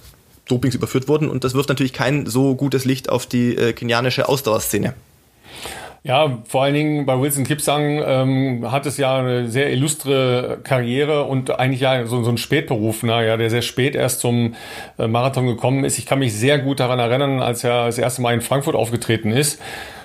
Dopings 0.46 0.74
überführt 0.74 1.08
wurden. 1.08 1.30
Und 1.30 1.42
das 1.42 1.54
wirft 1.54 1.70
natürlich 1.70 1.94
kein 1.94 2.26
so 2.26 2.54
gutes 2.54 2.84
Licht 2.84 3.08
auf 3.08 3.24
die 3.24 3.56
äh, 3.56 3.72
kenianische 3.72 4.28
Ausdauerszene. 4.28 4.92
Ja, 6.02 6.42
vor 6.46 6.64
allen 6.64 6.74
Dingen 6.74 7.06
bei 7.06 7.18
Wilson 7.18 7.44
Kipsang 7.44 8.02
ähm, 8.04 8.70
hat 8.70 8.84
es 8.84 8.98
ja 8.98 9.16
eine 9.16 9.48
sehr 9.48 9.72
illustre 9.72 10.58
Karriere 10.62 11.24
und 11.24 11.58
eigentlich 11.58 11.80
ja 11.80 12.04
so, 12.04 12.22
so 12.22 12.28
ein 12.28 12.36
Spätberufener, 12.36 13.22
ja, 13.22 13.38
der 13.38 13.48
sehr 13.48 13.62
spät 13.62 13.94
erst 13.94 14.20
zum 14.20 14.54
äh, 14.98 15.06
Marathon 15.06 15.46
gekommen 15.46 15.84
ist. 15.84 15.96
Ich 15.96 16.04
kann 16.04 16.18
mich 16.18 16.34
sehr 16.34 16.58
gut 16.58 16.80
daran 16.80 16.98
erinnern, 16.98 17.40
als 17.40 17.64
er 17.64 17.86
das 17.86 17.96
erste 17.96 18.20
Mal 18.20 18.34
in 18.34 18.42
Frankfurt 18.42 18.74
aufgetreten 18.74 19.32
ist 19.32 19.58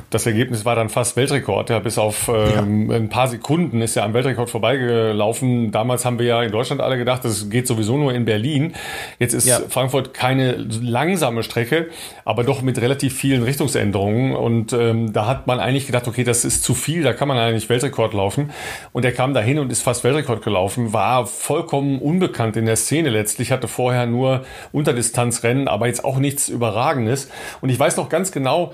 das 0.09 0.25
Ergebnis 0.25 0.65
war 0.65 0.75
dann 0.75 0.89
fast 0.89 1.15
Weltrekord. 1.15 1.69
Ja, 1.69 1.79
bis 1.79 1.97
auf 1.97 2.29
ähm, 2.33 2.89
ja. 2.89 2.97
ein 2.97 3.09
paar 3.09 3.27
Sekunden 3.27 3.81
ist 3.81 3.95
er 3.95 4.03
am 4.03 4.13
Weltrekord 4.13 4.49
vorbeigelaufen. 4.49 5.71
Damals 5.71 6.03
haben 6.03 6.17
wir 6.17 6.25
ja 6.25 6.41
in 6.41 6.51
Deutschland 6.51 6.81
alle 6.81 6.97
gedacht, 6.97 7.23
das 7.23 7.49
geht 7.49 7.67
sowieso 7.67 7.97
nur 7.97 8.13
in 8.13 8.25
Berlin. 8.25 8.73
Jetzt 9.19 9.33
ist 9.33 9.47
ja. 9.47 9.59
Frankfurt 9.69 10.13
keine 10.13 10.53
langsame 10.53 11.43
Strecke, 11.43 11.89
aber 12.25 12.43
doch 12.43 12.61
mit 12.61 12.81
relativ 12.81 13.15
vielen 13.15 13.43
Richtungsänderungen. 13.43 14.35
Und 14.35 14.73
ähm, 14.73 15.13
da 15.13 15.27
hat 15.27 15.45
man 15.45 15.59
eigentlich 15.59 15.85
gedacht, 15.85 16.07
okay, 16.07 16.23
das 16.23 16.43
ist 16.43 16.63
zu 16.63 16.73
viel, 16.73 17.03
da 17.03 17.13
kann 17.13 17.27
man 17.27 17.37
eigentlich 17.37 17.69
Weltrekord 17.69 18.13
laufen. 18.13 18.49
Und 18.93 19.05
er 19.05 19.11
kam 19.11 19.35
dahin 19.35 19.59
und 19.59 19.71
ist 19.71 19.83
fast 19.83 20.03
Weltrekord 20.03 20.43
gelaufen, 20.43 20.91
war 20.91 21.27
vollkommen 21.27 21.99
unbekannt 21.99 22.57
in 22.57 22.65
der 22.65 22.77
Szene 22.77 23.09
letztlich, 23.09 23.51
hatte 23.51 23.67
vorher 23.67 24.07
nur 24.07 24.43
Unterdistanzrennen, 24.71 25.67
aber 25.67 25.85
jetzt 25.85 26.03
auch 26.03 26.17
nichts 26.17 26.49
Überragendes. 26.49 27.29
Und 27.61 27.69
ich 27.69 27.79
weiß 27.79 27.97
noch 27.97 28.09
ganz 28.09 28.31
genau, 28.31 28.73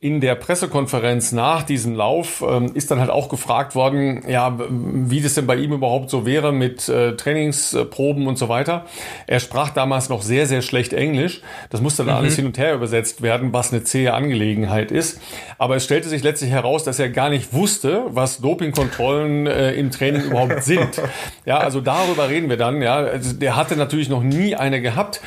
in 0.00 0.20
der 0.20 0.34
Pressekonferenz 0.34 1.32
nach 1.32 1.62
diesem 1.62 1.94
Lauf 1.94 2.44
ähm, 2.48 2.72
ist 2.74 2.90
dann 2.90 3.00
halt 3.00 3.10
auch 3.10 3.28
gefragt 3.28 3.74
worden, 3.74 4.22
ja, 4.28 4.58
wie 4.68 5.20
das 5.20 5.34
denn 5.34 5.46
bei 5.46 5.56
ihm 5.56 5.72
überhaupt 5.72 6.10
so 6.10 6.26
wäre 6.26 6.52
mit 6.52 6.88
äh, 6.88 7.16
Trainingsproben 7.16 8.26
und 8.26 8.38
so 8.38 8.48
weiter. 8.48 8.86
Er 9.26 9.40
sprach 9.40 9.70
damals 9.70 10.08
noch 10.08 10.22
sehr, 10.22 10.46
sehr 10.46 10.62
schlecht 10.62 10.92
Englisch. 10.92 11.42
Das 11.70 11.80
musste 11.80 12.04
dann 12.04 12.14
mhm. 12.14 12.20
alles 12.20 12.36
hin 12.36 12.46
und 12.46 12.58
her 12.58 12.74
übersetzt 12.74 13.22
werden, 13.22 13.52
was 13.52 13.72
eine 13.72 13.84
zähe 13.84 14.14
Angelegenheit 14.14 14.90
ist. 14.90 15.20
Aber 15.58 15.76
es 15.76 15.84
stellte 15.84 16.08
sich 16.08 16.22
letztlich 16.22 16.50
heraus, 16.50 16.84
dass 16.84 16.98
er 16.98 17.10
gar 17.10 17.30
nicht 17.30 17.52
wusste, 17.52 18.04
was 18.08 18.38
Dopingkontrollen 18.38 19.46
äh, 19.46 19.72
im 19.72 19.90
Training 19.90 20.22
überhaupt 20.22 20.62
sind. 20.64 21.00
Ja, 21.44 21.58
also 21.58 21.80
darüber 21.80 22.28
reden 22.28 22.48
wir 22.48 22.56
dann. 22.56 22.82
Ja, 22.82 22.96
also 22.96 23.34
der 23.34 23.56
hatte 23.56 23.76
natürlich 23.76 24.08
noch 24.08 24.22
nie 24.22 24.54
eine 24.56 24.80
gehabt. 24.80 25.20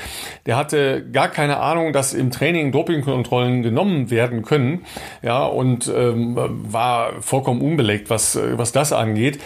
Der 0.45 0.57
hatte 0.57 1.05
gar 1.11 1.29
keine 1.29 1.57
Ahnung, 1.57 1.93
dass 1.93 2.13
im 2.13 2.31
Training 2.31 2.71
Dopingkontrollen 2.71 3.63
genommen 3.63 4.09
werden 4.09 4.43
können 4.43 4.54
können, 4.55 4.85
ja, 5.21 5.43
und 5.45 5.91
ähm, 5.93 6.35
war 6.35 7.21
vollkommen 7.21 7.61
unbelegt, 7.61 8.09
was, 8.09 8.39
was 8.53 8.71
das 8.71 8.93
angeht. 8.93 9.39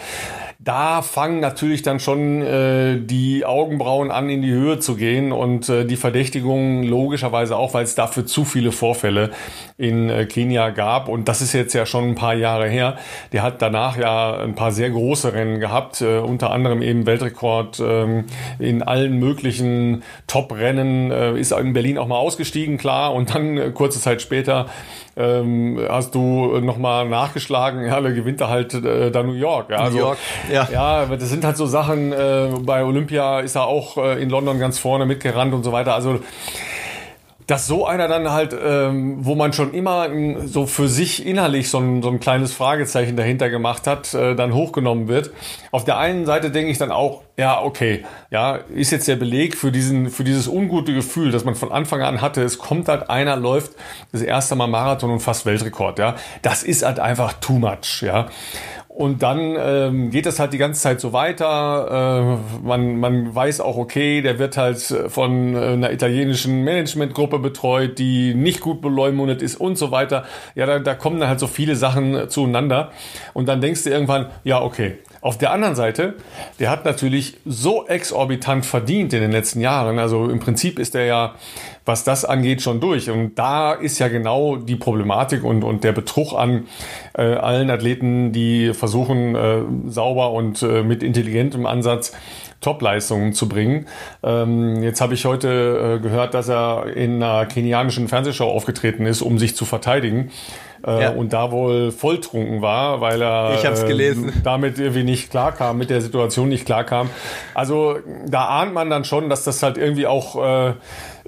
Da 0.62 1.00
fangen 1.00 1.40
natürlich 1.40 1.80
dann 1.80 2.00
schon 2.00 2.42
äh, 2.42 3.00
die 3.00 3.46
Augenbrauen 3.46 4.10
an, 4.10 4.28
in 4.28 4.42
die 4.42 4.50
Höhe 4.50 4.78
zu 4.78 4.94
gehen 4.94 5.32
und 5.32 5.70
äh, 5.70 5.86
die 5.86 5.96
Verdächtigungen 5.96 6.82
logischerweise 6.82 7.56
auch, 7.56 7.72
weil 7.72 7.84
es 7.84 7.94
dafür 7.94 8.26
zu 8.26 8.44
viele 8.44 8.70
Vorfälle 8.70 9.30
in 9.78 10.10
äh, 10.10 10.26
Kenia 10.26 10.68
gab. 10.68 11.08
Und 11.08 11.28
das 11.28 11.40
ist 11.40 11.54
jetzt 11.54 11.72
ja 11.72 11.86
schon 11.86 12.10
ein 12.10 12.14
paar 12.14 12.34
Jahre 12.34 12.68
her. 12.68 12.98
Der 13.32 13.42
hat 13.42 13.62
danach 13.62 13.96
ja 13.96 14.36
ein 14.36 14.54
paar 14.54 14.70
sehr 14.70 14.90
große 14.90 15.32
Rennen 15.32 15.60
gehabt, 15.60 16.02
äh, 16.02 16.18
unter 16.18 16.50
anderem 16.50 16.82
eben 16.82 17.06
Weltrekord 17.06 17.80
ähm, 17.82 18.24
in 18.58 18.82
allen 18.82 19.18
möglichen 19.18 20.02
Top-Rennen, 20.26 21.10
äh, 21.10 21.40
ist 21.40 21.52
in 21.52 21.72
Berlin 21.72 21.96
auch 21.96 22.06
mal 22.06 22.18
ausgestiegen, 22.18 22.76
klar, 22.76 23.14
und 23.14 23.34
dann 23.34 23.56
äh, 23.56 23.70
kurze 23.70 23.98
Zeit 23.98 24.20
später 24.20 24.66
ähm, 25.20 25.80
hast 25.88 26.14
du 26.14 26.60
nochmal 26.60 27.08
nachgeschlagen, 27.08 27.84
ja, 27.86 28.00
der 28.00 28.12
gewinnt 28.12 28.40
da 28.40 28.48
halt 28.48 28.74
äh, 28.74 29.10
da 29.10 29.22
New 29.22 29.32
York. 29.32 29.70
Ja, 29.70 29.78
also, 29.78 29.96
New 29.96 30.04
York, 30.04 30.18
ja. 30.52 30.68
Ja, 30.72 31.06
das 31.06 31.28
sind 31.28 31.44
halt 31.44 31.56
so 31.56 31.66
Sachen, 31.66 32.12
äh, 32.12 32.48
bei 32.62 32.84
Olympia 32.84 33.40
ist 33.40 33.56
er 33.56 33.66
auch 33.66 33.96
äh, 33.96 34.22
in 34.22 34.30
London 34.30 34.58
ganz 34.58 34.78
vorne 34.78 35.06
mitgerannt 35.06 35.54
und 35.54 35.62
so 35.62 35.72
weiter. 35.72 35.94
Also 35.94 36.20
dass 37.50 37.66
so 37.66 37.84
einer 37.84 38.06
dann 38.06 38.30
halt, 38.30 38.54
ähm, 38.64 39.16
wo 39.26 39.34
man 39.34 39.52
schon 39.52 39.74
immer 39.74 40.08
so 40.46 40.66
für 40.66 40.86
sich 40.86 41.26
innerlich 41.26 41.68
so 41.68 41.78
ein, 41.78 42.00
so 42.00 42.08
ein 42.08 42.20
kleines 42.20 42.52
Fragezeichen 42.52 43.16
dahinter 43.16 43.50
gemacht 43.50 43.88
hat, 43.88 44.14
äh, 44.14 44.36
dann 44.36 44.54
hochgenommen 44.54 45.08
wird. 45.08 45.32
Auf 45.72 45.84
der 45.84 45.98
einen 45.98 46.26
Seite 46.26 46.52
denke 46.52 46.70
ich 46.70 46.78
dann 46.78 46.92
auch, 46.92 47.22
ja, 47.36 47.60
okay, 47.60 48.04
ja, 48.30 48.54
ist 48.54 48.92
jetzt 48.92 49.08
der 49.08 49.16
Beleg 49.16 49.56
für 49.56 49.72
diesen, 49.72 50.10
für 50.10 50.22
dieses 50.22 50.46
ungute 50.46 50.94
Gefühl, 50.94 51.32
dass 51.32 51.44
man 51.44 51.56
von 51.56 51.72
Anfang 51.72 52.02
an 52.02 52.20
hatte, 52.20 52.40
es 52.44 52.58
kommt 52.58 52.86
halt 52.86 53.10
einer, 53.10 53.34
läuft 53.34 53.72
das 54.12 54.22
erste 54.22 54.54
Mal 54.54 54.68
Marathon 54.68 55.10
und 55.10 55.18
fast 55.18 55.44
Weltrekord, 55.44 55.98
ja. 55.98 56.14
Das 56.42 56.62
ist 56.62 56.84
halt 56.84 57.00
einfach 57.00 57.32
too 57.32 57.54
much, 57.54 58.02
ja. 58.02 58.28
Und 58.92 59.22
dann 59.22 59.56
ähm, 59.56 60.10
geht 60.10 60.26
das 60.26 60.40
halt 60.40 60.52
die 60.52 60.58
ganze 60.58 60.80
Zeit 60.80 61.00
so 61.00 61.12
weiter. 61.12 62.36
Äh, 62.60 62.66
man, 62.66 62.96
man 62.98 63.32
weiß 63.32 63.60
auch, 63.60 63.76
okay, 63.76 64.20
der 64.20 64.40
wird 64.40 64.56
halt 64.56 64.78
von 64.80 65.54
äh, 65.54 65.58
einer 65.58 65.92
italienischen 65.92 66.64
Managementgruppe 66.64 67.38
betreut, 67.38 68.00
die 68.00 68.34
nicht 68.34 68.60
gut 68.60 68.80
beleumundet 68.82 69.42
ist 69.42 69.54
und 69.54 69.78
so 69.78 69.92
weiter. 69.92 70.24
Ja, 70.56 70.66
da, 70.66 70.80
da 70.80 70.94
kommen 70.96 71.20
dann 71.20 71.28
halt 71.28 71.38
so 71.38 71.46
viele 71.46 71.76
Sachen 71.76 72.28
zueinander. 72.28 72.90
Und 73.32 73.48
dann 73.48 73.60
denkst 73.60 73.84
du 73.84 73.90
irgendwann, 73.90 74.26
ja, 74.42 74.60
okay, 74.60 74.98
auf 75.20 75.38
der 75.38 75.52
anderen 75.52 75.76
Seite, 75.76 76.14
der 76.58 76.70
hat 76.70 76.84
natürlich 76.84 77.36
so 77.44 77.86
exorbitant 77.86 78.66
verdient 78.66 79.12
in 79.12 79.20
den 79.20 79.32
letzten 79.32 79.60
Jahren. 79.60 79.98
Also 79.98 80.28
im 80.28 80.40
Prinzip 80.40 80.78
ist 80.78 80.94
er 80.94 81.04
ja, 81.04 81.34
was 81.90 82.04
das 82.04 82.24
angeht, 82.24 82.62
schon 82.62 82.78
durch. 82.78 83.10
Und 83.10 83.36
da 83.36 83.72
ist 83.72 83.98
ja 83.98 84.06
genau 84.06 84.54
die 84.54 84.76
Problematik 84.76 85.42
und, 85.42 85.64
und 85.64 85.82
der 85.82 85.90
Betrug 85.90 86.32
an 86.34 86.68
äh, 87.18 87.34
allen 87.34 87.68
Athleten, 87.68 88.30
die 88.30 88.72
versuchen, 88.74 89.34
äh, 89.34 89.62
sauber 89.88 90.30
und 90.30 90.62
äh, 90.62 90.84
mit 90.84 91.02
intelligentem 91.02 91.66
Ansatz 91.66 92.12
Topleistungen 92.60 93.32
zu 93.32 93.48
bringen. 93.48 93.86
Ähm, 94.22 94.82
jetzt 94.82 95.00
habe 95.00 95.14
ich 95.14 95.24
heute 95.24 95.96
äh, 95.98 96.02
gehört, 96.02 96.34
dass 96.34 96.48
er 96.48 96.94
in 96.94 97.22
einer 97.22 97.46
kenianischen 97.46 98.06
Fernsehshow 98.06 98.44
aufgetreten 98.44 99.06
ist, 99.06 99.22
um 99.22 99.38
sich 99.38 99.56
zu 99.56 99.64
verteidigen 99.64 100.30
äh, 100.86 101.02
ja. 101.02 101.10
und 101.10 101.32
da 101.32 101.50
wohl 101.50 101.90
volltrunken 101.90 102.62
war, 102.62 103.00
weil 103.00 103.22
er. 103.22 103.52
Äh, 103.52 103.56
damit 104.44 104.78
irgendwie 104.78 105.04
nicht 105.04 105.30
klarkam, 105.30 105.78
mit 105.78 105.90
der 105.90 106.00
Situation 106.00 106.48
nicht 106.48 106.66
klarkam. 106.66 107.10
Also 107.54 107.98
da 108.26 108.46
ahnt 108.46 108.74
man 108.74 108.90
dann 108.90 109.04
schon, 109.04 109.28
dass 109.28 109.44
das 109.44 109.62
halt 109.62 109.78
irgendwie 109.78 110.06
auch 110.06 110.36
äh, 110.36 110.74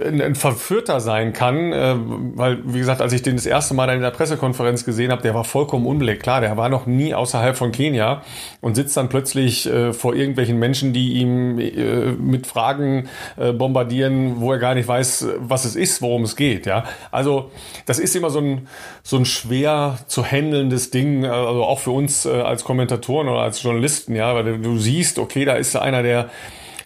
ein, 0.01 0.21
ein 0.21 0.35
Verführter 0.35 1.01
sein 1.01 1.33
kann, 1.33 1.73
äh, 1.73 1.95
weil, 2.35 2.59
wie 2.65 2.79
gesagt, 2.79 3.01
als 3.01 3.13
ich 3.13 3.23
den 3.23 3.37
das 3.37 3.47
erste 3.47 3.75
Mal 3.75 3.89
in 3.91 4.01
der 4.01 4.11
Pressekonferenz 4.11 4.85
gesehen 4.85 5.11
habe, 5.11 5.23
der 5.23 5.35
war 5.35 5.45
vollkommen 5.45 5.87
unbelegt. 5.87 6.23
Klar, 6.23 6.41
der 6.41 6.57
war 6.57 6.69
noch 6.69 6.87
nie 6.87 7.15
außerhalb 7.15 7.57
von 7.57 7.73
Kenia 7.73 8.23
und 8.61 8.75
sitzt 8.75 8.97
dann 8.97 9.09
plötzlich 9.09 9.67
äh, 9.67 9.93
vor 9.93 10.15
irgendwelchen 10.15 10.59
Menschen, 10.59 10.93
die 10.93 11.15
ihm 11.15 11.59
äh, 11.59 12.13
mit 12.13 12.47
Fragen 12.47 13.09
äh, 13.37 13.53
bombardieren, 13.53 14.41
wo 14.41 14.53
er 14.53 14.59
gar 14.59 14.75
nicht 14.75 14.89
weiß, 14.89 15.27
was 15.39 15.65
es 15.65 15.77
ist, 15.77 16.03
worum 16.03 16.23
es 16.23 16.37
geht. 16.37 16.67
Ja, 16.67 16.85
also 17.11 17.51
das 17.87 17.99
ist 17.99 18.15
immer 18.17 18.31
so 18.31 18.41
ein 18.41 18.69
so 19.03 19.17
ein 19.17 19.25
schwer 19.25 19.99
zu 20.07 20.25
handelndes 20.25 20.91
Ding, 20.91 21.25
also 21.25 21.65
auch 21.65 21.81
für 21.81 21.91
uns 21.91 22.25
äh, 22.25 22.31
als 22.31 22.65
Kommentatoren 22.65 23.29
oder 23.29 23.41
als 23.41 23.63
Journalisten. 23.63 24.15
Ja, 24.15 24.35
weil 24.35 24.59
du 24.59 24.79
siehst, 24.79 25.19
okay, 25.19 25.45
da 25.45 25.55
ist 25.55 25.77
einer, 25.77 26.03
der 26.03 26.31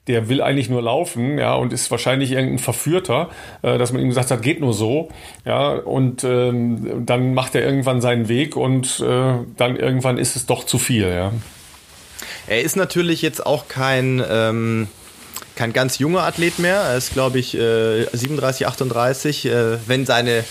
der 0.06 0.28
will 0.28 0.40
eigentlich 0.40 0.68
nur 0.68 0.82
laufen, 0.82 1.38
ja, 1.38 1.54
und 1.54 1.72
ist 1.72 1.90
wahrscheinlich 1.90 2.32
irgendein 2.32 2.58
Verführter, 2.58 3.30
äh, 3.62 3.78
dass 3.78 3.92
man 3.92 4.00
ihm 4.00 4.08
gesagt 4.08 4.30
hat, 4.30 4.42
geht 4.42 4.60
nur 4.60 4.72
so, 4.72 5.08
ja, 5.44 5.70
und 5.72 6.24
ähm, 6.24 7.04
dann 7.04 7.34
macht 7.34 7.54
er 7.54 7.64
irgendwann 7.64 8.00
seinen 8.00 8.28
Weg 8.28 8.56
und 8.56 9.00
äh, 9.00 9.34
dann 9.56 9.76
irgendwann 9.76 10.18
ist 10.18 10.36
es 10.36 10.46
doch 10.46 10.64
zu 10.64 10.78
viel, 10.78 11.08
ja. 11.08 11.32
Er 12.46 12.62
ist 12.62 12.76
natürlich 12.76 13.22
jetzt 13.22 13.44
auch 13.44 13.68
kein 13.68 14.22
ähm, 14.28 14.88
kein 15.56 15.72
ganz 15.72 15.98
junger 15.98 16.22
Athlet 16.22 16.58
mehr. 16.58 16.76
Er 16.76 16.96
ist, 16.96 17.12
glaube 17.12 17.38
ich, 17.38 17.56
äh, 17.56 18.04
37, 18.12 18.66
38. 18.66 19.46
Äh, 19.46 19.88
wenn 19.88 20.06
seine 20.06 20.44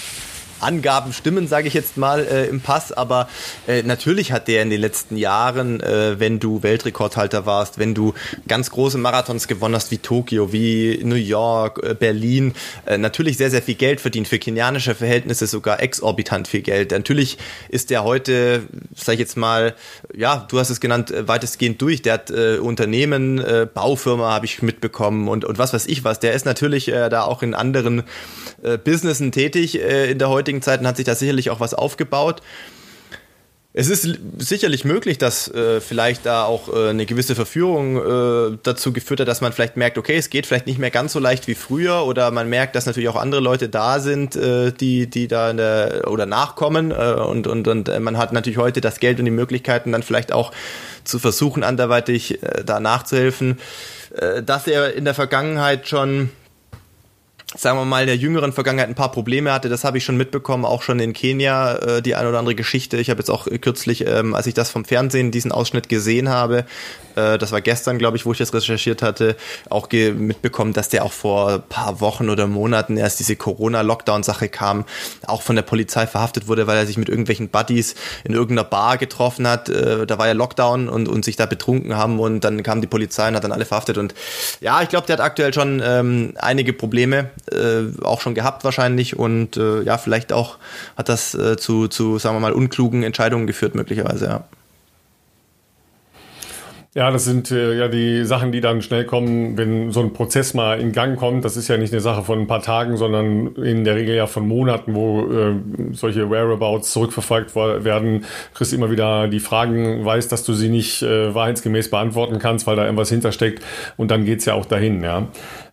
Angaben 0.60 1.14
stimmen, 1.14 1.48
sage 1.48 1.68
ich 1.68 1.74
jetzt 1.74 1.98
mal 1.98 2.26
äh, 2.26 2.48
im 2.48 2.62
Pass, 2.62 2.92
aber 2.92 3.28
äh, 3.68 3.84
natürlich 3.84 4.32
hat 4.32 4.48
der 4.48 4.62
in 4.62 4.70
den 4.70 4.82
letzten 4.82 5.18
Jahren, 5.18 5.82
äh, 5.82 6.20
wenn 6.20 6.40
du 6.40 6.64
Weltrekordhalter 6.64 7.46
warst, 7.46 7.78
wenn 7.78 7.94
du 7.94 8.14
ganz 8.48 8.72
große 8.72 8.98
Marathons 8.98 9.48
gewonnen 9.48 9.76
hast 9.76 9.92
wie 9.92 9.98
Tokio, 9.98 10.52
wie 10.54 11.02
New 11.04 11.16
York, 11.16 11.82
äh, 11.84 11.94
Berlin, 11.94 12.54
äh, 12.86 12.98
natürlich 12.98 13.38
sehr, 13.38 13.52
sehr 13.52 13.62
viel 13.62 13.76
Geld 13.76 14.02
verdient, 14.02 14.28
für 14.28 14.40
kenianische 14.40 14.96
Verhältnisse 14.96 15.46
sogar 15.48 15.82
exorbitant 15.82 16.48
viel 16.48 16.62
Geld. 16.62 16.92
Natürlich 16.92 17.38
ist 17.70 17.90
der 17.90 18.04
heute, 18.04 18.64
sag 18.96 19.14
ich 19.14 19.20
jetzt 19.20 19.38
mal, 19.38 19.76
ja, 20.16 20.46
du 20.50 20.60
hast 20.60 20.70
es 20.70 20.80
genannt, 20.80 21.12
äh, 21.12 21.28
weitestgehend 21.28 21.82
durch. 21.82 22.02
Der 22.02 22.14
hat 22.14 22.32
Unternehmen, 22.32 23.44
Baufirma 23.74 24.32
habe 24.32 24.46
ich 24.46 24.62
mitbekommen 24.62 25.28
und, 25.28 25.46
und 25.46 25.58
was 25.58 25.74
weiß 25.74 25.86
ich 25.88 26.04
was. 26.04 26.20
Der 26.20 26.34
ist 26.34 26.46
natürlich 26.46 26.86
da 26.86 27.24
auch 27.24 27.44
in 27.44 27.54
anderen 27.54 28.04
Businessen 28.84 29.32
tätig 29.32 29.80
in 29.80 30.20
der 30.20 30.30
heutigen 30.30 30.45
Zeit 30.62 30.80
und 30.80 30.88
hat 30.88 30.98
sich 30.98 31.06
da 31.06 31.16
sicherlich 31.16 31.50
auch 31.50 31.60
was 31.60 31.74
aufgebaut. 31.74 32.42
Es 33.78 33.90
ist 33.90 34.08
sicherlich 34.38 34.86
möglich, 34.86 35.18
dass 35.18 35.54
äh, 35.54 35.82
vielleicht 35.82 36.26
da 36.26 36.46
auch 36.46 36.74
äh, 36.74 36.92
eine 36.92 37.06
gewisse 37.06 37.36
Verführung 37.36 37.98
äh, 37.98 38.58
dazu 38.64 38.94
geführt 38.94 39.20
hat, 39.20 39.28
dass 39.28 39.42
man 39.42 39.52
vielleicht 39.52 39.76
merkt, 39.76 39.98
okay, 39.98 40.16
es 40.16 40.30
geht 40.30 40.46
vielleicht 40.46 40.66
nicht 40.66 40.80
mehr 40.80 40.92
ganz 40.92 41.12
so 41.12 41.20
leicht 41.20 41.46
wie 41.50 41.56
früher 41.56 42.06
oder 42.06 42.32
man 42.32 42.48
merkt, 42.48 42.78
dass 42.78 42.86
natürlich 42.86 43.10
auch 43.10 43.18
andere 43.18 43.42
Leute 43.42 43.68
da 43.68 44.00
sind, 44.00 44.38
äh, 44.38 44.72
die, 44.72 45.10
die 45.10 45.28
da 45.28 45.52
der, 45.52 46.10
oder 46.10 46.26
nachkommen 46.26 46.92
äh, 46.92 47.16
und, 47.16 47.48
und, 47.48 47.68
und 47.68 47.90
äh, 47.90 48.00
man 48.00 48.18
hat 48.18 48.32
natürlich 48.32 48.58
heute 48.58 48.80
das 48.80 49.02
Geld 49.02 49.20
und 49.20 49.26
die 49.26 49.32
Möglichkeiten 49.32 49.92
dann 49.92 50.04
vielleicht 50.04 50.32
auch 50.32 50.54
zu 51.04 51.20
versuchen, 51.20 51.64
anderweitig 51.64 52.40
da 52.66 52.80
nachzuhelfen. 52.80 53.60
Dass 54.44 54.66
er 54.66 54.94
in 54.94 55.04
der 55.06 55.14
Vergangenheit 55.14 55.88
schon 55.88 56.30
sagen 57.58 57.78
wir 57.78 57.86
mal, 57.86 58.02
in 58.02 58.08
der 58.08 58.18
jüngeren 58.18 58.54
Vergangenheit 58.54 58.90
ein 58.90 58.96
paar 58.96 59.12
Probleme 59.12 59.54
hatte. 59.54 59.70
Das 59.70 59.84
habe 59.84 59.98
ich 59.98 60.04
schon 60.04 60.18
mitbekommen, 60.18 60.66
auch 60.66 60.82
schon 60.82 61.00
in 61.00 61.14
Kenia, 61.14 61.76
äh, 61.76 62.02
die 62.02 62.16
eine 62.16 62.30
oder 62.30 62.40
andere 62.40 62.56
Geschichte. 62.56 62.98
Ich 62.98 63.10
habe 63.10 63.20
jetzt 63.20 63.30
auch 63.30 63.48
kürzlich, 63.62 64.06
ähm, 64.08 64.36
als 64.36 64.48
ich 64.48 64.54
das 64.54 64.70
vom 64.70 64.86
Fernsehen, 64.86 65.32
diesen 65.32 65.52
Ausschnitt 65.52 65.90
gesehen 65.90 66.30
habe, 66.30 66.66
äh, 67.16 67.38
das 67.38 67.52
war 67.52 67.62
gestern, 67.62 67.98
glaube 67.98 68.18
ich, 68.18 68.26
wo 68.26 68.32
ich 68.32 68.38
das 68.38 68.54
recherchiert 68.54 69.02
hatte, 69.02 69.36
auch 69.70 69.90
mitbekommen, 69.92 70.74
dass 70.74 70.90
der 70.90 71.06
auch 71.06 71.12
vor 71.12 71.60
paar 71.60 72.02
Wochen 72.02 72.30
oder 72.30 72.48
Monaten 72.48 72.98
erst 72.98 73.20
diese 73.20 73.36
Corona-Lockdown-Sache 73.36 74.50
kam, 74.50 74.86
auch 75.26 75.42
von 75.42 75.56
der 75.56 75.64
Polizei 75.64 76.08
verhaftet 76.08 76.48
wurde, 76.48 76.68
weil 76.68 76.78
er 76.78 76.86
sich 76.86 76.98
mit 76.98 77.10
irgendwelchen 77.10 77.50
Buddies 77.50 77.96
in 78.24 78.34
irgendeiner 78.34 78.68
Bar 78.68 78.98
getroffen 78.98 79.48
hat. 79.48 79.70
Äh, 79.70 80.06
da 80.06 80.18
war 80.18 80.28
ja 80.28 80.34
Lockdown 80.34 80.90
und, 80.90 81.08
und 81.08 81.26
sich 81.26 81.36
da 81.36 81.46
betrunken 81.46 81.96
haben 81.96 82.20
und 82.20 82.42
dann 82.42 82.64
kam 82.64 82.82
die 82.82 82.88
Polizei 82.88 83.28
und 83.30 83.36
hat 83.36 83.44
dann 83.44 83.52
alle 83.52 83.66
verhaftet. 83.66 83.98
Und 83.98 84.14
ja, 84.60 84.82
ich 84.82 84.90
glaube, 84.90 85.08
der 85.08 85.18
hat 85.18 85.24
aktuell 85.24 85.54
schon 85.54 85.82
ähm, 85.84 86.34
einige 86.38 86.74
Probleme 86.74 87.32
äh, 87.56 88.04
auch 88.04 88.22
schon 88.22 88.36
gehabt 88.36 88.64
wahrscheinlich 88.64 89.18
und 89.18 89.58
äh, 89.58 89.82
ja, 89.82 89.98
vielleicht 89.98 90.34
auch 90.34 90.58
hat 90.98 91.10
das 91.10 91.34
äh, 91.34 91.58
zu, 91.58 91.88
zu, 91.88 92.18
sagen 92.18 92.36
wir 92.36 92.40
mal, 92.40 92.54
unklugen 92.54 93.04
Entscheidungen 93.04 93.48
geführt 93.48 93.76
möglicherweise, 93.76 94.26
ja. 94.26 94.44
Ja, 96.98 97.12
das 97.12 97.26
sind 97.26 97.52
äh, 97.52 97.78
ja 97.78 97.90
die 97.90 98.24
Sachen, 98.24 98.54
die 98.54 98.62
dann 98.62 98.82
schnell 98.82 99.04
kommen, 99.04 99.58
wenn 99.58 99.92
so 99.92 100.00
ein 100.00 100.14
Prozess 100.14 100.54
mal 100.54 100.80
in 100.80 100.94
Gang 100.94 101.20
kommt. 101.20 101.44
Das 101.44 101.58
ist 101.58 101.68
ja 101.68 101.76
nicht 101.76 101.92
eine 101.92 102.00
Sache 102.00 102.24
von 102.24 102.40
ein 102.40 102.48
paar 102.48 102.62
Tagen, 102.62 102.96
sondern 102.96 103.54
in 103.56 103.84
der 103.84 103.96
Regel 103.96 104.16
ja 104.16 104.28
von 104.28 104.48
Monaten, 104.48 104.96
wo 104.96 105.30
äh, 105.30 105.56
solche 105.92 106.30
Whereabouts 106.30 106.94
zurückverfolgt 106.94 107.54
werden. 107.54 108.24
Kriegst 108.54 108.72
immer 108.72 108.90
wieder 108.90 109.28
die 109.28 109.42
Fragen, 109.42 110.06
weißt, 110.06 110.32
dass 110.32 110.46
du 110.46 110.54
sie 110.54 110.70
nicht 110.70 111.02
äh, 111.02 111.36
wahrheitsgemäß 111.36 111.90
beantworten 111.90 112.40
kannst, 112.40 112.66
weil 112.66 112.78
da 112.78 112.86
irgendwas 112.86 113.10
hintersteckt 113.10 113.62
und 113.98 114.10
dann 114.10 114.24
geht's 114.24 114.46
ja 114.46 114.54
auch 114.54 114.66
dahin, 114.66 115.04
ja. 115.04 115.28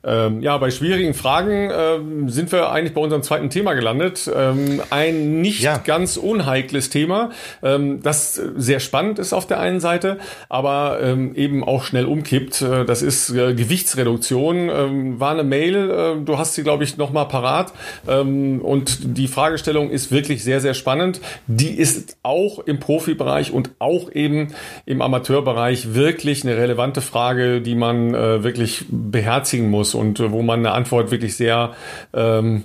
Ähm, 0.05 0.41
ja, 0.41 0.59
bei 0.59 0.71
schwierigen 0.71 1.15
Fragen 1.15 1.71
ähm, 1.73 2.29
sind 2.29 2.51
wir 2.51 2.71
eigentlich 2.71 2.95
bei 2.95 3.01
unserem 3.01 3.23
zweiten 3.23 3.51
Thema 3.51 3.75
gelandet. 3.75 4.31
Ähm, 4.35 4.83
ein 4.91 5.41
nicht 5.41 5.61
ja. 5.61 5.79
ganz 5.79 6.17
unheikles 6.17 6.91
Thema, 6.91 7.31
ähm, 7.63 8.03
das 8.03 8.35
sehr 8.57 8.81
spannend 8.81 9.19
ist 9.19 9.33
auf 9.33 9.47
der 9.47 9.61
einen 9.61 9.81
Seite, 9.81 10.19
aber 10.49 10.99
ähm, 11.03 11.35
eben 11.35 11.63
auch 11.63 11.85
schnell 11.85 12.07
umkippt. 12.07 12.63
Äh, 12.63 12.85
das 12.85 13.03
ist 13.03 13.31
äh, 13.31 13.55
Gewichtsreduktion. 13.55 14.69
Ähm, 14.69 15.21
war 15.21 15.33
eine 15.33 15.45
Mail, 15.45 15.91
äh, 15.91 16.25
du 16.25 16.39
hast 16.39 16.55
sie, 16.55 16.63
glaube 16.63 16.85
ich, 16.85 16.97
noch 16.97 17.13
mal 17.13 17.25
parat. 17.25 17.73
Und 18.07 18.99
die 19.17 19.29
Fragestellung 19.29 19.91
ist 19.91 20.11
wirklich 20.11 20.43
sehr, 20.43 20.61
sehr 20.61 20.75
spannend. 20.75 21.21
Die 21.47 21.71
ist 21.71 22.17
auch 22.23 22.59
im 22.59 22.81
Profibereich 22.81 23.53
und 23.53 23.71
auch 23.79 24.11
eben 24.13 24.49
im 24.87 25.03
Amateurbereich 25.03 25.95
wirklich 25.95 26.45
eine 26.45 26.57
relevante 26.57 27.01
Frage, 27.01 27.61
die 27.61 27.75
man 27.75 28.15
äh, 28.15 28.43
wirklich 28.43 28.85
beherzigen 28.89 29.71
muss 29.71 29.92
und 29.95 30.21
äh, 30.21 30.31
wo 30.33 30.43
man 30.43 30.61
eine 30.61 30.73
Antwort 30.73 31.11
wirklich 31.11 31.37
sehr 31.37 31.75
ähm, 32.15 32.65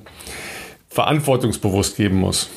verantwortungsbewusst 0.90 1.98
geben 1.98 2.18
muss. 2.18 2.50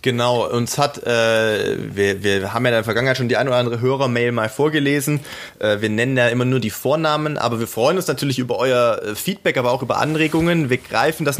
Genau, 0.00 0.46
uns 0.46 0.78
hat, 0.78 1.04
äh, 1.04 1.76
wir, 1.94 2.22
wir 2.22 2.54
haben 2.54 2.64
ja 2.64 2.70
in 2.70 2.74
der 2.76 2.84
Vergangenheit 2.84 3.16
schon 3.16 3.28
die 3.28 3.36
ein 3.36 3.48
oder 3.48 3.56
andere 3.56 3.80
Hörermail 3.80 4.30
mal 4.30 4.48
vorgelesen. 4.48 5.20
Äh, 5.58 5.80
wir 5.80 5.88
nennen 5.88 6.16
ja 6.16 6.28
immer 6.28 6.44
nur 6.44 6.60
die 6.60 6.70
Vornamen, 6.70 7.36
aber 7.36 7.58
wir 7.58 7.66
freuen 7.66 7.96
uns 7.96 8.06
natürlich 8.06 8.38
über 8.38 8.58
euer 8.58 9.02
äh, 9.02 9.14
Feedback, 9.16 9.56
aber 9.56 9.72
auch 9.72 9.82
über 9.82 9.98
Anregungen. 9.98 10.70
Wir 10.70 10.78
greifen 10.78 11.24
das 11.24 11.38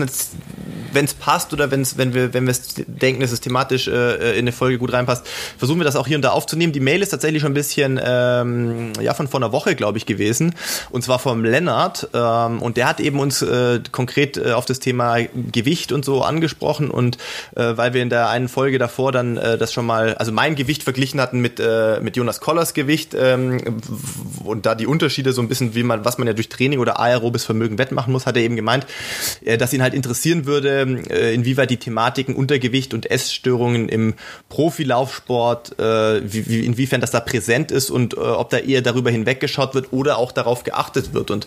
wenn 0.93 1.05
es 1.05 1.15
passt 1.15 1.53
oder 1.53 1.71
wenn's, 1.71 1.97
wenn 1.97 2.15
wir 2.15 2.35
wenn 2.35 2.47
wir 2.47 2.55
denken, 2.87 3.21
dass 3.21 3.33
es 3.33 3.41
thematisch 3.41 3.89
äh, 3.89 4.33
in 4.33 4.41
eine 4.41 4.53
Folge 4.53 4.79
gut 4.79 4.93
reinpasst, 4.93 5.27
versuchen 5.57 5.81
wir 5.81 5.85
das 5.85 5.97
auch 5.97 6.07
hier 6.07 6.17
und 6.17 6.23
da 6.23 6.31
aufzunehmen. 6.31 6.73
Die 6.73 6.81
Mail 6.81 7.03
ist 7.03 7.11
tatsächlich 7.11 7.43
schon 7.43 7.53
ein 7.53 7.55
bisschen 7.55 8.01
ähm, 8.03 8.93
ja 9.01 9.15
von 9.15 9.29
vor 9.29 9.41
einer 9.41 9.53
Woche, 9.53 9.75
glaube 9.75 9.99
ich, 9.99 10.07
gewesen. 10.07 10.55
Und 10.91 11.03
zwar 11.03 11.19
vom 11.19 11.45
Lennart. 11.45 12.09
Ähm, 12.15 12.63
und 12.63 12.77
der 12.77 12.89
hat 12.89 13.01
eben 13.01 13.21
uns 13.21 13.43
äh, 13.43 13.81
konkret 13.93 14.37
äh, 14.37 14.53
auf 14.53 14.65
das 14.65 14.81
Thema 14.81 15.19
Gewicht 15.53 15.93
und 15.93 16.05
so 16.05 16.23
angesprochen. 16.23 16.91
Und 16.91 17.19
äh, 17.55 17.77
weil 17.77 17.95
wir 17.95 18.03
in 18.03 18.11
der 18.11 18.29
einen 18.29 18.48
Folge 18.49 18.79
davor 18.79 19.13
dann 19.13 19.37
äh, 19.37 19.59
das 19.59 19.73
schon 19.73 19.87
mal, 19.87 20.15
also 20.15 20.33
mein 20.33 20.55
Gewicht 20.55 20.83
verglichen 20.83 21.21
hatten 21.21 21.41
mit, 21.41 21.61
äh, 21.61 22.01
mit 22.01 22.17
Jonas 22.17 22.41
Kollers 22.41 22.75
Gewicht 22.75 23.15
ähm, 23.19 23.81
und 24.45 24.67
da 24.67 24.75
die 24.75 24.87
Unterschiede 24.87 25.33
so 25.33 25.43
ein 25.43 25.49
bisschen, 25.49 25.75
wie 25.75 25.83
man, 25.83 26.05
was 26.05 26.19
man 26.19 26.27
ja 26.27 26.33
durch 26.33 26.49
Training 26.49 26.79
oder 26.79 26.99
aerobes 26.99 27.45
Vermögen 27.45 27.79
wettmachen 27.79 28.13
muss, 28.13 28.27
hat 28.27 28.37
er 28.37 28.43
eben 28.43 28.57
gemeint, 28.57 28.87
äh, 29.45 29.59
dass 29.59 29.73
ihn 29.73 29.83
halt 29.83 29.95
interessieren 29.95 30.47
würde, 30.47 31.03
äh, 31.11 31.35
inwieweit 31.35 31.71
die 31.71 31.77
Thematiken 31.77 32.35
Untergewicht 32.35 32.95
und 32.95 33.11
Essstörungen 33.11 33.89
im 33.89 34.15
Profilaufsport, 34.49 35.79
äh, 35.79 36.21
wie, 36.25 36.65
inwiefern 36.65 37.01
das 37.01 37.11
da 37.11 37.21
präsent 37.21 37.71
ist 37.71 37.91
und 37.91 38.15
äh, 38.15 38.21
ob 38.21 38.51
da 38.51 38.59
eher 38.59 38.83
darüber 38.83 39.11
hinweggeschaut 39.11 39.75
wird 39.75 39.93
oder 39.93 40.19
auch 40.19 40.33
darauf 40.33 40.65
geachtet 40.65 41.15
wird. 41.15 41.31
Und 41.31 41.47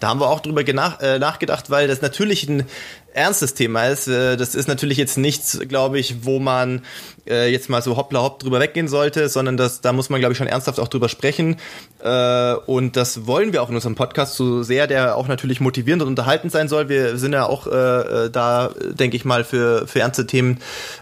da 0.00 0.08
haben 0.08 0.20
wir 0.20 0.28
auch 0.28 0.40
drüber 0.40 0.62
nachgedacht, 0.72 1.70
weil 1.70 1.88
das 1.88 2.02
natürlich 2.02 2.48
ein 2.48 2.64
ernstes 3.14 3.54
Thema 3.54 3.86
ist. 3.86 4.08
Äh, 4.08 4.36
das 4.36 4.54
ist 4.54 4.68
natürlich 4.68 4.98
jetzt 4.98 5.18
nichts, 5.18 5.58
glaube 5.68 5.98
ich, 5.98 6.24
wo 6.24 6.38
man 6.38 6.82
äh, 7.26 7.50
jetzt 7.50 7.68
mal 7.68 7.82
so 7.82 7.96
hoppla 7.96 8.20
hopp 8.22 8.40
drüber 8.40 8.60
weggehen 8.60 8.88
sollte, 8.88 9.28
sondern 9.28 9.56
das, 9.56 9.80
da 9.80 9.92
muss 9.92 10.10
man, 10.10 10.20
glaube 10.20 10.32
ich, 10.32 10.38
schon 10.38 10.46
ernsthaft 10.46 10.80
auch 10.80 10.88
drüber 10.88 11.08
sprechen. 11.08 11.56
Äh, 12.02 12.54
und 12.66 12.96
das 12.96 13.26
wollen 13.26 13.52
wir 13.52 13.62
auch 13.62 13.68
in 13.68 13.74
unserem 13.74 13.94
Podcast, 13.94 14.34
so 14.34 14.62
sehr 14.62 14.86
der 14.86 15.16
auch 15.16 15.28
natürlich 15.28 15.60
motivierend 15.60 16.02
und 16.02 16.08
unterhaltend 16.08 16.52
sein 16.52 16.68
soll. 16.68 16.88
Wir 16.88 17.16
sind 17.18 17.32
ja 17.32 17.46
auch 17.46 17.66
da, 17.66 18.70
denke 18.92 19.16
ich 19.16 19.24
mal, 19.24 19.44
für, 19.44 19.86
für 19.86 20.00
ernste 20.00 20.26
Themen 20.26 20.58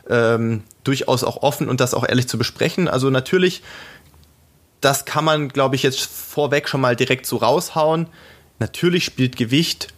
ähm, 0.09 0.63
durchaus 0.85 1.25
auch 1.25 1.43
offen 1.43 1.69
und 1.69 1.81
das 1.81 1.95
auch 1.95 2.07
ehrlich 2.09 2.29
zu 2.29 2.39
besprechen. 2.39 2.89
Also 2.89 3.11
natürlich, 3.11 3.63
das 4.81 5.05
kann 5.05 5.25
man, 5.25 5.49
glaube 5.49 5.77
ich, 5.77 5.83
jetzt 5.83 6.01
vorweg 6.01 6.69
schon 6.69 6.81
mal 6.81 6.97
direkt 6.97 7.27
so 7.27 7.37
raushauen. 7.37 8.07
Natürlich 8.59 9.05
spielt 9.05 9.37
Gewicht 9.37 9.89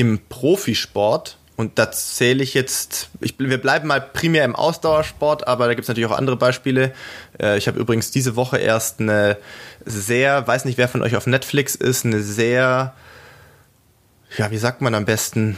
im 0.00 0.18
Profisport, 0.30 1.36
und 1.56 1.78
da 1.78 1.92
zähle 1.92 2.42
ich 2.42 2.54
jetzt, 2.54 3.10
ich, 3.20 3.34
wir 3.38 3.58
bleiben 3.58 3.86
mal 3.86 4.00
primär 4.00 4.46
im 4.46 4.56
Ausdauersport, 4.56 5.46
aber 5.46 5.66
da 5.66 5.74
gibt 5.74 5.82
es 5.82 5.88
natürlich 5.88 6.08
auch 6.08 6.16
andere 6.16 6.36
Beispiele. 6.36 6.94
Äh, 7.38 7.58
ich 7.58 7.68
habe 7.68 7.78
übrigens 7.78 8.10
diese 8.10 8.34
Woche 8.34 8.56
erst 8.56 8.98
eine 9.00 9.36
sehr, 9.84 10.46
weiß 10.46 10.64
nicht, 10.64 10.78
wer 10.78 10.88
von 10.88 11.02
euch 11.02 11.16
auf 11.16 11.26
Netflix 11.26 11.74
ist, 11.74 12.06
eine 12.06 12.22
sehr, 12.22 12.94
ja, 14.38 14.50
wie 14.50 14.56
sagt 14.56 14.80
man 14.80 14.94
am 14.94 15.04
besten, 15.04 15.54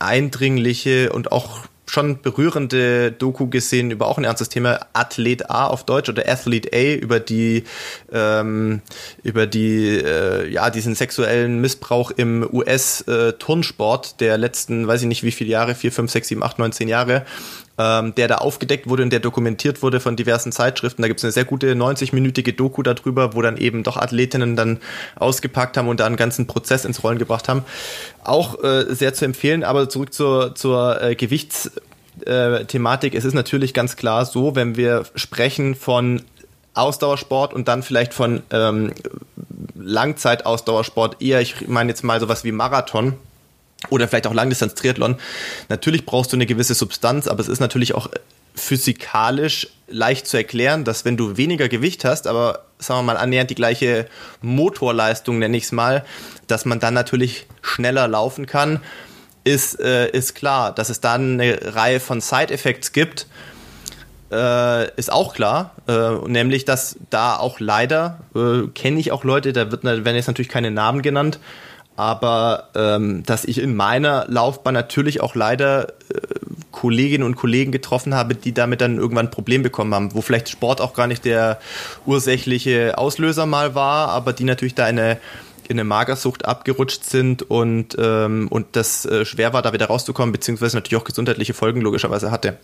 eindringliche 0.00 1.12
und 1.12 1.30
auch 1.30 1.68
schon 1.86 2.20
berührende 2.22 3.12
Doku 3.12 3.48
gesehen 3.48 3.90
über 3.90 4.06
auch 4.06 4.18
ein 4.18 4.24
ernstes 4.24 4.48
Thema, 4.48 4.80
Athlet 4.92 5.50
A 5.50 5.66
auf 5.66 5.84
Deutsch 5.84 6.08
oder 6.08 6.28
Athlete 6.28 6.70
A 6.72 6.94
über 6.94 7.20
die 7.20 7.64
ähm, 8.12 8.80
über 9.22 9.46
die 9.46 9.98
äh, 9.98 10.48
ja 10.48 10.70
diesen 10.70 10.94
sexuellen 10.94 11.60
Missbrauch 11.60 12.10
im 12.10 12.48
US 12.52 13.02
äh, 13.02 13.32
der 14.20 14.38
letzten, 14.38 14.86
weiß 14.86 15.02
ich 15.02 15.08
nicht 15.08 15.22
wie 15.22 15.32
viele 15.32 15.50
Jahre, 15.50 15.74
vier, 15.74 15.92
fünf, 15.92 16.10
sechs, 16.10 16.28
sieben, 16.28 16.42
acht, 16.42 16.58
neun, 16.58 16.72
zehn 16.72 16.88
Jahre 16.88 17.24
ähm, 17.78 18.14
der 18.14 18.28
da 18.28 18.36
aufgedeckt 18.36 18.88
wurde 18.88 19.02
und 19.02 19.10
der 19.10 19.20
dokumentiert 19.20 19.82
wurde 19.82 20.00
von 20.00 20.16
diversen 20.16 20.52
Zeitschriften. 20.52 21.02
Da 21.02 21.08
gibt 21.08 21.20
es 21.20 21.24
eine 21.24 21.32
sehr 21.32 21.44
gute 21.44 21.72
90-minütige 21.74 22.54
Doku 22.54 22.82
darüber, 22.82 23.34
wo 23.34 23.42
dann 23.42 23.56
eben 23.56 23.82
doch 23.82 23.96
Athletinnen 23.96 24.56
dann 24.56 24.78
ausgepackt 25.16 25.76
haben 25.76 25.88
und 25.88 26.00
da 26.00 26.06
einen 26.06 26.16
ganzen 26.16 26.46
Prozess 26.46 26.84
ins 26.84 27.02
Rollen 27.02 27.18
gebracht 27.18 27.48
haben. 27.48 27.64
Auch 28.22 28.62
äh, 28.62 28.84
sehr 28.94 29.14
zu 29.14 29.24
empfehlen, 29.24 29.64
aber 29.64 29.88
zurück 29.88 30.14
zur, 30.14 30.54
zur 30.54 31.02
äh, 31.02 31.16
Gewichtsthematik. 31.16 33.14
Es 33.14 33.24
ist 33.24 33.34
natürlich 33.34 33.74
ganz 33.74 33.96
klar 33.96 34.24
so, 34.24 34.54
wenn 34.54 34.76
wir 34.76 35.04
sprechen 35.16 35.74
von 35.74 36.22
Ausdauersport 36.74 37.54
und 37.54 37.68
dann 37.68 37.82
vielleicht 37.82 38.14
von 38.14 38.42
ähm, 38.50 38.92
Langzeitausdauersport 39.76 41.22
eher, 41.22 41.40
ich 41.40 41.68
meine 41.68 41.90
jetzt 41.90 42.04
mal 42.04 42.20
sowas 42.20 42.44
wie 42.44 42.52
Marathon, 42.52 43.14
oder 43.90 44.08
vielleicht 44.08 44.26
auch 44.26 44.34
Langdistanz-Triathlon. 44.34 45.16
Natürlich 45.68 46.06
brauchst 46.06 46.32
du 46.32 46.36
eine 46.36 46.46
gewisse 46.46 46.74
Substanz, 46.74 47.28
aber 47.28 47.40
es 47.40 47.48
ist 47.48 47.60
natürlich 47.60 47.94
auch 47.94 48.08
physikalisch 48.54 49.68
leicht 49.88 50.26
zu 50.26 50.36
erklären, 50.36 50.84
dass 50.84 51.04
wenn 51.04 51.16
du 51.16 51.36
weniger 51.36 51.68
Gewicht 51.68 52.04
hast, 52.04 52.26
aber 52.26 52.64
sagen 52.78 53.00
wir 53.00 53.14
mal 53.14 53.16
annähernd 53.16 53.50
die 53.50 53.54
gleiche 53.56 54.06
Motorleistung, 54.42 55.38
nenne 55.38 55.56
ich 55.56 55.64
es 55.64 55.72
mal, 55.72 56.04
dass 56.46 56.64
man 56.64 56.80
dann 56.80 56.94
natürlich 56.94 57.46
schneller 57.62 58.06
laufen 58.08 58.46
kann, 58.46 58.80
ist, 59.42 59.78
äh, 59.80 60.08
ist 60.10 60.34
klar. 60.34 60.74
Dass 60.74 60.88
es 60.88 61.00
dann 61.00 61.40
eine 61.40 61.74
Reihe 61.74 62.00
von 62.00 62.20
Side-Effects 62.20 62.92
gibt, 62.92 63.26
äh, 64.32 64.90
ist 64.96 65.12
auch 65.12 65.34
klar. 65.34 65.72
Äh, 65.86 66.28
nämlich, 66.28 66.64
dass 66.64 66.96
da 67.10 67.36
auch 67.36 67.60
leider, 67.60 68.20
äh, 68.34 68.68
kenne 68.68 69.00
ich 69.00 69.12
auch 69.12 69.24
Leute, 69.24 69.52
da 69.52 69.70
wird, 69.70 69.84
werden 69.84 70.16
jetzt 70.16 70.26
natürlich 70.26 70.48
keine 70.48 70.70
Namen 70.70 71.02
genannt, 71.02 71.38
aber 71.96 72.68
ähm, 72.74 73.22
dass 73.24 73.44
ich 73.44 73.58
in 73.58 73.74
meiner 73.74 74.26
Laufbahn 74.28 74.74
natürlich 74.74 75.20
auch 75.20 75.34
leider 75.34 75.88
äh, 75.88 76.18
Kolleginnen 76.72 77.24
und 77.24 77.36
Kollegen 77.36 77.72
getroffen 77.72 78.14
habe, 78.14 78.34
die 78.34 78.52
damit 78.52 78.80
dann 78.80 78.98
irgendwann 78.98 79.26
ein 79.26 79.30
Problem 79.30 79.62
bekommen 79.62 79.94
haben, 79.94 80.14
wo 80.14 80.20
vielleicht 80.20 80.48
Sport 80.48 80.80
auch 80.80 80.92
gar 80.92 81.06
nicht 81.06 81.24
der 81.24 81.58
ursächliche 82.04 82.98
Auslöser 82.98 83.46
mal 83.46 83.74
war, 83.74 84.08
aber 84.08 84.32
die 84.32 84.44
natürlich 84.44 84.74
da 84.74 84.84
eine 84.84 85.18
in 85.68 85.76
eine 85.76 85.84
Magersucht 85.84 86.44
abgerutscht 86.44 87.04
sind 87.04 87.42
und, 87.42 87.96
ähm, 87.98 88.48
und 88.48 88.66
das 88.72 89.06
äh, 89.06 89.24
schwer 89.24 89.52
war, 89.52 89.62
da 89.62 89.72
wieder 89.72 89.86
rauszukommen, 89.86 90.32
beziehungsweise 90.32 90.76
natürlich 90.76 91.00
auch 91.00 91.06
gesundheitliche 91.06 91.54
Folgen 91.54 91.80
logischerweise 91.80 92.30
hatte. 92.30 92.58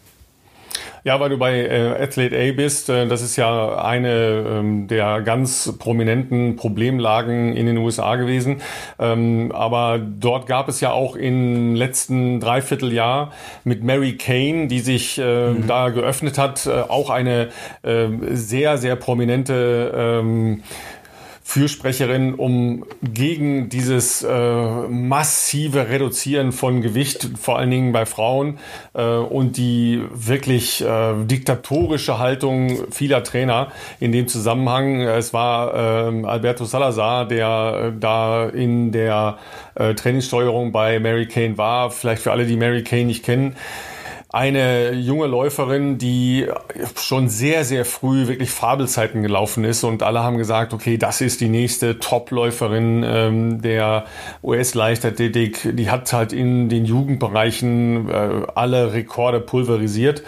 Ja, 1.02 1.18
weil 1.18 1.30
du 1.30 1.38
bei 1.38 1.60
äh, 1.60 2.02
Athlete 2.02 2.36
A 2.38 2.52
bist, 2.52 2.90
äh, 2.90 3.06
das 3.06 3.22
ist 3.22 3.36
ja 3.36 3.82
eine 3.82 4.44
ähm, 4.46 4.86
der 4.86 5.22
ganz 5.22 5.76
prominenten 5.78 6.56
Problemlagen 6.56 7.56
in 7.56 7.66
den 7.66 7.78
USA 7.78 8.16
gewesen. 8.16 8.60
Ähm, 8.98 9.50
aber 9.52 9.98
dort 9.98 10.46
gab 10.46 10.68
es 10.68 10.80
ja 10.80 10.92
auch 10.92 11.16
im 11.16 11.74
letzten 11.74 12.40
Dreivierteljahr 12.40 13.32
mit 13.64 13.82
Mary 13.82 14.16
Kane, 14.16 14.66
die 14.66 14.80
sich 14.80 15.18
äh, 15.18 15.50
mhm. 15.50 15.66
da 15.66 15.88
geöffnet 15.88 16.36
hat, 16.36 16.66
äh, 16.66 16.70
auch 16.70 17.08
eine 17.08 17.48
äh, 17.82 18.08
sehr, 18.32 18.76
sehr 18.76 18.96
prominente 18.96 19.92
ähm, 19.94 20.62
Fürsprecherin, 21.50 22.34
um 22.34 22.84
gegen 23.02 23.70
dieses 23.70 24.22
äh, 24.22 24.88
massive 24.88 25.88
Reduzieren 25.88 26.52
von 26.52 26.80
Gewicht, 26.80 27.28
vor 27.40 27.58
allen 27.58 27.72
Dingen 27.72 27.90
bei 27.90 28.06
Frauen, 28.06 28.58
äh, 28.94 29.02
und 29.02 29.56
die 29.56 30.00
wirklich 30.12 30.80
äh, 30.80 31.14
diktatorische 31.24 32.20
Haltung 32.20 32.92
vieler 32.92 33.24
Trainer 33.24 33.72
in 33.98 34.12
dem 34.12 34.28
Zusammenhang. 34.28 35.00
Es 35.00 35.34
war 35.34 35.74
äh, 35.74 36.24
Alberto 36.24 36.66
Salazar, 36.66 37.26
der 37.26 37.94
äh, 37.96 37.98
da 37.98 38.48
in 38.48 38.92
der 38.92 39.38
äh, 39.74 39.94
Trainingssteuerung 39.94 40.70
bei 40.70 41.00
Mary 41.00 41.26
Kane 41.26 41.58
war. 41.58 41.90
Vielleicht 41.90 42.22
für 42.22 42.30
alle, 42.30 42.46
die 42.46 42.56
Mary 42.56 42.84
Kane 42.84 43.06
nicht 43.06 43.24
kennen 43.24 43.56
eine 44.32 44.92
junge 44.92 45.26
Läuferin, 45.26 45.98
die 45.98 46.46
schon 46.96 47.28
sehr, 47.28 47.64
sehr 47.64 47.84
früh 47.84 48.28
wirklich 48.28 48.50
Fabelzeiten 48.50 49.22
gelaufen 49.22 49.64
ist 49.64 49.82
und 49.82 50.04
alle 50.04 50.22
haben 50.22 50.38
gesagt, 50.38 50.72
okay, 50.72 50.98
das 50.98 51.20
ist 51.20 51.40
die 51.40 51.48
nächste 51.48 51.98
Top-Läuferin 51.98 53.02
ähm, 53.04 53.62
der 53.62 54.04
US-Leichtathletik. 54.44 55.76
Die 55.76 55.90
hat 55.90 56.12
halt 56.12 56.32
in 56.32 56.68
den 56.68 56.84
Jugendbereichen 56.84 58.08
äh, 58.08 58.42
alle 58.54 58.92
Rekorde 58.92 59.40
pulverisiert. 59.40 60.22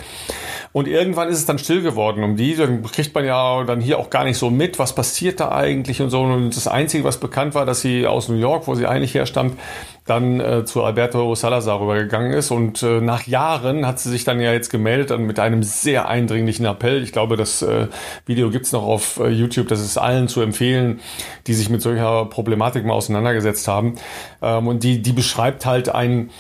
Und 0.73 0.89
irgendwann 0.89 1.29
ist 1.29 1.39
es 1.39 1.47
dann 1.47 1.59
still 1.59 1.83
geworden 1.83 2.25
um 2.25 2.37
die. 2.37 2.57
Dann 2.57 2.83
kriegt 2.83 3.15
man 3.15 3.27
ja 3.27 3.63
dann 3.65 3.81
hier 3.81 3.99
auch 3.99 4.09
gar 4.09 4.25
nicht 4.25 4.39
so 4.39 4.49
mit, 4.49 4.79
was 4.79 4.95
passiert 4.95 5.39
da 5.39 5.53
eigentlich 5.53 6.01
und 6.01 6.09
so. 6.09 6.23
Und 6.23 6.57
das 6.57 6.67
Einzige, 6.67 7.05
was 7.05 7.19
bekannt 7.19 7.55
war, 7.55 7.67
dass 7.67 7.83
sie 7.83 8.07
aus 8.07 8.29
New 8.29 8.37
York, 8.37 8.67
wo 8.67 8.75
sie 8.75 8.87
eigentlich 8.87 9.15
herstammt, 9.15 9.59
dann 10.07 10.41
äh, 10.41 10.65
zu 10.65 10.83
Alberto 10.83 11.35
Salazar 11.35 11.79
rübergegangen 11.79 12.33
ist. 12.33 12.51
Und 12.51 12.83
äh, 12.83 13.03
nach 13.03 13.27
Jahren 13.27 13.87
hat 13.87 14.01
sie 14.01 14.09
sich 14.09 14.25
dann 14.25 14.41
ja 14.41 14.53
jetzt 14.53 14.71
gemeldet 14.71 15.11
dann 15.11 15.25
mit 15.25 15.39
einem 15.39 15.63
sehr 15.63 16.09
eindringlichen 16.09 16.65
Appell. 16.65 17.03
Ich 17.03 17.13
glaube, 17.13 17.37
das 17.37 17.61
äh, 17.61 17.89
Video 18.25 18.49
gibt's 18.49 18.73
noch 18.73 18.83
auf 18.83 19.21
äh, 19.21 19.29
YouTube. 19.29 19.69
Das 19.69 19.81
ist 19.81 19.99
allen 19.99 20.27
zu 20.27 20.41
empfehlen, 20.41 21.01
die 21.47 21.55
sich 21.55 21.69
mit 21.69 21.83
solcher 21.83 22.25
Problematik 22.25 22.87
mal 22.87 22.95
auseinandergesetzt 22.95 23.69
haben. 23.69 23.97
Ähm, 24.41 24.67
und 24.69 24.83
die, 24.85 25.03
die 25.03 25.13
beschreibt 25.13 25.67
halt 25.67 25.91
ein 25.91 26.31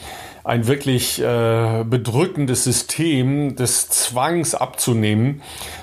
ein 0.44 0.66
wirklich 0.66 1.20
äh, 1.22 1.84
bedrückendes 1.84 2.64
System 2.64 3.54
des 3.56 3.88
Zwangs 3.88 4.54
abzunehmen. 4.54 5.42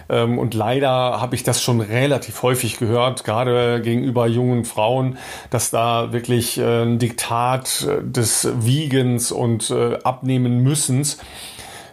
Ähm, 0.10 0.38
und 0.38 0.54
leider 0.54 0.90
habe 0.90 1.36
ich 1.36 1.44
das 1.44 1.64
schon 1.64 1.80
relativ 1.82 2.44
häufig 2.44 2.78
gehört, 2.78 3.24
gerade 3.24 3.82
gegenüber 3.82 4.28
jungen 4.28 4.66
Frauen, 4.66 5.18
dass 5.50 5.72
da 5.72 6.12
wirklich 6.12 6.58
äh, 6.58 6.84
ein 6.84 7.00
Diktat 7.00 7.88
äh, 7.88 8.04
des 8.04 8.50
Wiegens 8.60 9.32
und 9.32 9.70
äh, 9.72 9.98
Abnehmen 10.04 10.62
müssens 10.62 11.20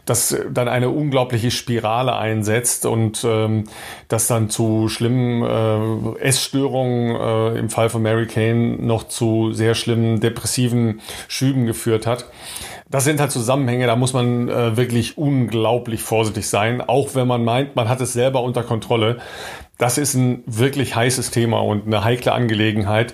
das 0.06 0.36
dann 0.50 0.68
eine 0.68 0.88
unglaubliche 0.88 1.50
Spirale 1.50 2.16
einsetzt 2.16 2.86
und 2.86 3.24
ähm, 3.28 3.64
das 4.08 4.28
dann 4.28 4.48
zu 4.48 4.88
schlimmen 4.88 5.42
äh, 5.42 6.18
Essstörungen 6.20 7.16
äh, 7.16 7.58
im 7.58 7.68
Fall 7.68 7.90
von 7.90 8.02
Mary 8.02 8.26
Kane 8.26 8.76
noch 8.78 9.08
zu 9.08 9.52
sehr 9.52 9.74
schlimmen 9.74 10.20
depressiven 10.20 11.00
Schüben 11.28 11.66
geführt 11.66 12.06
hat. 12.06 12.26
Das 12.88 13.02
sind 13.02 13.20
halt 13.20 13.32
Zusammenhänge, 13.32 13.86
da 13.86 13.96
muss 13.96 14.12
man 14.12 14.48
äh, 14.48 14.76
wirklich 14.76 15.18
unglaublich 15.18 16.02
vorsichtig 16.02 16.48
sein, 16.48 16.80
auch 16.80 17.16
wenn 17.16 17.26
man 17.26 17.44
meint, 17.44 17.74
man 17.74 17.88
hat 17.88 18.00
es 18.00 18.12
selber 18.12 18.42
unter 18.42 18.62
Kontrolle. 18.62 19.18
Das 19.76 19.98
ist 19.98 20.14
ein 20.14 20.44
wirklich 20.46 20.94
heißes 20.94 21.32
Thema 21.32 21.58
und 21.58 21.86
eine 21.86 22.04
heikle 22.04 22.32
Angelegenheit. 22.32 23.12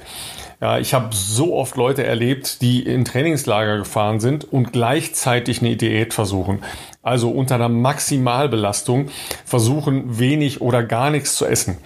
Ja, 0.62 0.78
ich 0.78 0.94
habe 0.94 1.08
so 1.12 1.56
oft 1.56 1.74
Leute 1.74 2.04
erlebt, 2.04 2.62
die 2.62 2.84
in 2.84 3.04
Trainingslager 3.04 3.78
gefahren 3.78 4.20
sind 4.20 4.44
und 4.44 4.72
gleichzeitig 4.72 5.60
eine 5.60 5.74
Diät 5.74 6.14
versuchen. 6.14 6.62
Also 7.02 7.30
unter 7.32 7.56
einer 7.56 7.68
Maximalbelastung 7.68 9.08
versuchen, 9.44 10.20
wenig 10.20 10.60
oder 10.60 10.84
gar 10.84 11.10
nichts 11.10 11.34
zu 11.34 11.46
essen. 11.46 11.78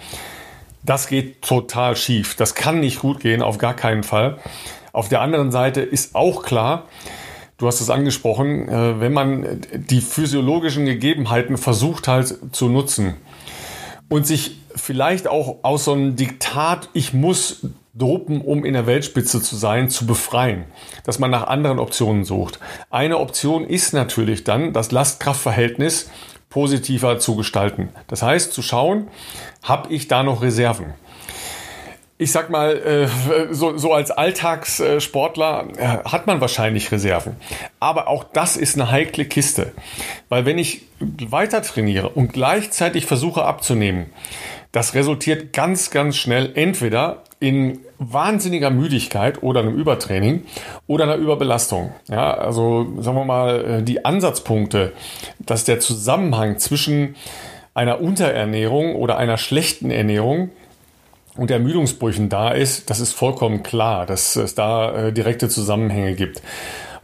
Das 0.83 1.07
geht 1.07 1.41
total 1.41 1.95
schief. 1.95 2.35
Das 2.35 2.53
kann 2.53 2.79
nicht 2.79 2.99
gut 2.99 3.19
gehen, 3.19 3.41
auf 3.41 3.57
gar 3.57 3.73
keinen 3.73 4.03
Fall. 4.03 4.37
Auf 4.93 5.09
der 5.09 5.21
anderen 5.21 5.51
Seite 5.51 5.81
ist 5.81 6.13
auch 6.13 6.43
klar, 6.43 6.85
du 7.57 7.65
hast 7.65 7.81
es 7.81 7.89
angesprochen, 7.89 8.69
äh, 8.69 8.99
wenn 8.99 9.11
man 9.11 9.59
die 9.73 10.01
physiologischen 10.01 10.85
Gegebenheiten 10.85 11.57
versucht 11.57 12.07
halt 12.07 12.35
zu 12.51 12.69
nutzen 12.69 13.15
und 14.07 14.27
sich 14.27 14.59
vielleicht 14.75 15.27
auch 15.27 15.63
aus 15.63 15.85
so 15.85 15.93
einem 15.93 16.15
Diktat, 16.15 16.89
ich 16.93 17.11
muss 17.11 17.65
dopen, 17.97 18.41
um 18.41 18.65
in 18.65 18.73
der 18.73 18.87
Weltspitze 18.87 19.41
zu 19.41 19.55
sein, 19.55 19.89
zu 19.89 20.05
befreien. 20.05 20.65
Dass 21.03 21.19
man 21.19 21.31
nach 21.31 21.47
anderen 21.47 21.79
Optionen 21.79 22.23
sucht. 22.23 22.59
Eine 22.89 23.17
Option 23.17 23.65
ist 23.65 23.93
natürlich 23.93 24.43
dann, 24.43 24.73
das 24.73 24.91
Last-Kraft-Verhältnis 24.91 26.09
positiver 26.49 27.19
zu 27.19 27.35
gestalten. 27.35 27.89
Das 28.07 28.21
heißt, 28.21 28.53
zu 28.53 28.61
schauen, 28.61 29.07
habe 29.63 29.93
ich 29.93 30.07
da 30.07 30.23
noch 30.23 30.41
Reserven? 30.41 30.93
ich 32.19 32.31
sag 32.31 32.49
mal, 32.49 32.77
äh, 32.77 33.53
so, 33.53 33.93
als 33.93 34.09
Alltagssportler 34.09 35.67
äh, 35.77 35.87
hat 36.09 36.25
man 36.25 36.41
wahrscheinlich 36.41 36.91
Reserven. 36.91 37.35
Aber 37.79 38.07
auch 38.07 38.23
das 38.23 38.57
ist 38.57 38.75
eine 38.75 38.89
heikle 38.89 39.25
Kiste. 39.25 39.71
Weil 40.27 40.45
wenn 40.45 40.57
ich 40.57 40.81
weiter 40.99 41.61
trainiere 41.61 42.09
und 42.09 42.33
gleichzeitig 42.33 43.05
versuche 43.05 43.43
abzunehmen, 43.45 44.07
das 44.71 44.95
resultiert 44.95 45.53
ganz, 45.53 45.91
ganz 45.91 46.17
schnell 46.17 46.51
entweder 46.55 47.23
in 47.39 47.79
wahnsinniger 47.99 48.69
Müdigkeit 48.69 49.43
oder 49.43 49.59
einem 49.61 49.75
Übertraining 49.75 50.43
oder 50.87 51.03
einer 51.03 51.15
Überbelastung. 51.15 51.91
Ja, 52.09 52.33
also 52.33 52.87
sagen 52.99 53.17
wir 53.17 53.25
mal, 53.25 53.65
äh, 53.65 53.83
die 53.83 54.05
Ansatzpunkte, 54.05 54.93
dass 55.39 55.63
der 55.63 55.79
Zusammenhang 55.79 56.57
zwischen 56.57 57.15
einer 57.73 58.01
Unterernährung 58.01 58.95
oder 58.95 59.17
einer 59.17 59.37
schlechten 59.37 59.91
Ernährung 59.91 60.49
und 61.35 61.51
Ermüdungsbrüchen 61.51 62.29
da 62.29 62.51
ist, 62.51 62.89
das 62.89 62.99
ist 62.99 63.13
vollkommen 63.13 63.61
klar, 63.61 64.07
dass 64.07 64.35
es 64.35 64.55
da 64.55 65.07
äh, 65.07 65.13
direkte 65.13 65.47
Zusammenhänge 65.47 66.15
gibt. 66.15 66.41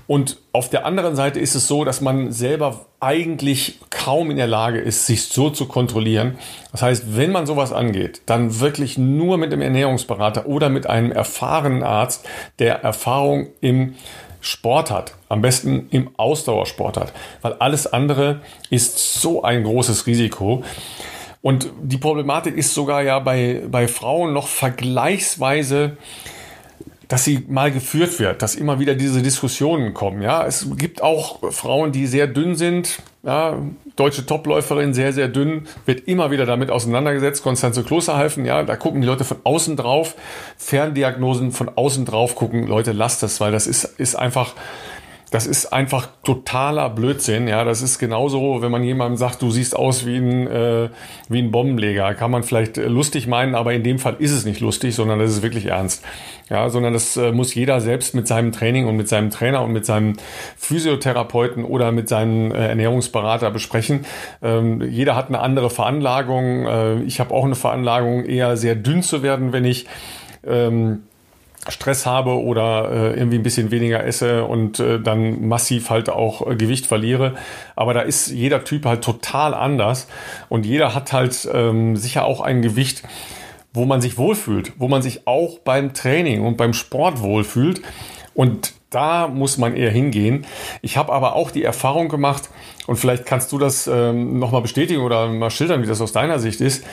Und 0.06 0.38
auf 0.52 0.70
der 0.70 0.86
anderen 0.86 1.16
Seite 1.16 1.40
ist 1.40 1.56
es 1.56 1.68
so, 1.68 1.86
dass 1.86 2.02
man 2.02 2.32
selber 2.32 2.86
eigentlich 3.00 3.80
kaum 3.90 4.32
in 4.32 4.38
der 4.38 4.48
Lage 4.48 4.80
ist, 4.80 5.06
sich 5.06 5.24
so 5.24 5.50
zu 5.50 5.66
kontrollieren. 5.66 6.38
Das 6.72 6.82
heißt, 6.82 7.16
wenn 7.16 7.32
man 7.32 7.46
sowas 7.46 7.72
angeht, 7.72 8.22
dann 8.26 8.60
wirklich 8.60 8.98
nur 8.98 9.38
mit 9.38 9.54
einem 9.54 9.62
Ernährungsberater 9.62 10.46
oder 10.46 10.70
mit 10.70 10.88
einem 10.88 11.12
erfahrenen 11.12 11.84
Arzt, 11.84 12.28
der 12.60 12.82
Erfahrung 12.84 13.48
im 13.62 13.96
Sport 14.42 14.92
hat, 14.92 15.14
am 15.30 15.42
besten 15.42 15.88
im 15.92 16.10
Ausdauersport 16.18 16.98
hat, 16.98 17.14
weil 17.42 17.54
alles 17.54 17.88
andere 17.88 18.42
ist 18.70 19.22
so 19.22 19.42
ein 19.44 19.64
großes 19.64 20.06
Risiko. 20.06 20.64
Und 21.42 21.70
die 21.82 21.98
Problematik 21.98 22.58
ist 22.58 22.74
sogar 22.74 23.04
ja 23.04 23.20
bei, 23.20 23.64
bei 23.70 23.88
Frauen 23.88 24.34
noch 24.34 24.48
vergleichsweise 24.48 25.98
dass 27.14 27.26
sie 27.26 27.46
mal 27.48 27.72
geführt 27.72 28.20
wird, 28.20 28.42
dass 28.42 28.56
immer 28.56 28.80
wieder 28.80 28.96
diese 28.96 29.22
Diskussionen 29.22 29.94
kommen. 29.94 30.24
Ja, 30.24 30.48
es 30.48 30.68
gibt 30.78 31.04
auch 31.04 31.54
Frauen, 31.54 31.92
die 31.92 32.08
sehr 32.08 32.26
dünn 32.26 32.56
sind. 32.56 33.04
Ja, 33.22 33.62
deutsche 33.96 34.26
Topläuferin, 34.26 34.96
sehr, 34.96 35.14
sehr 35.14 35.28
dünn, 35.28 35.68
wird 35.86 36.08
immer 36.08 36.32
wieder 36.32 36.48
damit 36.48 36.72
auseinandergesetzt. 36.72 37.44
Konstanze 37.44 37.84
Klosterhalfen, 37.84 38.46
ja, 38.46 38.64
da 38.64 38.76
gucken 38.78 39.02
die 39.02 39.06
Leute 39.06 39.26
von 39.26 39.38
außen 39.44 39.78
drauf. 39.78 40.16
Ferndiagnosen 40.58 41.52
von 41.52 41.70
außen 41.70 42.04
drauf 42.06 42.34
gucken. 42.34 42.66
Leute, 42.66 42.94
lasst 42.94 43.22
das, 43.22 43.40
weil 43.40 43.52
das 43.52 43.68
ist, 43.68 43.84
ist 43.84 44.16
einfach, 44.16 44.56
das 45.34 45.48
ist 45.48 45.74
einfach 45.74 46.10
totaler 46.24 46.92
Blödsinn. 46.92 47.48
Ja, 47.48 47.64
das 47.64 47.82
ist 47.82 47.98
genauso, 47.98 48.62
wenn 48.62 48.70
man 48.70 48.84
jemandem 48.84 49.18
sagt, 49.18 49.42
du 49.42 49.50
siehst 49.50 49.76
aus 49.76 50.06
wie 50.06 50.18
ein, 50.18 50.46
äh, 50.46 50.90
wie 51.28 51.40
ein 51.40 51.50
Bombenleger. 51.50 52.14
Kann 52.14 52.30
man 52.30 52.44
vielleicht 52.44 52.78
äh, 52.78 52.86
lustig 52.88 53.26
meinen, 53.26 53.56
aber 53.56 53.74
in 53.74 53.82
dem 53.82 53.98
Fall 53.98 54.18
ist 54.20 54.30
es 54.30 54.46
nicht 54.46 54.60
lustig, 54.60 54.94
sondern 54.94 55.18
das 55.18 55.32
ist 55.32 55.42
wirklich 55.42 55.66
ernst. 55.66 56.06
Ja, 56.52 56.70
sondern 56.70 56.94
das 56.94 57.18
äh, 57.18 57.32
muss 57.32 57.56
jeder 57.56 57.82
selbst 57.82 58.14
mit 58.14 58.28
seinem 58.28 58.52
Training 58.52 58.86
und 58.86 58.96
mit 58.96 59.10
seinem 59.10 59.32
Trainer 59.32 59.64
und 59.64 59.74
mit 59.74 59.88
seinem 59.88 60.18
Physiotherapeuten 60.56 61.66
oder 61.66 61.92
mit 61.92 62.08
seinem 62.08 62.52
äh, 62.52 62.68
Ernährungsberater 62.68 63.50
besprechen. 63.50 64.06
Ähm, 64.44 64.84
jeder 64.88 65.16
hat 65.16 65.30
eine 65.30 65.40
andere 65.40 65.72
Veranlagung. 65.72 66.68
Äh, 66.68 67.02
ich 67.06 67.20
habe 67.20 67.34
auch 67.34 67.46
eine 67.46 67.56
Veranlagung, 67.56 68.24
eher 68.26 68.56
sehr 68.56 68.76
dünn 68.76 69.02
zu 69.02 69.24
werden, 69.24 69.52
wenn 69.52 69.66
ich 69.66 69.88
ähm, 70.46 71.02
Stress 71.70 72.06
habe 72.06 72.42
oder 72.42 72.92
äh, 72.92 73.18
irgendwie 73.18 73.38
ein 73.38 73.44
bisschen 73.44 73.72
weniger 73.72 74.04
esse 74.04 74.46
und 74.46 74.80
äh, 74.80 75.00
dann 75.00 75.48
massiv 75.48 75.90
halt 75.90 76.10
auch 76.10 76.46
äh, 76.46 76.56
Gewicht 76.56 76.86
verliere. 76.86 77.36
Aber 77.76 77.94
da 77.94 78.02
ist 78.02 78.28
jeder 78.30 78.64
Typ 78.64 78.86
halt 78.86 79.04
total 79.04 79.54
anders 79.54 80.08
und 80.50 80.66
jeder 80.66 80.94
hat 80.94 81.14
halt 81.14 81.48
ähm, 81.54 81.96
sicher 81.96 82.26
auch 82.26 82.42
ein 82.42 82.62
Gewicht, 82.62 83.04
wo 83.74 83.86
man 83.86 84.02
sich 84.02 84.18
wohlfühlt, 84.18 84.74
wo 84.78 84.88
man 84.88 85.02
sich 85.02 85.26
auch 85.26 85.60
beim 85.60 85.94
Training 85.94 86.46
und 86.46 86.58
beim 86.58 86.74
Sport 86.74 87.22
wohlfühlt. 87.22 87.82
Und 88.36 88.74
da 88.90 89.28
muss 89.28 89.58
man 89.58 89.76
eher 89.76 89.90
hingehen. 89.90 90.46
Ich 90.82 90.98
habe 90.98 91.14
aber 91.14 91.36
auch 91.36 91.50
die 91.52 91.64
Erfahrung 91.64 92.10
gemacht, 92.10 92.50
und 92.86 92.98
vielleicht 92.98 93.26
kannst 93.26 93.52
du 93.52 93.58
das 93.58 93.88
ähm, 93.88 94.40
nochmal 94.40 94.62
bestätigen 94.62 95.02
oder 95.02 95.28
mal 95.28 95.50
schildern, 95.50 95.82
wie 95.82 95.88
das 95.88 96.02
aus 96.02 96.12
deiner 96.12 96.40
Sicht 96.40 96.60
ist, 96.60 96.84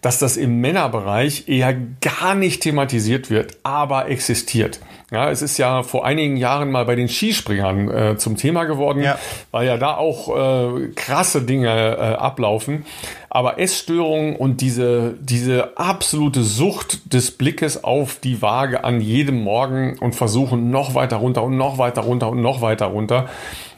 dass 0.00 0.18
das 0.18 0.36
im 0.36 0.60
Männerbereich 0.60 1.48
eher 1.48 1.74
gar 2.00 2.34
nicht 2.34 2.62
thematisiert 2.62 3.30
wird, 3.30 3.58
aber 3.62 4.08
existiert. 4.08 4.80
Ja, 5.10 5.28
es 5.28 5.42
ist 5.42 5.58
ja 5.58 5.82
vor 5.82 6.06
einigen 6.06 6.36
Jahren 6.36 6.70
mal 6.70 6.84
bei 6.84 6.94
den 6.94 7.08
Skispringern 7.08 7.90
äh, 7.90 8.16
zum 8.16 8.36
Thema 8.36 8.62
geworden, 8.64 9.02
ja. 9.02 9.18
weil 9.50 9.66
ja 9.66 9.76
da 9.76 9.96
auch 9.96 10.28
äh, 10.36 10.88
krasse 10.94 11.42
Dinge 11.42 11.68
äh, 11.68 12.14
ablaufen. 12.14 12.84
Aber 13.28 13.58
Essstörungen 13.58 14.36
und 14.36 14.60
diese, 14.60 15.14
diese 15.20 15.76
absolute 15.76 16.42
Sucht 16.44 17.12
des 17.12 17.32
Blickes 17.32 17.82
auf 17.82 18.16
die 18.16 18.40
Waage 18.40 18.84
an 18.84 19.00
jedem 19.00 19.40
Morgen 19.42 19.98
und 19.98 20.14
versuchen 20.14 20.70
noch 20.70 20.94
weiter 20.94 21.16
runter 21.16 21.42
und 21.42 21.56
noch 21.56 21.78
weiter 21.78 22.02
runter 22.02 22.28
und 22.30 22.40
noch 22.40 22.60
weiter 22.60 22.86
runter. 22.86 23.28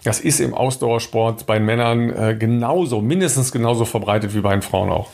Das 0.04 0.20
ist 0.20 0.40
im 0.40 0.52
Ausdauersport 0.52 1.46
bei 1.46 1.60
Männern 1.62 2.10
äh, 2.10 2.36
genauso, 2.38 3.00
mindestens 3.00 3.52
genauso 3.52 3.84
verbreitet 3.84 4.34
wie 4.34 4.40
bei 4.40 4.52
den 4.52 4.62
Frauen 4.62 4.90
auch. 4.90 5.10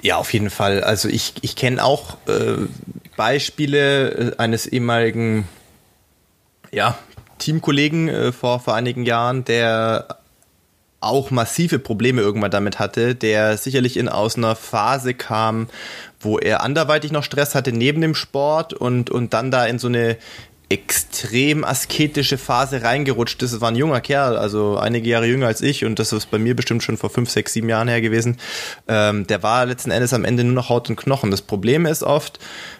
Ja, 0.00 0.16
auf 0.16 0.32
jeden 0.34 0.50
Fall. 0.50 0.84
Also 0.84 1.08
ich, 1.08 1.32
ich 1.40 1.56
kenne 1.56 1.82
auch 1.82 2.18
äh, 2.28 2.66
Beispiele 3.16 4.10
äh, 4.10 4.36
eines 4.36 4.66
ehemaligen 4.66 5.48
ja, 6.70 6.98
Teamkollegen 7.38 8.08
äh, 8.08 8.32
vor, 8.32 8.60
vor 8.60 8.74
einigen 8.74 9.04
Jahren, 9.04 9.44
der 9.44 10.18
auch 11.00 11.30
massive 11.30 11.78
Probleme 11.78 12.22
irgendwann 12.22 12.50
damit 12.50 12.78
hatte, 12.78 13.14
der 13.14 13.56
sicherlich 13.56 13.96
in 13.96 14.08
aus 14.08 14.36
einer 14.36 14.56
Phase 14.56 15.14
kam, 15.14 15.68
wo 16.20 16.38
er 16.38 16.62
anderweitig 16.62 17.12
noch 17.12 17.22
Stress 17.22 17.54
hatte 17.54 17.72
neben 17.72 18.00
dem 18.00 18.14
Sport 18.14 18.72
und, 18.74 19.10
und 19.10 19.34
dann 19.34 19.50
da 19.50 19.66
in 19.66 19.78
so 19.78 19.88
eine 19.88 20.16
extrem 20.70 21.62
asketische 21.62 22.38
Phase 22.38 22.82
reingerutscht 22.82 23.42
ist. 23.42 23.52
Es 23.52 23.60
war 23.60 23.70
ein 23.70 23.76
junger 23.76 24.00
Kerl, 24.00 24.36
also 24.36 24.78
einige 24.78 25.10
Jahre 25.10 25.26
jünger 25.26 25.46
als 25.46 25.60
ich 25.60 25.84
und 25.84 25.98
das 25.98 26.12
ist 26.12 26.30
bei 26.30 26.38
mir 26.38 26.56
bestimmt 26.56 26.82
schon 26.82 26.96
vor 26.96 27.10
fünf, 27.10 27.30
sechs, 27.30 27.52
sieben 27.52 27.68
Jahren 27.68 27.88
her 27.88 28.00
gewesen. 28.00 28.38
Ähm, 28.88 29.26
der 29.26 29.42
war 29.42 29.66
letzten 29.66 29.90
Endes 29.90 30.14
am 30.14 30.24
Ende 30.24 30.42
nur 30.42 30.54
noch 30.54 30.70
Haut 30.70 30.88
und 30.88 30.96
Knochen. 30.96 31.30
Das 31.30 31.42
Problem 31.42 31.84
ist 31.84 32.02
oft, 32.02 32.38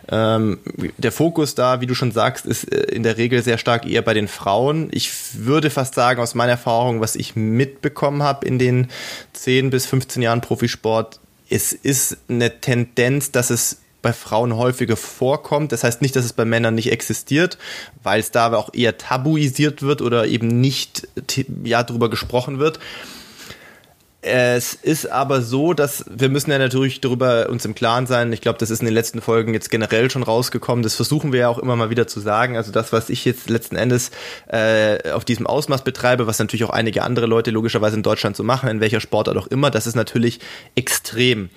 ähm, 0.09 0.61
der 0.97 1.13
Fokus 1.13 1.55
da, 1.55 1.81
wie 1.81 1.87
du 1.87 1.95
schon 1.95 2.11
sagst, 2.11 2.47
ist 2.47 2.65
äh, 2.73 2.85
in 2.85 3.03
der 3.03 3.19
Regel 3.19 3.43
sehr 3.43 3.59
stark 3.59 3.87
eher 3.87 4.03
bei 4.03 4.15
den 4.15 4.29
Frauen. 4.29 4.89
Ich 4.91 5.11
würde 5.35 5.69
fast 5.69 5.95
sagen, 5.95 6.21
aus 6.21 6.35
meiner 6.35 6.53
Erfahrung, 6.53 7.01
was 7.01 7.17
ich 7.17 7.37
mitbekommen 7.37 8.23
habe 8.23 8.47
in 8.47 8.59
den 8.59 8.89
10 9.35 9.71
bis 9.71 9.87
15 9.87 10.23
Jahren 10.23 10.41
Profisport, 10.41 11.21
es 11.51 11.73
ist 11.73 12.17
eine 12.29 12.61
Tendenz, 12.61 13.31
dass 13.31 13.51
es 13.51 13.79
bei 14.05 14.13
Frauen 14.13 14.57
häufiger 14.57 14.97
vorkommt. 14.97 15.73
Das 15.73 15.83
heißt 15.83 16.03
nicht, 16.03 16.15
dass 16.15 16.25
es 16.25 16.33
bei 16.33 16.45
Männern 16.45 16.77
nicht 16.77 16.93
existiert, 16.93 17.59
weil 18.03 18.21
es 18.21 18.31
da 18.31 18.47
aber 18.47 18.59
auch 18.59 18.73
eher 18.73 18.99
tabuisiert 18.99 19.83
wird 19.83 20.03
oder 20.03 20.27
eben 20.27 20.61
nicht 20.61 21.09
ja 21.65 21.83
drüber 21.83 22.11
gesprochen 22.11 22.61
wird. 22.61 22.79
Es 24.27 24.73
ist 24.73 25.11
aber 25.11 25.43
so, 25.43 25.75
dass 25.75 26.07
wir 26.09 26.31
müssen 26.31 26.51
ja 26.51 26.59
natürlich 26.59 27.03
darüber 27.03 27.51
uns 27.51 27.67
im 27.67 27.75
Klaren 27.75 28.07
sein. 28.07 28.33
Ich 28.33 28.41
glaube, 28.41 28.59
das 28.59 28.71
ist 28.71 28.81
in 28.81 28.87
den 28.87 28.95
letzten 28.95 29.21
Folgen 29.21 29.53
jetzt 29.53 29.71
generell 29.71 30.11
schon 30.11 30.23
rausgekommen. 30.23 30.83
Das 30.83 30.95
versuchen 30.95 31.31
wir 31.33 31.41
ja 31.41 31.49
auch 31.49 31.59
immer 31.59 31.77
mal 31.77 31.91
wieder 31.91 32.07
zu 32.07 32.21
sagen. 32.21 32.57
Also 32.57 32.73
das, 32.73 32.91
was 32.91 33.11
ich 33.11 33.27
jetzt 33.27 33.51
letzten 33.51 33.77
Endes 33.77 34.13
äh, 34.47 35.11
auf 35.11 35.27
diesem 35.27 35.47
Ausmaß 35.47 35.85
betreibe, 35.85 36.27
was 36.27 36.39
natürlich 36.39 36.65
auch 36.65 36.71
einige 36.71 37.03
andere 37.03 37.27
Leute 37.27 37.51
logischerweise 37.51 37.97
in 37.97 38.03
Deutschland 38.03 38.35
so 38.35 38.45
machen, 38.45 38.71
in 38.71 38.81
welcher 38.81 39.01
Sportart 39.01 39.37
auch 39.37 39.49
immer, 39.49 39.71
das 39.71 39.87
ist 39.87 39.95
natürlich 39.95 40.41
extrem. 40.75 41.51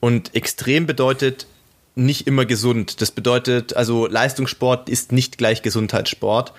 Und 0.00 0.34
extrem 0.34 0.86
bedeutet 0.86 1.46
nicht 1.94 2.26
immer 2.26 2.44
gesund. 2.44 3.00
Das 3.00 3.10
bedeutet, 3.10 3.76
also 3.76 4.06
Leistungssport 4.06 4.88
ist 4.88 5.12
nicht 5.12 5.38
gleich 5.38 5.62
Gesundheitssport. 5.62 6.52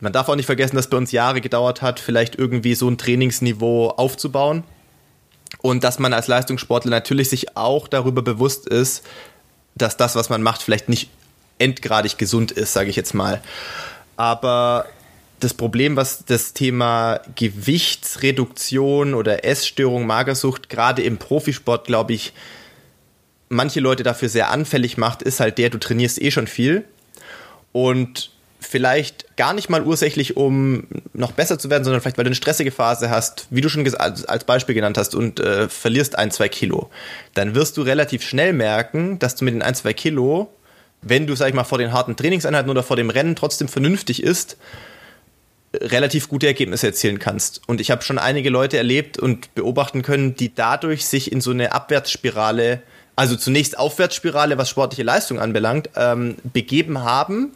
Man 0.00 0.12
darf 0.12 0.28
auch 0.28 0.36
nicht 0.36 0.46
vergessen, 0.46 0.76
dass 0.76 0.88
bei 0.88 0.96
uns 0.96 1.12
Jahre 1.12 1.40
gedauert 1.40 1.82
hat, 1.82 2.00
vielleicht 2.00 2.36
irgendwie 2.36 2.74
so 2.74 2.88
ein 2.88 2.98
Trainingsniveau 2.98 3.88
aufzubauen. 3.90 4.64
Und 5.60 5.82
dass 5.82 5.98
man 5.98 6.12
als 6.12 6.28
Leistungssportler 6.28 6.90
natürlich 6.90 7.30
sich 7.30 7.56
auch 7.56 7.88
darüber 7.88 8.22
bewusst 8.22 8.68
ist, 8.68 9.04
dass 9.74 9.96
das, 9.96 10.14
was 10.14 10.28
man 10.28 10.42
macht, 10.42 10.62
vielleicht 10.62 10.88
nicht 10.88 11.10
endgradig 11.58 12.18
gesund 12.18 12.52
ist, 12.52 12.72
sage 12.72 12.90
ich 12.90 12.96
jetzt 12.96 13.14
mal. 13.14 13.42
Aber 14.16 14.86
das 15.40 15.54
Problem, 15.54 15.96
was 15.96 16.24
das 16.24 16.52
Thema 16.52 17.20
Gewichtsreduktion 17.34 19.14
oder 19.14 19.44
Essstörung, 19.44 20.06
Magersucht 20.06 20.68
gerade 20.68 21.02
im 21.02 21.18
Profisport, 21.18 21.86
glaube 21.86 22.12
ich, 22.12 22.32
manche 23.48 23.80
Leute 23.80 24.02
dafür 24.02 24.28
sehr 24.28 24.50
anfällig 24.50 24.96
macht, 24.96 25.22
ist 25.22 25.40
halt 25.40 25.58
der, 25.58 25.70
du 25.70 25.78
trainierst 25.78 26.20
eh 26.20 26.30
schon 26.30 26.46
viel 26.46 26.84
und 27.72 28.30
vielleicht 28.60 29.36
gar 29.36 29.54
nicht 29.54 29.68
mal 29.68 29.82
ursächlich, 29.82 30.36
um 30.36 30.86
noch 31.14 31.32
besser 31.32 31.58
zu 31.58 31.70
werden, 31.70 31.84
sondern 31.84 32.00
vielleicht, 32.00 32.18
weil 32.18 32.24
du 32.24 32.28
eine 32.28 32.34
stressige 32.34 32.72
Phase 32.72 33.08
hast, 33.08 33.46
wie 33.50 33.60
du 33.60 33.68
schon 33.68 33.86
als 33.96 34.44
Beispiel 34.44 34.74
genannt 34.74 34.98
hast, 34.98 35.14
und 35.14 35.40
äh, 35.40 35.68
verlierst 35.68 36.18
ein, 36.18 36.30
zwei 36.30 36.48
Kilo, 36.48 36.90
dann 37.34 37.54
wirst 37.54 37.76
du 37.76 37.82
relativ 37.82 38.22
schnell 38.22 38.52
merken, 38.52 39.18
dass 39.18 39.36
du 39.36 39.44
mit 39.44 39.54
den 39.54 39.62
ein, 39.62 39.74
zwei 39.74 39.92
Kilo, 39.92 40.52
wenn 41.02 41.26
du, 41.26 41.36
sag 41.36 41.48
ich 41.48 41.54
mal, 41.54 41.64
vor 41.64 41.78
den 41.78 41.92
harten 41.92 42.16
Trainingseinheiten 42.16 42.70
oder 42.70 42.82
vor 42.82 42.96
dem 42.96 43.10
Rennen 43.10 43.36
trotzdem 43.36 43.68
vernünftig 43.68 44.22
ist, 44.22 44.56
relativ 45.74 46.28
gute 46.28 46.46
Ergebnisse 46.46 46.88
erzielen 46.88 47.18
kannst. 47.18 47.60
Und 47.66 47.80
ich 47.80 47.90
habe 47.90 48.02
schon 48.02 48.18
einige 48.18 48.50
Leute 48.50 48.76
erlebt 48.76 49.18
und 49.18 49.54
beobachten 49.54 50.02
können, 50.02 50.34
die 50.34 50.54
dadurch 50.54 51.06
sich 51.06 51.30
in 51.30 51.40
so 51.40 51.50
eine 51.50 51.72
Abwärtsspirale 51.72 52.82
also 53.18 53.34
zunächst 53.34 53.76
Aufwärtsspirale, 53.76 54.58
was 54.58 54.70
sportliche 54.70 55.02
Leistung 55.02 55.40
anbelangt, 55.40 55.90
ähm, 55.96 56.36
begeben 56.44 57.02
haben, 57.02 57.50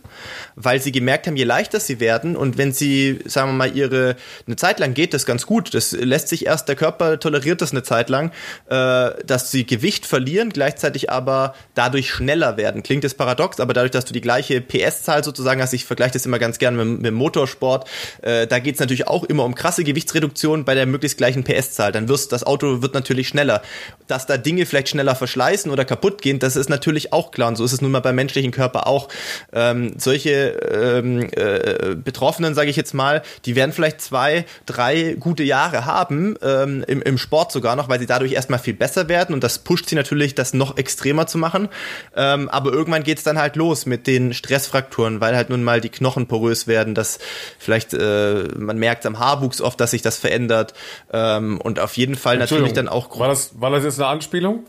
weil 0.56 0.82
sie 0.82 0.90
gemerkt 0.90 1.28
haben, 1.28 1.36
je 1.36 1.44
leichter 1.44 1.78
sie 1.78 2.00
werden 2.00 2.36
und 2.36 2.58
wenn 2.58 2.72
sie, 2.72 3.20
sagen 3.26 3.50
wir 3.50 3.54
mal, 3.54 3.76
ihre, 3.76 4.16
eine 4.44 4.56
Zeit 4.56 4.80
lang 4.80 4.92
geht 4.92 5.14
das 5.14 5.24
ganz 5.24 5.46
gut, 5.46 5.72
das 5.72 5.92
lässt 5.92 6.26
sich 6.26 6.46
erst, 6.46 6.68
der 6.68 6.74
Körper 6.74 7.20
toleriert 7.20 7.62
das 7.62 7.70
eine 7.70 7.84
Zeit 7.84 8.10
lang, 8.10 8.32
äh, 8.70 9.10
dass 9.24 9.52
sie 9.52 9.64
Gewicht 9.64 10.04
verlieren, 10.04 10.50
gleichzeitig 10.50 11.10
aber 11.10 11.54
dadurch 11.76 12.10
schneller 12.10 12.56
werden. 12.56 12.82
Klingt 12.82 13.04
jetzt 13.04 13.16
paradox, 13.16 13.60
aber 13.60 13.72
dadurch, 13.72 13.92
dass 13.92 14.04
du 14.04 14.12
die 14.12 14.20
gleiche 14.20 14.60
PS-Zahl 14.60 15.22
sozusagen 15.22 15.62
hast, 15.62 15.72
ich 15.74 15.84
vergleiche 15.84 16.14
das 16.14 16.26
immer 16.26 16.40
ganz 16.40 16.58
gerne 16.58 16.84
mit, 16.84 17.02
mit 17.02 17.14
Motorsport, 17.14 17.88
äh, 18.22 18.48
da 18.48 18.58
geht 18.58 18.74
es 18.74 18.80
natürlich 18.80 19.06
auch 19.06 19.22
immer 19.22 19.44
um 19.44 19.54
krasse 19.54 19.84
Gewichtsreduktion 19.84 20.64
bei 20.64 20.74
der 20.74 20.86
möglichst 20.86 21.18
gleichen 21.18 21.44
PS-Zahl. 21.44 21.92
Dann 21.92 22.08
wirst 22.08 22.32
das 22.32 22.42
Auto 22.42 22.82
wird 22.82 22.94
natürlich 22.94 23.28
schneller. 23.28 23.62
Dass 24.08 24.26
da 24.26 24.36
Dinge 24.36 24.66
vielleicht 24.66 24.88
schneller 24.88 25.14
verschleißen, 25.14 25.51
zerreißen 25.52 25.70
oder 25.70 25.84
kaputt 25.84 26.22
gehen, 26.22 26.38
das 26.38 26.56
ist 26.56 26.68
natürlich 26.68 27.12
auch 27.12 27.30
klar. 27.30 27.48
Und 27.48 27.56
so 27.56 27.64
ist 27.64 27.72
es 27.72 27.80
nun 27.80 27.90
mal 27.90 28.00
beim 28.00 28.16
menschlichen 28.16 28.50
Körper 28.50 28.86
auch. 28.86 29.08
Ähm, 29.52 29.94
solche 29.98 30.30
ähm, 30.30 31.28
äh, 31.32 31.94
Betroffenen, 31.94 32.54
sage 32.54 32.70
ich 32.70 32.76
jetzt 32.76 32.94
mal, 32.94 33.22
die 33.44 33.54
werden 33.54 33.72
vielleicht 33.72 34.00
zwei, 34.00 34.44
drei 34.66 35.16
gute 35.18 35.42
Jahre 35.42 35.84
haben, 35.84 36.36
ähm, 36.42 36.84
im, 36.86 37.02
im 37.02 37.18
Sport 37.18 37.52
sogar 37.52 37.76
noch, 37.76 37.88
weil 37.88 38.00
sie 38.00 38.06
dadurch 38.06 38.32
erstmal 38.32 38.58
viel 38.58 38.74
besser 38.74 39.08
werden 39.08 39.34
und 39.34 39.44
das 39.44 39.58
pusht 39.58 39.88
sie 39.88 39.94
natürlich, 39.94 40.34
das 40.34 40.54
noch 40.54 40.76
extremer 40.76 41.26
zu 41.26 41.38
machen. 41.38 41.68
Ähm, 42.16 42.48
aber 42.48 42.72
irgendwann 42.72 43.02
geht 43.02 43.18
es 43.18 43.24
dann 43.24 43.38
halt 43.38 43.56
los 43.56 43.86
mit 43.86 44.06
den 44.06 44.34
Stressfrakturen, 44.34 45.20
weil 45.20 45.36
halt 45.36 45.50
nun 45.50 45.62
mal 45.62 45.80
die 45.80 45.90
Knochen 45.90 46.26
porös 46.26 46.66
werden, 46.66 46.94
dass 46.94 47.18
vielleicht 47.58 47.94
äh, 47.94 48.44
man 48.56 48.78
merkt 48.78 49.06
am 49.06 49.18
Haarwuchs 49.18 49.60
oft, 49.60 49.80
dass 49.80 49.90
sich 49.90 50.02
das 50.02 50.18
verändert 50.18 50.74
ähm, 51.12 51.60
und 51.60 51.78
auf 51.78 51.96
jeden 51.96 52.14
Fall 52.14 52.38
natürlich 52.38 52.72
dann 52.72 52.88
auch. 52.88 53.18
War 53.18 53.28
das, 53.28 53.60
war 53.60 53.70
das 53.70 53.84
jetzt 53.84 54.00
eine 54.00 54.08
Anspielung? 54.08 54.64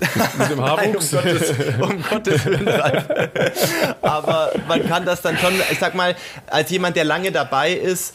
Mit 0.00 0.50
dem 0.50 0.62
Haarwuchs? 0.62 1.12
Nein, 1.12 1.24
um 1.24 1.32
Gottes, 1.40 1.54
um 1.80 2.02
Gottes 2.02 2.44
Willen. 2.46 2.68
Aber 4.02 4.52
man 4.66 4.88
kann 4.88 5.04
das 5.04 5.22
dann 5.22 5.36
schon, 5.38 5.54
ich 5.70 5.78
sag 5.78 5.94
mal, 5.94 6.14
als 6.46 6.70
jemand, 6.70 6.96
der 6.96 7.04
lange 7.04 7.32
dabei 7.32 7.72
ist, 7.72 8.14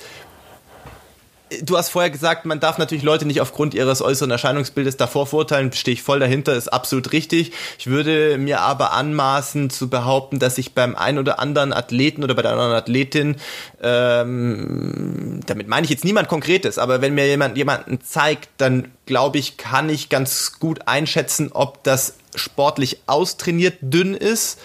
du 1.62 1.78
hast 1.78 1.90
vorher 1.90 2.10
gesagt, 2.10 2.46
man 2.46 2.60
darf 2.60 2.78
natürlich 2.78 3.04
Leute 3.04 3.26
nicht 3.26 3.42
aufgrund 3.42 3.74
ihres 3.74 4.02
äußeren 4.02 4.32
Erscheinungsbildes 4.32 4.98
davor 4.98 5.28
verurteilen, 5.28 5.72
stehe 5.74 5.94
ich 5.94 6.04
voll 6.04 6.20
dahinter, 6.20 6.56
ist 6.56 6.68
absolut 6.68 7.12
richtig. 7.12 7.52
Ich 7.78 7.88
würde 7.88 8.38
mir 8.38 8.62
aber 8.62 8.94
anmaßen 8.94 9.70
zu 9.70 9.90
behaupten, 9.90 10.40
dass 10.40 10.58
ich 10.58 10.74
beim 10.74 10.96
einen 10.96 11.20
oder 11.20 11.40
anderen 11.40 11.74
Athleten 11.74 12.24
oder 12.24 12.34
bei 12.36 12.42
der 12.42 12.52
anderen 12.52 12.74
Athletin, 12.74 13.36
ähm, 13.82 15.40
damit 15.46 15.68
meine 15.68 15.86
ich 15.86 15.92
jetzt 15.92 16.06
niemand 16.06 16.28
Konkretes, 16.28 16.78
aber 16.78 17.02
wenn 17.02 17.14
mir 17.14 17.28
jemand 17.28 17.58
jemanden 17.58 18.02
zeigt, 18.02 18.50
dann 18.58 18.92
glaube 19.06 19.38
ich, 19.38 19.58
kann 19.58 19.90
ich 19.90 20.10
ganz 20.10 20.60
gut 20.60 20.88
einschätzen, 20.88 21.52
ob 21.54 21.84
das 21.84 22.16
sportlich 22.36 23.00
austrainiert 23.06 23.78
dünn 23.82 24.14
ist 24.14 24.60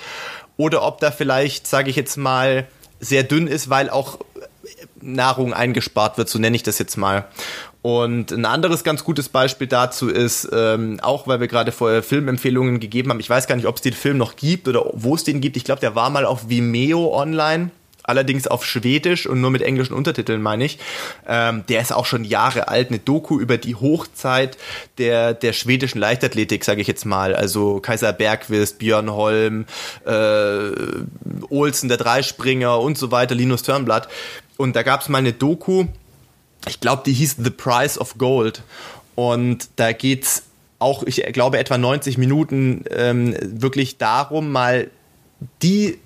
oder 0.56 0.82
ob 0.82 1.00
da 1.00 1.10
vielleicht, 1.10 1.66
sage 1.66 1.90
ich 1.90 1.96
jetzt 1.96 2.16
mal, 2.16 2.66
sehr 3.00 3.22
dünn 3.22 3.46
ist, 3.46 3.70
weil 3.70 3.90
auch 3.90 4.18
Nahrung 5.00 5.52
eingespart 5.52 6.18
wird, 6.18 6.28
so 6.28 6.38
nenne 6.38 6.56
ich 6.56 6.62
das 6.62 6.78
jetzt 6.78 6.96
mal. 6.96 7.26
Und 7.82 8.32
ein 8.32 8.44
anderes 8.44 8.84
ganz 8.84 9.04
gutes 9.04 9.28
Beispiel 9.28 9.66
dazu 9.66 10.08
ist, 10.08 10.48
ähm, 10.52 10.98
auch 11.00 11.26
weil 11.26 11.40
wir 11.40 11.46
gerade 11.46 11.72
vorher 11.72 12.02
Filmempfehlungen 12.02 12.80
gegeben 12.80 13.10
haben, 13.10 13.20
ich 13.20 13.30
weiß 13.30 13.46
gar 13.46 13.56
nicht, 13.56 13.66
ob 13.66 13.76
es 13.76 13.82
den 13.82 13.92
Film 13.92 14.18
noch 14.18 14.36
gibt 14.36 14.68
oder 14.68 14.84
wo 14.92 15.14
es 15.14 15.24
den 15.24 15.40
gibt. 15.40 15.56
Ich 15.56 15.64
glaube, 15.64 15.80
der 15.80 15.94
war 15.94 16.10
mal 16.10 16.24
auf 16.24 16.48
Vimeo 16.48 17.16
online 17.16 17.70
allerdings 18.08 18.46
auf 18.46 18.64
Schwedisch 18.64 19.26
und 19.26 19.40
nur 19.40 19.50
mit 19.50 19.62
englischen 19.62 19.94
Untertiteln, 19.94 20.42
meine 20.42 20.64
ich. 20.64 20.78
Ähm, 21.26 21.64
der 21.68 21.80
ist 21.80 21.92
auch 21.92 22.06
schon 22.06 22.24
Jahre 22.24 22.68
alt, 22.68 22.88
eine 22.88 22.98
Doku 22.98 23.38
über 23.38 23.58
die 23.58 23.74
Hochzeit 23.74 24.56
der, 24.98 25.34
der 25.34 25.52
schwedischen 25.52 25.98
Leichtathletik, 25.98 26.64
sage 26.64 26.80
ich 26.80 26.86
jetzt 26.86 27.04
mal. 27.04 27.34
Also 27.34 27.80
Kaiser 27.80 28.12
Bergwist, 28.12 28.78
Björn 28.78 29.10
Holm, 29.10 29.66
äh, 30.06 30.70
Olsen, 31.50 31.88
der 31.88 31.98
Dreispringer 31.98 32.80
und 32.80 32.98
so 32.98 33.10
weiter, 33.10 33.34
Linus 33.34 33.62
Turnblatt. 33.62 34.08
Und 34.56 34.74
da 34.74 34.82
gab 34.82 35.02
es 35.02 35.08
mal 35.08 35.18
eine 35.18 35.32
Doku, 35.32 35.86
ich 36.66 36.80
glaube, 36.80 37.02
die 37.06 37.12
hieß 37.12 37.36
The 37.38 37.50
Price 37.50 37.98
of 37.98 38.18
Gold. 38.18 38.62
Und 39.14 39.68
da 39.76 39.92
geht's 39.92 40.44
auch, 40.78 41.02
ich 41.04 41.22
glaube, 41.32 41.58
etwa 41.58 41.78
90 41.78 42.18
Minuten 42.18 42.84
ähm, 42.90 43.34
wirklich 43.40 43.98
darum, 43.98 44.50
mal 44.52 44.90
die 45.62 45.98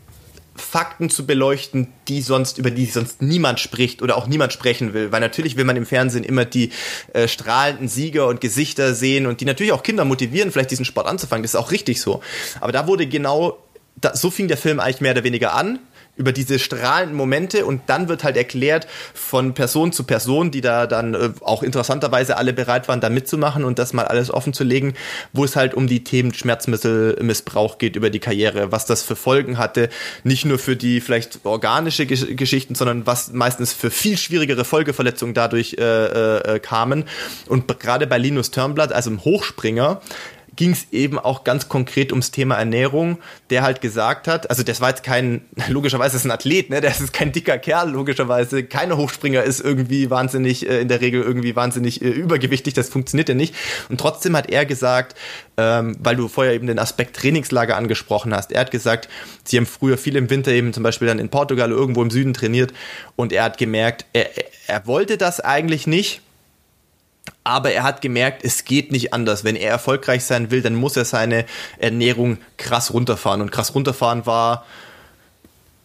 Fakten 0.54 1.08
zu 1.08 1.26
beleuchten, 1.26 1.88
die 2.08 2.20
sonst, 2.20 2.58
über 2.58 2.70
die 2.70 2.86
sonst 2.86 3.22
niemand 3.22 3.58
spricht 3.58 4.02
oder 4.02 4.16
auch 4.16 4.26
niemand 4.26 4.52
sprechen 4.52 4.92
will. 4.92 5.10
Weil 5.10 5.20
natürlich 5.20 5.56
will 5.56 5.64
man 5.64 5.76
im 5.76 5.86
Fernsehen 5.86 6.24
immer 6.24 6.44
die 6.44 6.70
äh, 7.14 7.26
strahlenden 7.26 7.88
Sieger 7.88 8.26
und 8.26 8.40
Gesichter 8.40 8.94
sehen 8.94 9.26
und 9.26 9.40
die 9.40 9.44
natürlich 9.44 9.72
auch 9.72 9.82
Kinder 9.82 10.04
motivieren, 10.04 10.52
vielleicht 10.52 10.70
diesen 10.70 10.84
Sport 10.84 11.06
anzufangen. 11.06 11.42
Das 11.42 11.54
ist 11.54 11.60
auch 11.60 11.70
richtig 11.70 12.00
so. 12.00 12.22
Aber 12.60 12.72
da 12.72 12.86
wurde 12.86 13.06
genau, 13.06 13.58
da, 13.96 14.14
so 14.14 14.30
fing 14.30 14.48
der 14.48 14.58
Film 14.58 14.78
eigentlich 14.78 15.00
mehr 15.00 15.12
oder 15.12 15.24
weniger 15.24 15.54
an 15.54 15.78
über 16.16 16.32
diese 16.32 16.58
strahlenden 16.58 17.16
Momente 17.16 17.64
und 17.64 17.82
dann 17.86 18.08
wird 18.08 18.22
halt 18.22 18.36
erklärt 18.36 18.86
von 19.14 19.54
Person 19.54 19.92
zu 19.92 20.04
Person, 20.04 20.50
die 20.50 20.60
da 20.60 20.86
dann 20.86 21.14
äh, 21.14 21.30
auch 21.40 21.62
interessanterweise 21.62 22.36
alle 22.36 22.52
bereit 22.52 22.86
waren, 22.86 23.00
da 23.00 23.08
mitzumachen 23.08 23.64
und 23.64 23.78
das 23.78 23.94
mal 23.94 24.04
alles 24.04 24.30
offen 24.30 24.52
zu 24.52 24.62
legen, 24.62 24.92
wo 25.32 25.44
es 25.44 25.56
halt 25.56 25.72
um 25.72 25.86
die 25.86 26.04
Themen 26.04 26.34
Schmerzmittelmissbrauch 26.34 27.78
geht 27.78 27.96
über 27.96 28.10
die 28.10 28.18
Karriere, 28.18 28.70
was 28.70 28.84
das 28.84 29.02
für 29.02 29.16
Folgen 29.16 29.56
hatte, 29.56 29.88
nicht 30.22 30.44
nur 30.44 30.58
für 30.58 30.76
die 30.76 31.00
vielleicht 31.00 31.40
organische 31.44 32.04
Gesch 32.04 32.26
Geschichten, 32.36 32.74
sondern 32.74 33.06
was 33.06 33.32
meistens 33.32 33.72
für 33.72 33.90
viel 33.90 34.18
schwierigere 34.18 34.64
Folgeverletzungen 34.64 35.34
dadurch 35.34 35.76
äh, 35.78 36.36
äh, 36.36 36.58
kamen. 36.60 37.04
Und 37.48 37.66
gerade 37.78 38.06
bei 38.06 38.18
Linus 38.18 38.50
Turnblatt, 38.50 38.92
also 38.92 39.10
im 39.10 39.24
Hochspringer, 39.24 40.02
ging 40.56 40.72
es 40.72 40.86
eben 40.92 41.18
auch 41.18 41.44
ganz 41.44 41.68
konkret 41.68 42.12
ums 42.12 42.30
Thema 42.30 42.56
Ernährung, 42.56 43.18
der 43.50 43.62
halt 43.62 43.80
gesagt 43.80 44.28
hat, 44.28 44.50
also 44.50 44.62
das 44.62 44.80
war 44.80 44.90
jetzt 44.90 45.02
kein, 45.02 45.42
logischerweise 45.68 46.16
ist 46.16 46.24
ein 46.24 46.30
Athlet, 46.30 46.70
ne, 46.70 46.80
der 46.80 46.90
ist 46.90 47.12
kein 47.12 47.32
dicker 47.32 47.58
Kerl, 47.58 47.90
logischerweise, 47.90 48.64
keine 48.64 48.96
Hochspringer 48.96 49.42
ist 49.42 49.60
irgendwie 49.60 50.10
wahnsinnig, 50.10 50.68
äh, 50.68 50.80
in 50.80 50.88
der 50.88 51.00
Regel 51.00 51.22
irgendwie 51.22 51.56
wahnsinnig 51.56 52.02
äh, 52.02 52.08
übergewichtig, 52.08 52.74
das 52.74 52.88
funktioniert 52.88 53.28
ja 53.28 53.34
nicht. 53.34 53.54
Und 53.88 53.98
trotzdem 53.98 54.36
hat 54.36 54.50
er 54.50 54.66
gesagt, 54.66 55.16
ähm, 55.56 55.96
weil 56.00 56.16
du 56.16 56.28
vorher 56.28 56.52
eben 56.52 56.66
den 56.66 56.78
Aspekt 56.78 57.16
Trainingslager 57.16 57.76
angesprochen 57.76 58.34
hast, 58.34 58.52
er 58.52 58.60
hat 58.60 58.70
gesagt, 58.70 59.08
sie 59.44 59.56
haben 59.56 59.66
früher 59.66 59.96
viel 59.96 60.16
im 60.16 60.28
Winter 60.28 60.52
eben 60.52 60.72
zum 60.72 60.82
Beispiel 60.82 61.08
dann 61.08 61.18
in 61.18 61.30
Portugal 61.30 61.70
irgendwo 61.70 62.02
im 62.02 62.10
Süden 62.10 62.34
trainiert 62.34 62.72
und 63.16 63.32
er 63.32 63.44
hat 63.44 63.58
gemerkt, 63.58 64.04
er, 64.12 64.30
er 64.66 64.86
wollte 64.86 65.16
das 65.16 65.40
eigentlich 65.40 65.86
nicht, 65.86 66.20
aber 67.44 67.72
er 67.72 67.82
hat 67.82 68.00
gemerkt, 68.00 68.44
es 68.44 68.64
geht 68.64 68.92
nicht 68.92 69.12
anders. 69.12 69.44
Wenn 69.44 69.56
er 69.56 69.70
erfolgreich 69.70 70.24
sein 70.24 70.50
will, 70.50 70.62
dann 70.62 70.74
muss 70.74 70.96
er 70.96 71.04
seine 71.04 71.44
Ernährung 71.78 72.38
krass 72.56 72.92
runterfahren. 72.92 73.40
Und 73.40 73.50
krass 73.50 73.74
runterfahren 73.74 74.26
war, 74.26 74.64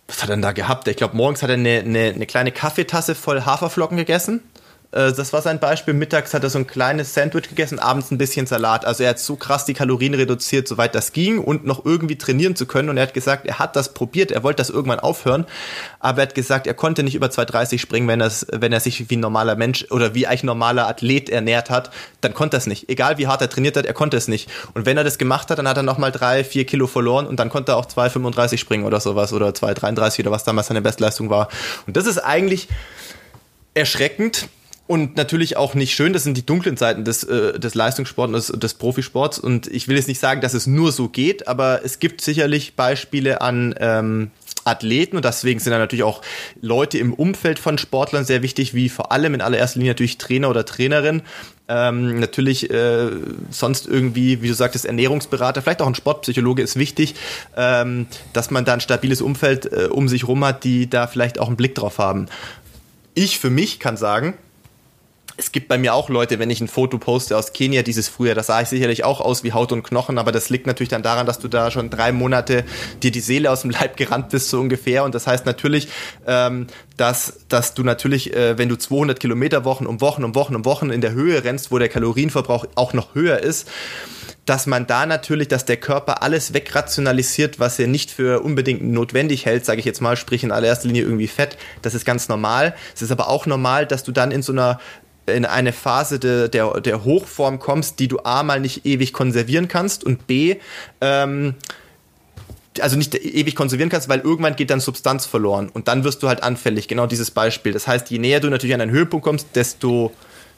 was 0.07 0.21
hat 0.21 0.29
er 0.29 0.35
denn 0.35 0.41
da 0.41 0.51
gehabt? 0.51 0.87
Ich 0.87 0.97
glaube, 0.97 1.17
morgens 1.17 1.41
hat 1.41 1.49
er 1.49 1.55
eine, 1.55 1.79
eine, 1.79 2.13
eine 2.15 2.25
kleine 2.25 2.51
Kaffeetasse 2.51 3.15
voll 3.15 3.41
Haferflocken 3.41 3.97
gegessen. 3.97 4.41
Äh, 4.91 5.11
das 5.13 5.33
war 5.33 5.41
sein 5.41 5.59
Beispiel. 5.59 5.93
Mittags 5.93 6.33
hat 6.33 6.43
er 6.43 6.49
so 6.49 6.59
ein 6.59 6.67
kleines 6.67 7.13
Sandwich 7.13 7.49
gegessen, 7.49 7.79
abends 7.79 8.11
ein 8.11 8.17
bisschen 8.17 8.47
Salat. 8.47 8.85
Also 8.85 9.03
er 9.03 9.09
hat 9.09 9.19
so 9.19 9.35
krass 9.35 9.65
die 9.65 9.73
Kalorien 9.73 10.13
reduziert, 10.13 10.67
soweit 10.67 10.95
das 10.95 11.11
ging 11.11 11.39
und 11.39 11.65
noch 11.65 11.85
irgendwie 11.85 12.17
trainieren 12.17 12.55
zu 12.55 12.65
können. 12.65 12.89
Und 12.89 12.97
er 12.97 13.03
hat 13.03 13.13
gesagt, 13.13 13.45
er 13.45 13.59
hat 13.59 13.75
das 13.75 13.93
probiert, 13.93 14.31
er 14.31 14.43
wollte 14.43 14.57
das 14.57 14.69
irgendwann 14.69 14.99
aufhören, 14.99 15.45
aber 15.99 16.19
er 16.19 16.27
hat 16.27 16.35
gesagt, 16.35 16.67
er 16.67 16.73
konnte 16.73 17.03
nicht 17.03 17.15
über 17.15 17.27
2,30 17.27 17.79
springen, 17.79 18.07
wenn, 18.07 18.19
wenn 18.19 18.73
er 18.73 18.79
sich 18.79 19.09
wie 19.09 19.17
ein 19.17 19.19
normaler 19.19 19.55
Mensch 19.55 19.85
oder 19.91 20.13
wie 20.15 20.27
eigentlich 20.27 20.43
ein 20.43 20.47
normaler 20.47 20.87
Athlet 20.87 21.29
ernährt 21.29 21.69
hat, 21.69 21.91
dann 22.21 22.33
konnte 22.33 22.57
er 22.57 22.59
es 22.59 22.67
nicht. 22.67 22.89
Egal 22.89 23.17
wie 23.17 23.27
hart 23.27 23.41
er 23.41 23.49
trainiert 23.49 23.77
hat, 23.77 23.85
er 23.85 23.93
konnte 23.93 24.17
es 24.17 24.27
nicht. 24.27 24.49
Und 24.73 24.85
wenn 24.85 24.97
er 24.97 25.03
das 25.03 25.17
gemacht 25.17 25.49
hat, 25.49 25.59
dann 25.59 25.67
hat 25.67 25.77
er 25.77 25.83
nochmal 25.83 26.11
drei, 26.11 26.43
vier 26.43 26.65
Kilo 26.65 26.87
verloren 26.87 27.27
und 27.27 27.39
dann 27.39 27.49
konnte 27.49 27.73
er 27.73 27.77
auch 27.77 27.85
2,35 27.85 28.57
springen 28.57 28.85
oder 28.85 28.99
sowas 28.99 29.33
oder 29.33 29.49
2,33 29.49 30.21
oder 30.21 30.31
was 30.31 30.43
damals 30.43 30.67
seine 30.67 30.81
Bestleistung 30.81 31.29
war. 31.29 31.49
Und 31.85 31.97
das 31.97 32.05
ist 32.05 32.19
eigentlich 32.19 32.67
erschreckend, 33.73 34.49
und 34.87 35.17
natürlich 35.17 35.57
auch 35.57 35.75
nicht 35.75 35.93
schön. 35.93 36.13
Das 36.13 36.23
sind 36.23 36.37
die 36.37 36.45
dunklen 36.45 36.77
Seiten 36.77 37.03
des, 37.03 37.23
äh, 37.23 37.59
des 37.59 37.75
Leistungssports 37.75 38.47
des, 38.47 38.59
des 38.59 38.73
Profisports. 38.73 39.37
Und 39.37 39.67
ich 39.67 39.87
will 39.87 39.97
jetzt 39.97 40.07
nicht 40.07 40.19
sagen, 40.19 40.41
dass 40.41 40.53
es 40.53 40.65
nur 40.65 40.91
so 40.91 41.09
geht, 41.09 41.47
aber 41.47 41.81
es 41.83 41.99
gibt 41.99 42.21
sicherlich 42.21 42.75
Beispiele 42.75 43.41
an 43.41 43.75
ähm, 43.79 44.31
Athleten 44.63 45.15
und 45.15 45.25
deswegen 45.25 45.59
sind 45.59 45.71
da 45.71 45.77
natürlich 45.77 46.03
auch 46.03 46.21
Leute 46.61 46.97
im 46.97 47.13
Umfeld 47.13 47.57
von 47.57 47.77
Sportlern 47.77 48.25
sehr 48.25 48.41
wichtig, 48.41 48.73
wie 48.73 48.89
vor 48.89 49.11
allem 49.11 49.33
in 49.33 49.41
allererster 49.41 49.79
Linie 49.79 49.91
natürlich 49.91 50.17
Trainer 50.17 50.49
oder 50.49 50.65
Trainerin. 50.65 51.21
Ähm, 51.69 52.19
natürlich 52.19 52.69
äh, 52.69 53.09
sonst 53.49 53.87
irgendwie, 53.87 54.41
wie 54.41 54.47
du 54.47 54.53
sagtest, 54.53 54.85
Ernährungsberater, 54.85 55.61
vielleicht 55.61 55.81
auch 55.81 55.87
ein 55.87 55.95
Sportpsychologe 55.95 56.61
ist 56.61 56.77
wichtig, 56.77 57.15
ähm, 57.55 58.07
dass 58.33 58.51
man 58.51 58.65
da 58.65 58.73
ein 58.73 58.81
stabiles 58.81 59.21
Umfeld 59.21 59.71
äh, 59.71 59.85
um 59.85 60.07
sich 60.07 60.27
rum 60.27 60.45
hat, 60.45 60.63
die 60.63 60.89
da 60.89 61.07
vielleicht 61.07 61.39
auch 61.39 61.47
einen 61.47 61.57
Blick 61.57 61.75
drauf 61.75 61.97
haben. 61.97 62.27
Ich 63.15 63.39
für 63.39 63.49
mich 63.49 63.79
kann 63.79 63.97
sagen, 63.97 64.35
es 65.37 65.51
gibt 65.51 65.67
bei 65.67 65.77
mir 65.77 65.93
auch 65.93 66.09
Leute, 66.09 66.39
wenn 66.39 66.49
ich 66.49 66.61
ein 66.61 66.67
Foto 66.67 66.97
poste 66.97 67.37
aus 67.37 67.53
Kenia 67.53 67.83
dieses 67.83 68.09
Frühjahr, 68.09 68.33
da 68.33 68.41
sah 68.41 68.61
ich 68.61 68.69
sicherlich 68.69 69.03
auch 69.03 69.21
aus 69.21 69.43
wie 69.43 69.53
Haut 69.53 69.71
und 69.71 69.83
Knochen, 69.83 70.17
aber 70.17 70.31
das 70.31 70.49
liegt 70.49 70.65
natürlich 70.65 70.89
dann 70.89 71.03
daran, 71.03 71.27
dass 71.27 71.37
du 71.37 71.47
da 71.47 71.69
schon 71.69 71.91
drei 71.91 72.11
Monate 72.11 72.65
dir 73.03 73.11
die 73.11 73.19
Seele 73.19 73.51
aus 73.51 73.61
dem 73.61 73.69
Leib 73.69 73.97
gerannt 73.97 74.29
bist, 74.29 74.49
so 74.49 74.59
ungefähr. 74.59 75.03
Und 75.03 75.13
das 75.13 75.27
heißt 75.27 75.45
natürlich, 75.45 75.89
ähm, 76.25 76.67
dass, 76.97 77.41
dass 77.49 77.75
du 77.75 77.83
natürlich, 77.83 78.35
äh, 78.35 78.57
wenn 78.57 78.67
du 78.67 78.75
200 78.75 79.19
Kilometer 79.19 79.63
Wochen 79.63 79.85
um 79.85 80.01
Wochen 80.01 80.23
um 80.23 80.33
Wochen 80.33 80.55
um 80.55 80.65
Wochen 80.65 80.89
in 80.89 81.01
der 81.01 81.11
Höhe 81.11 81.43
rennst, 81.43 81.71
wo 81.71 81.77
der 81.77 81.89
Kalorienverbrauch 81.89 82.65
auch 82.75 82.93
noch 82.93 83.13
höher 83.13 83.39
ist, 83.39 83.67
dass 84.47 84.65
man 84.65 84.87
da 84.87 85.05
natürlich, 85.05 85.49
dass 85.49 85.65
der 85.65 85.77
Körper 85.77 86.23
alles 86.23 86.53
wegrationalisiert, 86.53 87.59
was 87.59 87.77
er 87.79 87.87
nicht 87.87 88.11
für 88.11 88.41
unbedingt 88.41 88.81
notwendig 88.81 89.45
hält, 89.45 89.65
sage 89.65 89.79
ich 89.79 89.85
jetzt 89.85 90.01
mal, 90.01 90.15
sprich 90.15 90.43
in 90.43 90.51
allererster 90.51 90.87
Linie 90.87 91.03
irgendwie 91.03 91.27
Fett. 91.27 91.57
Das 91.81 91.93
ist 91.93 92.05
ganz 92.05 92.29
normal. 92.29 92.73
Es 92.95 93.01
ist 93.01 93.11
aber 93.11 93.27
auch 93.27 93.45
normal, 93.45 93.85
dass 93.85 94.03
du 94.03 94.11
dann 94.11 94.31
in 94.31 94.41
so 94.41 94.53
einer 94.53 94.79
in 95.27 95.45
eine 95.45 95.73
Phase 95.73 96.19
de, 96.19 96.49
der, 96.49 96.81
der 96.81 97.03
Hochform 97.03 97.59
kommst, 97.59 97.99
die 97.99 98.07
du 98.07 98.19
A 98.23 98.43
mal 98.43 98.59
nicht 98.59 98.85
ewig 98.85 99.13
konservieren 99.13 99.67
kannst 99.67 100.03
und 100.03 100.27
B, 100.27 100.55
ähm, 101.01 101.55
also 102.79 102.95
nicht 102.95 103.15
ewig 103.15 103.55
konservieren 103.55 103.89
kannst, 103.89 104.09
weil 104.09 104.19
irgendwann 104.19 104.55
geht 104.55 104.69
dann 104.69 104.79
Substanz 104.79 105.25
verloren 105.25 105.69
und 105.69 105.87
dann 105.87 106.03
wirst 106.03 106.23
du 106.23 106.27
halt 106.27 106.43
anfällig. 106.43 106.87
Genau 106.87 107.07
dieses 107.07 107.31
Beispiel. 107.31 107.73
Das 107.73 107.87
heißt, 107.87 108.09
je 108.09 108.19
näher 108.19 108.39
du 108.39 108.49
natürlich 108.49 108.73
an 108.73 108.81
einen 108.81 108.91
Höhepunkt 108.91 109.23
kommst, 109.23 109.47
desto 109.55 110.11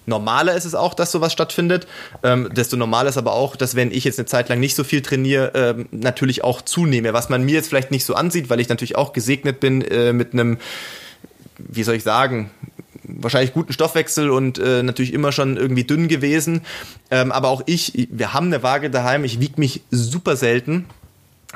normaler 0.05 0.55
ist 0.55 0.65
es 0.65 0.75
auch, 0.75 0.93
dass 0.93 1.11
sowas 1.11 1.31
stattfindet. 1.31 1.87
Ähm, 2.23 2.49
desto 2.51 2.75
normaler 2.75 3.09
ist 3.09 3.17
aber 3.17 3.33
auch, 3.33 3.55
dass 3.55 3.75
wenn 3.75 3.91
ich 3.91 4.03
jetzt 4.03 4.19
eine 4.19 4.25
Zeit 4.25 4.49
lang 4.49 4.59
nicht 4.59 4.75
so 4.75 4.83
viel 4.83 5.01
trainiere, 5.01 5.51
ähm, 5.55 5.87
natürlich 5.91 6.43
auch 6.43 6.61
zunehme. 6.61 7.13
Was 7.13 7.29
man 7.29 7.43
mir 7.43 7.55
jetzt 7.55 7.69
vielleicht 7.69 7.91
nicht 7.91 8.05
so 8.05 8.15
ansieht, 8.15 8.49
weil 8.49 8.59
ich 8.59 8.69
natürlich 8.69 8.95
auch 8.95 9.13
gesegnet 9.13 9.59
bin 9.59 9.81
äh, 9.81 10.11
mit 10.11 10.33
einem, 10.33 10.57
wie 11.57 11.83
soll 11.83 11.95
ich 11.95 12.03
sagen, 12.03 12.51
wahrscheinlich 13.23 13.53
guten 13.53 13.73
Stoffwechsel 13.73 14.29
und 14.29 14.59
äh, 14.59 14.83
natürlich 14.83 15.13
immer 15.13 15.31
schon 15.31 15.57
irgendwie 15.57 15.83
dünn 15.83 16.07
gewesen. 16.07 16.61
Ähm, 17.11 17.31
aber 17.31 17.49
auch 17.49 17.61
ich, 17.65 18.07
wir 18.11 18.33
haben 18.33 18.47
eine 18.47 18.63
Waage 18.63 18.89
daheim, 18.89 19.23
ich 19.23 19.39
wiege 19.39 19.53
mich 19.57 19.81
super 19.91 20.35
selten 20.35 20.85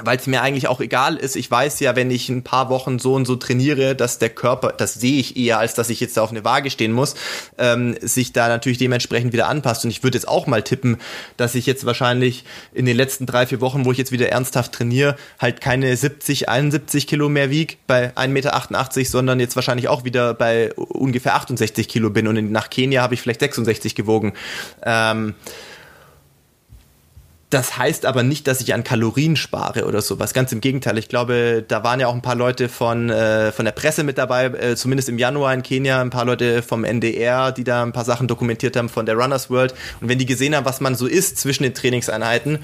weil 0.01 0.17
es 0.17 0.25
mir 0.25 0.41
eigentlich 0.41 0.67
auch 0.67 0.81
egal 0.81 1.17
ist. 1.17 1.35
Ich 1.35 1.49
weiß 1.51 1.79
ja, 1.79 1.95
wenn 1.95 2.09
ich 2.09 2.27
ein 2.27 2.43
paar 2.43 2.69
Wochen 2.69 2.97
so 2.97 3.13
und 3.13 3.25
so 3.25 3.35
trainiere, 3.35 3.95
dass 3.95 4.17
der 4.17 4.29
Körper, 4.29 4.69
das 4.69 4.95
sehe 4.95 5.19
ich 5.19 5.37
eher, 5.37 5.59
als 5.59 5.75
dass 5.75 5.91
ich 5.91 5.99
jetzt 5.99 6.17
da 6.17 6.23
auf 6.23 6.31
eine 6.31 6.43
Waage 6.43 6.71
stehen 6.71 6.91
muss, 6.91 7.13
ähm, 7.59 7.95
sich 8.01 8.33
da 8.33 8.47
natürlich 8.47 8.79
dementsprechend 8.79 9.33
wieder 9.33 9.47
anpasst. 9.47 9.85
Und 9.85 9.91
ich 9.91 10.01
würde 10.01 10.17
jetzt 10.17 10.27
auch 10.27 10.47
mal 10.47 10.63
tippen, 10.63 10.97
dass 11.37 11.53
ich 11.53 11.67
jetzt 11.67 11.85
wahrscheinlich 11.85 12.43
in 12.73 12.87
den 12.87 12.97
letzten 12.97 13.27
drei, 13.27 13.45
vier 13.45 13.61
Wochen, 13.61 13.85
wo 13.85 13.91
ich 13.91 13.99
jetzt 13.99 14.11
wieder 14.11 14.29
ernsthaft 14.29 14.71
trainiere, 14.71 15.15
halt 15.39 15.61
keine 15.61 15.95
70, 15.95 16.49
71 16.49 17.05
Kilo 17.05 17.29
mehr 17.29 17.51
wieg 17.51 17.77
bei 17.85 18.15
1,88 18.15 18.27
Meter, 18.29 19.09
sondern 19.11 19.39
jetzt 19.39 19.55
wahrscheinlich 19.55 19.89
auch 19.89 20.03
wieder 20.05 20.33
bei 20.33 20.73
ungefähr 20.73 21.35
68 21.35 21.87
Kilo 21.87 22.09
bin. 22.09 22.27
Und 22.27 22.51
nach 22.51 22.71
Kenia 22.71 23.03
habe 23.03 23.13
ich 23.13 23.21
vielleicht 23.21 23.41
66 23.41 23.93
gewogen. 23.93 24.33
Ähm, 24.83 25.35
das 27.53 27.77
heißt 27.77 28.05
aber 28.05 28.23
nicht, 28.23 28.47
dass 28.47 28.61
ich 28.61 28.73
an 28.73 28.83
Kalorien 28.83 29.35
spare 29.35 29.85
oder 29.85 30.01
sowas. 30.01 30.33
Ganz 30.33 30.51
im 30.51 30.59
Gegenteil. 30.59 30.97
Ich 30.97 31.07
glaube, 31.07 31.63
da 31.67 31.83
waren 31.83 31.99
ja 31.99 32.07
auch 32.07 32.15
ein 32.15 32.23
paar 32.23 32.35
Leute 32.35 32.67
von, 32.67 33.11
äh, 33.11 33.51
von 33.51 33.65
der 33.65 33.71
Presse 33.73 34.03
mit 34.03 34.17
dabei, 34.17 34.45
äh, 34.45 34.75
zumindest 34.75 35.07
im 35.09 35.19
Januar 35.19 35.53
in 35.53 35.61
Kenia, 35.61 36.01
ein 36.01 36.09
paar 36.09 36.25
Leute 36.25 36.63
vom 36.63 36.83
NDR, 36.83 37.51
die 37.51 37.63
da 37.63 37.83
ein 37.83 37.93
paar 37.93 38.05
Sachen 38.05 38.27
dokumentiert 38.27 38.75
haben 38.75 38.89
von 38.89 39.05
der 39.05 39.15
Runners 39.15 39.51
World. 39.51 39.75
Und 40.01 40.09
wenn 40.09 40.17
die 40.17 40.25
gesehen 40.25 40.55
haben, 40.55 40.65
was 40.65 40.81
man 40.81 40.95
so 40.95 41.05
isst 41.05 41.37
zwischen 41.37 41.61
den 41.61 41.75
Trainingseinheiten, 41.75 42.57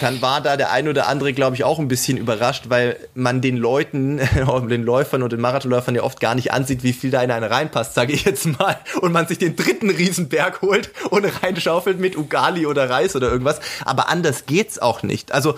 dann 0.00 0.22
war 0.22 0.40
da 0.40 0.56
der 0.56 0.70
ein 0.72 0.88
oder 0.88 1.08
andere, 1.08 1.32
glaube 1.32 1.56
ich, 1.56 1.64
auch 1.64 1.78
ein 1.78 1.88
bisschen 1.88 2.16
überrascht, 2.16 2.64
weil 2.68 2.96
man 3.14 3.40
den 3.40 3.56
Leuten, 3.56 4.18
den 4.68 4.82
Läufern 4.82 5.22
und 5.22 5.32
den 5.32 5.40
Marathonläufern 5.40 5.94
ja 5.94 6.02
oft 6.02 6.20
gar 6.20 6.34
nicht 6.34 6.52
ansieht, 6.52 6.82
wie 6.82 6.92
viel 6.92 7.10
da 7.10 7.22
in 7.22 7.30
einen 7.30 7.44
reinpasst, 7.44 7.94
sage 7.94 8.12
ich 8.12 8.24
jetzt 8.24 8.46
mal. 8.58 8.78
Und 9.00 9.12
man 9.12 9.26
sich 9.26 9.38
den 9.38 9.56
dritten 9.56 9.90
Riesenberg 9.90 10.62
holt 10.62 10.90
und 11.10 11.24
reinschaufelt 11.42 11.98
mit 11.98 12.16
Ugali 12.16 12.66
oder 12.66 12.88
Reis 12.88 13.14
oder 13.16 13.30
irgendwas. 13.30 13.60
Aber 13.84 14.08
anders 14.08 14.46
geht's 14.46 14.78
auch 14.78 15.02
nicht. 15.02 15.32
Also 15.32 15.54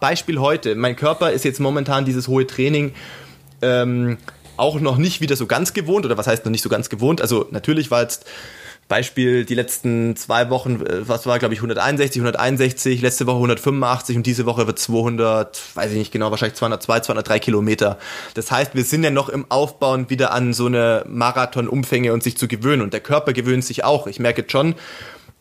Beispiel 0.00 0.38
heute. 0.38 0.74
Mein 0.74 0.96
Körper 0.96 1.30
ist 1.32 1.44
jetzt 1.44 1.60
momentan 1.60 2.04
dieses 2.04 2.28
hohe 2.28 2.46
Training. 2.46 2.94
Ähm, 3.62 4.18
auch 4.56 4.78
noch 4.78 4.98
nicht 4.98 5.20
wieder 5.20 5.36
so 5.36 5.46
ganz 5.46 5.72
gewohnt, 5.72 6.06
oder 6.06 6.16
was 6.16 6.26
heißt 6.26 6.44
noch 6.44 6.52
nicht 6.52 6.62
so 6.62 6.68
ganz 6.68 6.88
gewohnt? 6.88 7.20
Also 7.20 7.46
natürlich 7.50 7.90
war 7.90 8.02
jetzt 8.02 8.24
Beispiel 8.88 9.44
die 9.44 9.54
letzten 9.54 10.16
zwei 10.16 10.50
Wochen, 10.50 10.84
äh, 10.84 11.08
was 11.08 11.26
war, 11.26 11.38
glaube 11.38 11.54
ich, 11.54 11.60
161, 11.60 12.20
161, 12.20 13.00
letzte 13.00 13.26
Woche 13.26 13.36
185 13.36 14.16
und 14.16 14.26
diese 14.26 14.46
Woche 14.46 14.66
wird 14.66 14.78
200, 14.78 15.60
weiß 15.74 15.92
ich 15.92 15.98
nicht 15.98 16.12
genau, 16.12 16.30
wahrscheinlich 16.30 16.56
202, 16.56 17.00
203 17.00 17.38
Kilometer. 17.38 17.98
Das 18.34 18.50
heißt, 18.50 18.74
wir 18.74 18.84
sind 18.84 19.04
ja 19.04 19.10
noch 19.10 19.28
im 19.28 19.50
Aufbauen 19.50 20.10
wieder 20.10 20.32
an 20.32 20.52
so 20.52 20.66
eine 20.66 21.04
Marathon-Umfänge 21.08 22.12
und 22.12 22.22
sich 22.22 22.36
zu 22.36 22.48
gewöhnen. 22.48 22.82
Und 22.82 22.92
der 22.92 23.00
Körper 23.00 23.32
gewöhnt 23.32 23.64
sich 23.64 23.84
auch. 23.84 24.06
Ich 24.06 24.18
merke 24.18 24.44
schon, 24.46 24.74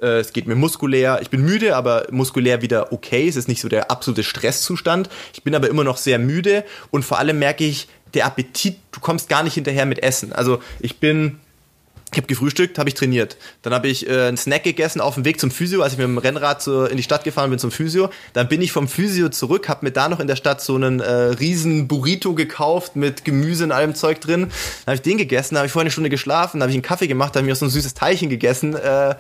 äh, 0.02 0.20
es 0.20 0.34
geht 0.34 0.48
mir 0.48 0.56
muskulär, 0.56 1.20
ich 1.22 1.30
bin 1.30 1.42
müde, 1.42 1.76
aber 1.76 2.08
muskulär 2.12 2.62
wieder 2.62 2.92
okay. 2.92 3.28
Es 3.28 3.36
ist 3.36 3.48
nicht 3.48 3.62
so 3.62 3.70
der 3.70 3.92
absolute 3.92 4.24
Stresszustand. 4.24 5.10
Ich 5.34 5.44
bin 5.44 5.56
aber 5.56 5.70
immer 5.70 5.84
noch 5.84 5.98
sehr 5.98 6.20
müde 6.20 6.64
und 6.92 7.04
vor 7.04 7.20
allem 7.20 7.40
merke 7.40 7.64
ich, 7.64 7.88
der 8.14 8.26
Appetit, 8.28 8.78
du 8.92 9.00
kommst 9.00 9.28
gar 9.28 9.42
nicht 9.44 9.56
hinterher 9.56 9.86
mit 9.86 10.04
Essen. 10.04 10.34
Also 10.34 10.60
ich 10.80 11.00
bin 11.00 11.40
ich 12.14 12.18
habe 12.18 12.28
gefrühstückt, 12.28 12.78
habe 12.80 12.90
ich 12.90 12.96
trainiert. 12.96 13.38
Dann 13.62 13.74
habe 13.74 13.88
ich 13.88 14.08
äh, 14.08 14.28
einen 14.28 14.38
Snack 14.38 14.64
gegessen 14.64 15.02
auf 15.02 15.16
dem 15.16 15.26
Weg 15.26 15.40
zum 15.40 15.52
Physio, 15.52 15.82
als 15.82 15.94
ich 15.94 16.00
mit 16.00 16.06
dem 16.06 16.18
Rennrad 16.18 16.62
so 16.62 16.86
in 16.86 16.98
die 16.98 17.04
Stadt 17.04 17.24
gefahren 17.24 17.50
bin 17.50 17.60
zum 17.60 17.72
Physio. 17.72 18.10
Dann 18.34 18.48
bin 18.48 18.62
ich 18.62 18.72
vom 18.72 18.88
Physio 18.88 19.30
zurück, 19.30 19.68
habe 19.70 19.86
mir 19.86 19.92
da 19.92 20.10
noch 20.10 20.20
in 20.20 20.28
der 20.28 20.36
Stadt 20.36 20.62
so 20.62 20.76
einen 20.76 21.00
äh, 21.00 21.12
riesen 21.12 21.88
Burrito 21.88 22.34
gekauft 22.34 22.96
mit 22.96 23.26
Gemüse 23.26 23.66
und 23.66 23.72
allem 23.72 23.96
Zeug 23.96 24.22
drin. 24.22 24.42
Dann 24.86 24.94
habe 24.94 24.96
ich 24.96 25.02
den 25.02 25.18
gegessen, 25.18 25.58
habe 25.58 25.68
ich 25.68 25.72
vorher 25.72 25.84
eine 25.84 25.92
Stunde 25.92 26.10
geschlafen, 26.10 26.62
habe 26.62 26.72
ich 26.72 26.76
einen 26.76 26.84
Kaffee 26.84 27.08
gemacht, 27.08 27.36
habe 27.36 27.46
mir 27.46 27.56
so 27.56 27.66
ein 27.66 27.70
süßes 27.70 27.94
Teilchen 27.94 28.30
gegessen. 28.30 28.76
Äh, 28.76 29.16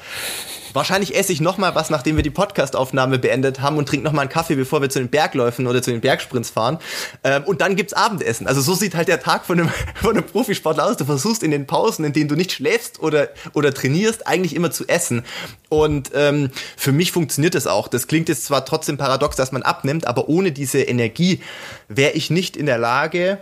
Wahrscheinlich 0.73 1.15
esse 1.15 1.31
ich 1.31 1.41
nochmal 1.41 1.75
was, 1.75 1.89
nachdem 1.89 2.15
wir 2.15 2.23
die 2.23 2.29
Podcastaufnahme 2.29 3.19
beendet 3.19 3.61
haben 3.61 3.77
und 3.77 3.87
trinke 3.87 4.03
nochmal 4.03 4.23
einen 4.23 4.29
Kaffee, 4.29 4.55
bevor 4.55 4.81
wir 4.81 4.89
zu 4.89 4.99
den 4.99 5.09
Bergläufen 5.09 5.67
oder 5.67 5.81
zu 5.81 5.91
den 5.91 6.01
Bergsprints 6.01 6.49
fahren. 6.49 6.79
Ähm, 7.23 7.43
und 7.43 7.61
dann 7.61 7.75
gibt's 7.75 7.93
Abendessen. 7.93 8.47
Also 8.47 8.61
so 8.61 8.73
sieht 8.73 8.95
halt 8.95 9.07
der 9.07 9.21
Tag 9.21 9.45
von 9.45 9.59
einem, 9.59 9.69
von 9.95 10.11
einem 10.11 10.25
Profisportler 10.25 10.85
aus. 10.85 10.97
Du 10.97 11.05
versuchst 11.05 11.43
in 11.43 11.51
den 11.51 11.67
Pausen, 11.67 12.05
in 12.05 12.13
denen 12.13 12.27
du 12.27 12.35
nicht 12.35 12.51
schläfst 12.51 13.01
oder, 13.01 13.29
oder 13.53 13.73
trainierst, 13.73 14.25
eigentlich 14.27 14.55
immer 14.55 14.71
zu 14.71 14.87
essen. 14.87 15.23
Und 15.69 16.11
ähm, 16.13 16.49
für 16.75 16.91
mich 16.91 17.11
funktioniert 17.11 17.55
das 17.55 17.67
auch. 17.67 17.87
Das 17.87 18.07
klingt 18.07 18.29
jetzt 18.29 18.45
zwar 18.45 18.65
trotzdem 18.65 18.97
paradox, 18.97 19.35
dass 19.35 19.51
man 19.51 19.63
abnimmt, 19.63 20.07
aber 20.07 20.27
ohne 20.29 20.51
diese 20.51 20.81
Energie 20.81 21.41
wäre 21.87 22.13
ich 22.13 22.29
nicht 22.29 22.57
in 22.57 22.65
der 22.65 22.77
Lage, 22.77 23.39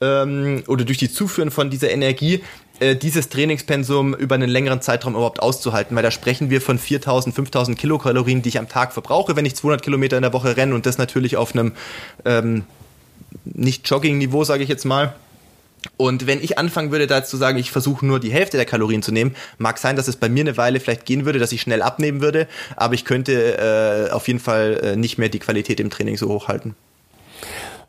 ähm, 0.00 0.62
oder 0.66 0.84
durch 0.84 0.98
die 0.98 1.10
Zuführen 1.10 1.50
von 1.50 1.70
dieser 1.70 1.90
Energie 1.90 2.42
äh, 2.80 2.96
dieses 2.96 3.28
Trainingspensum 3.28 4.14
über 4.14 4.34
einen 4.34 4.48
längeren 4.48 4.80
Zeitraum 4.80 5.14
überhaupt 5.14 5.40
auszuhalten, 5.40 5.96
weil 5.96 6.02
da 6.02 6.10
sprechen 6.10 6.50
wir 6.50 6.60
von 6.60 6.78
4000, 6.78 7.34
5000 7.34 7.78
Kilokalorien, 7.78 8.42
die 8.42 8.50
ich 8.50 8.58
am 8.58 8.68
Tag 8.68 8.92
verbrauche, 8.92 9.36
wenn 9.36 9.46
ich 9.46 9.56
200 9.56 9.82
Kilometer 9.82 10.16
in 10.16 10.22
der 10.22 10.32
Woche 10.32 10.56
renne 10.56 10.74
und 10.74 10.86
das 10.86 10.98
natürlich 10.98 11.36
auf 11.36 11.54
einem 11.54 11.72
ähm, 12.24 12.64
nicht 13.44 13.88
Jogging-Niveau, 13.88 14.44
sage 14.44 14.62
ich 14.62 14.68
jetzt 14.68 14.84
mal. 14.84 15.14
Und 15.96 16.26
wenn 16.26 16.42
ich 16.42 16.58
anfangen 16.58 16.90
würde, 16.90 17.06
dazu 17.06 17.30
zu 17.30 17.36
sagen, 17.36 17.58
ich 17.58 17.70
versuche 17.70 18.04
nur 18.04 18.20
die 18.20 18.32
Hälfte 18.32 18.56
der 18.56 18.66
Kalorien 18.66 19.02
zu 19.02 19.12
nehmen, 19.12 19.34
mag 19.58 19.78
sein, 19.78 19.96
dass 19.96 20.08
es 20.08 20.16
bei 20.16 20.28
mir 20.28 20.42
eine 20.42 20.56
Weile 20.56 20.80
vielleicht 20.80 21.06
gehen 21.06 21.24
würde, 21.24 21.38
dass 21.38 21.52
ich 21.52 21.60
schnell 21.60 21.82
abnehmen 21.82 22.20
würde, 22.20 22.48
aber 22.76 22.94
ich 22.94 23.04
könnte 23.04 24.08
äh, 24.08 24.12
auf 24.12 24.26
jeden 24.26 24.40
Fall 24.40 24.80
äh, 24.82 24.96
nicht 24.96 25.18
mehr 25.18 25.28
die 25.28 25.38
Qualität 25.38 25.80
im 25.80 25.90
Training 25.90 26.16
so 26.16 26.28
hochhalten. 26.28 26.74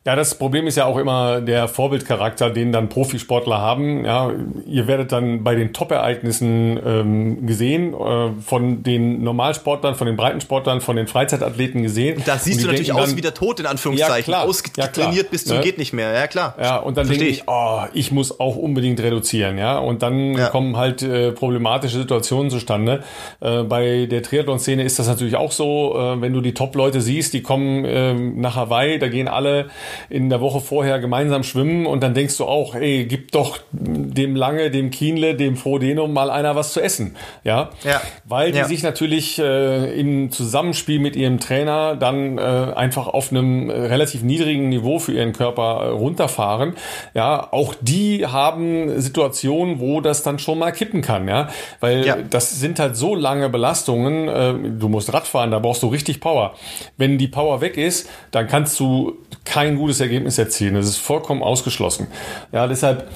Ja, 0.08 0.16
das 0.16 0.36
Problem 0.36 0.68
ist 0.68 0.78
ja 0.78 0.86
auch 0.86 0.96
immer 0.96 1.42
der 1.42 1.68
Vorbildcharakter, 1.68 2.50
den 2.50 2.72
dann 2.72 2.88
Profisportler 2.88 3.58
haben. 3.58 4.06
Ja, 4.06 4.32
ihr 4.66 4.88
werdet 4.88 5.12
dann 5.12 5.44
bei 5.44 5.54
den 5.54 5.74
Top-Ereignissen 5.74 6.80
ähm, 6.82 7.46
gesehen, 7.46 7.94
äh, 7.94 8.30
von 8.42 8.84
den 8.84 9.22
Normalsportlern, 9.22 9.96
von 9.96 10.08
den 10.08 10.16
Breitensportlern, 10.16 10.80
von 10.80 10.96
den 10.96 11.08
Freizeitathleten 11.08 11.84
gesehen. 11.84 12.24
Da 12.26 12.38
siehst 12.38 12.64
du 12.64 12.68
natürlich 12.68 12.94
aus 12.94 13.18
wie 13.18 13.22
der 13.22 13.34
Tod, 13.34 13.60
in 13.60 13.66
Anführungszeichen. 13.66 14.32
Ja. 14.32 14.44
Ausgetrainiert 14.44 15.26
ja, 15.26 15.30
bis 15.30 15.44
zum 15.44 15.58
ne? 15.58 15.64
geht 15.64 15.78
nicht 15.78 15.92
mehr. 15.92 16.14
Ja, 16.14 16.28
klar. 16.28 16.56
Ja, 16.58 16.78
und 16.78 16.96
dann 16.96 17.10
denke 17.10 17.26
ich, 17.26 17.44
oh, 17.48 17.82
ich 17.92 18.14
muss 18.14 18.40
auch 18.40 18.56
unbedingt 18.56 19.02
reduzieren. 19.02 19.58
Ja, 19.58 19.78
und 19.78 20.04
dann 20.04 20.38
ja. 20.38 20.48
kommen 20.48 20.78
halt 20.78 21.02
äh, 21.02 21.34
problematische 21.34 21.98
Situationen 21.98 22.50
zustande. 22.50 23.04
Äh, 23.42 23.64
bei 23.64 24.06
der 24.06 24.24
Triathlon-Szene 24.24 24.84
ist 24.84 25.00
das 25.00 25.08
natürlich 25.10 25.36
auch 25.36 25.52
so, 25.52 25.98
äh, 25.98 26.22
wenn 26.22 26.32
du 26.32 26.40
die 26.40 26.54
Top-Leute 26.54 27.02
siehst, 27.02 27.34
die 27.34 27.42
kommen 27.42 27.84
äh, 27.84 28.14
nach 28.14 28.56
Hawaii, 28.56 29.00
da 29.00 29.10
gehen 29.10 29.28
alle 29.28 29.68
in 30.10 30.30
der 30.30 30.42
Woche 30.42 30.62
vorher 30.62 31.00
gemeinsam 31.00 31.44
schwimmen 31.44 31.86
und 31.86 32.02
dann 32.04 32.14
denkst 32.14 32.38
du 32.38 32.46
auch, 32.46 32.76
ey, 32.76 33.06
gib 33.06 33.32
doch 33.32 33.60
dem 33.72 34.36
Lange, 34.36 34.72
dem 34.72 34.92
Kienle, 34.92 35.36
dem 35.36 35.56
Frodenum 35.56 36.14
mal 36.14 36.30
einer 36.30 36.56
was 36.56 36.74
zu 36.74 36.82
essen. 36.82 37.16
Ja, 37.44 37.70
ja. 37.84 38.02
weil 38.26 38.52
die 38.52 38.60
ja. 38.60 38.66
sich 38.66 38.84
natürlich 38.84 39.40
äh, 39.40 40.00
im 40.00 40.32
Zusammenspiel 40.32 41.00
mit 41.00 41.16
ihrem 41.16 41.40
Trainer 41.40 41.96
dann 41.96 42.38
äh, 42.38 42.42
einfach 42.42 43.08
auf 43.08 43.32
einem 43.32 43.70
relativ 43.70 44.24
niedrigen 44.24 44.70
Niveau 44.70 45.00
für 45.00 45.14
ihren 45.14 45.34
Körper 45.34 45.82
äh, 45.84 45.90
runterfahren. 45.90 46.76
Ja, 47.14 47.48
auch 47.52 47.74
die 47.82 48.26
haben 48.26 49.00
Situationen, 49.00 49.80
wo 49.80 50.02
das 50.02 50.24
dann 50.24 50.40
schon 50.40 50.60
mal 50.60 50.72
kippen 50.72 51.02
kann. 51.02 51.28
Ja, 51.28 51.50
weil 51.80 52.06
ja. 52.06 52.18
das 52.30 52.60
sind 52.60 52.80
halt 52.80 52.96
so 52.96 53.16
lange 53.16 53.50
Belastungen. 53.50 54.28
Äh, 54.28 54.80
du 54.80 54.90
musst 54.90 55.14
Radfahren, 55.14 55.52
da 55.52 55.60
brauchst 55.60 55.84
du 55.84 55.88
richtig 55.88 56.20
Power. 56.20 56.56
Wenn 56.98 57.18
die 57.18 57.28
Power 57.28 57.62
weg 57.62 57.78
ist, 57.78 58.10
dann 58.32 58.48
kannst 58.48 58.80
du 58.80 59.18
kein 59.46 59.78
gutes 59.78 59.87
gutes 59.88 60.02
Ergebnis 60.02 60.38
erzielen. 60.38 60.76
Das 60.76 60.86
ist 60.86 60.98
vollkommen 60.98 61.42
ausgeschlossen. 61.42 62.08
Ja, 62.52 62.68
deshalb, 62.68 63.08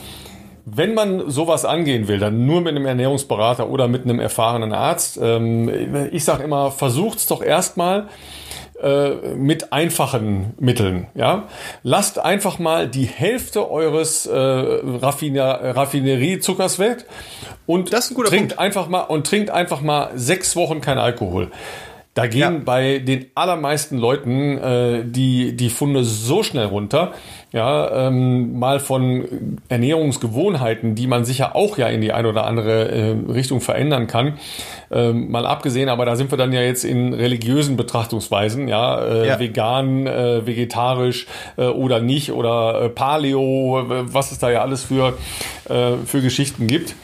wenn 0.65 0.93
man 0.93 1.29
sowas 1.29 1.65
angehen 1.65 2.07
will, 2.07 2.17
dann 2.17 2.45
nur 2.45 2.61
mit 2.61 2.69
einem 2.69 2.85
Ernährungsberater 2.85 3.69
oder 3.69 3.89
mit 3.89 4.05
einem 4.05 4.21
erfahrenen 4.21 4.71
Arzt. 4.71 5.19
Ähm, 5.21 6.07
ich 6.11 6.23
sage 6.23 6.43
immer, 6.43 6.71
versucht 6.71 7.17
es 7.17 7.27
doch 7.27 7.41
erstmal 7.41 8.07
äh, 8.81 9.35
mit 9.35 9.73
einfachen 9.73 10.53
Mitteln. 10.59 11.07
Ja, 11.13 11.49
lasst 11.83 12.19
einfach 12.19 12.57
mal 12.57 12.87
die 12.87 13.05
Hälfte 13.05 13.69
eures 13.69 14.27
äh, 14.27 14.33
Raffiner 14.33 15.75
Raffineriezuckers 15.75 16.79
weg 16.79 17.05
und 17.65 17.91
trinkt 17.91 18.29
Punkt. 18.29 18.59
einfach 18.59 18.87
mal 18.87 19.01
und 19.01 19.27
trinkt 19.27 19.49
einfach 19.49 19.81
mal 19.81 20.11
sechs 20.15 20.55
Wochen 20.55 20.79
kein 20.79 20.99
Alkohol. 20.99 21.51
Da 22.13 22.27
gehen 22.27 22.39
ja. 22.39 22.61
bei 22.65 22.99
den 22.99 23.27
allermeisten 23.35 23.97
Leuten 23.97 24.57
äh, 24.57 25.03
die, 25.05 25.55
die 25.55 25.69
Funde 25.69 26.03
so 26.03 26.43
schnell 26.43 26.65
runter. 26.65 27.13
Ja, 27.53 28.07
ähm, 28.07 28.59
mal 28.59 28.81
von 28.81 29.59
Ernährungsgewohnheiten, 29.69 30.95
die 30.95 31.07
man 31.07 31.23
sicher 31.23 31.55
auch 31.55 31.77
ja 31.77 31.87
in 31.87 32.01
die 32.01 32.11
eine 32.11 32.27
oder 32.27 32.45
andere 32.45 32.89
äh, 32.91 33.15
Richtung 33.31 33.61
verändern 33.61 34.07
kann. 34.07 34.39
Ähm, 34.91 35.31
mal 35.31 35.45
abgesehen, 35.45 35.87
aber 35.87 36.05
da 36.05 36.17
sind 36.17 36.31
wir 36.31 36.37
dann 36.37 36.51
ja 36.51 36.61
jetzt 36.61 36.83
in 36.83 37.13
religiösen 37.13 37.77
Betrachtungsweisen, 37.77 38.67
ja, 38.67 39.01
äh, 39.01 39.27
ja. 39.27 39.39
vegan, 39.39 40.05
äh, 40.05 40.45
vegetarisch 40.45 41.27
äh, 41.57 41.63
oder 41.63 42.01
nicht 42.01 42.33
oder 42.33 42.83
äh, 42.83 42.89
Paleo, 42.89 43.85
was 43.87 44.33
es 44.33 44.39
da 44.39 44.49
ja 44.49 44.61
alles 44.61 44.83
für, 44.83 45.17
äh, 45.69 45.93
für 46.05 46.21
Geschichten 46.21 46.67
gibt. 46.67 46.95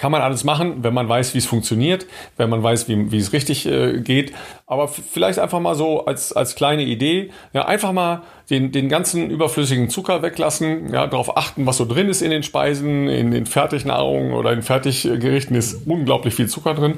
Kann 0.00 0.12
man 0.12 0.22
alles 0.22 0.44
machen, 0.44 0.82
wenn 0.82 0.94
man 0.94 1.10
weiß, 1.10 1.34
wie 1.34 1.38
es 1.38 1.44
funktioniert, 1.44 2.06
wenn 2.38 2.48
man 2.48 2.62
weiß, 2.62 2.88
wie, 2.88 3.12
wie 3.12 3.18
es 3.18 3.34
richtig 3.34 3.66
äh, 3.66 4.00
geht. 4.00 4.32
Aber 4.66 4.88
vielleicht 4.88 5.38
einfach 5.38 5.60
mal 5.60 5.74
so 5.74 6.06
als, 6.06 6.32
als 6.32 6.54
kleine 6.54 6.84
Idee, 6.84 7.28
ja, 7.52 7.66
einfach 7.66 7.92
mal 7.92 8.22
den, 8.48 8.72
den 8.72 8.88
ganzen 8.88 9.28
überflüssigen 9.28 9.90
Zucker 9.90 10.22
weglassen, 10.22 10.90
ja, 10.90 11.06
darauf 11.06 11.36
achten, 11.36 11.66
was 11.66 11.76
so 11.76 11.84
drin 11.84 12.08
ist 12.08 12.22
in 12.22 12.30
den 12.30 12.42
Speisen, 12.42 13.08
in 13.08 13.30
den 13.30 13.44
Fertignahrungen 13.44 14.32
oder 14.32 14.54
in 14.54 14.62
Fertiggerichten 14.62 15.54
ist 15.54 15.86
unglaublich 15.86 16.34
viel 16.34 16.48
Zucker 16.48 16.72
drin. 16.72 16.94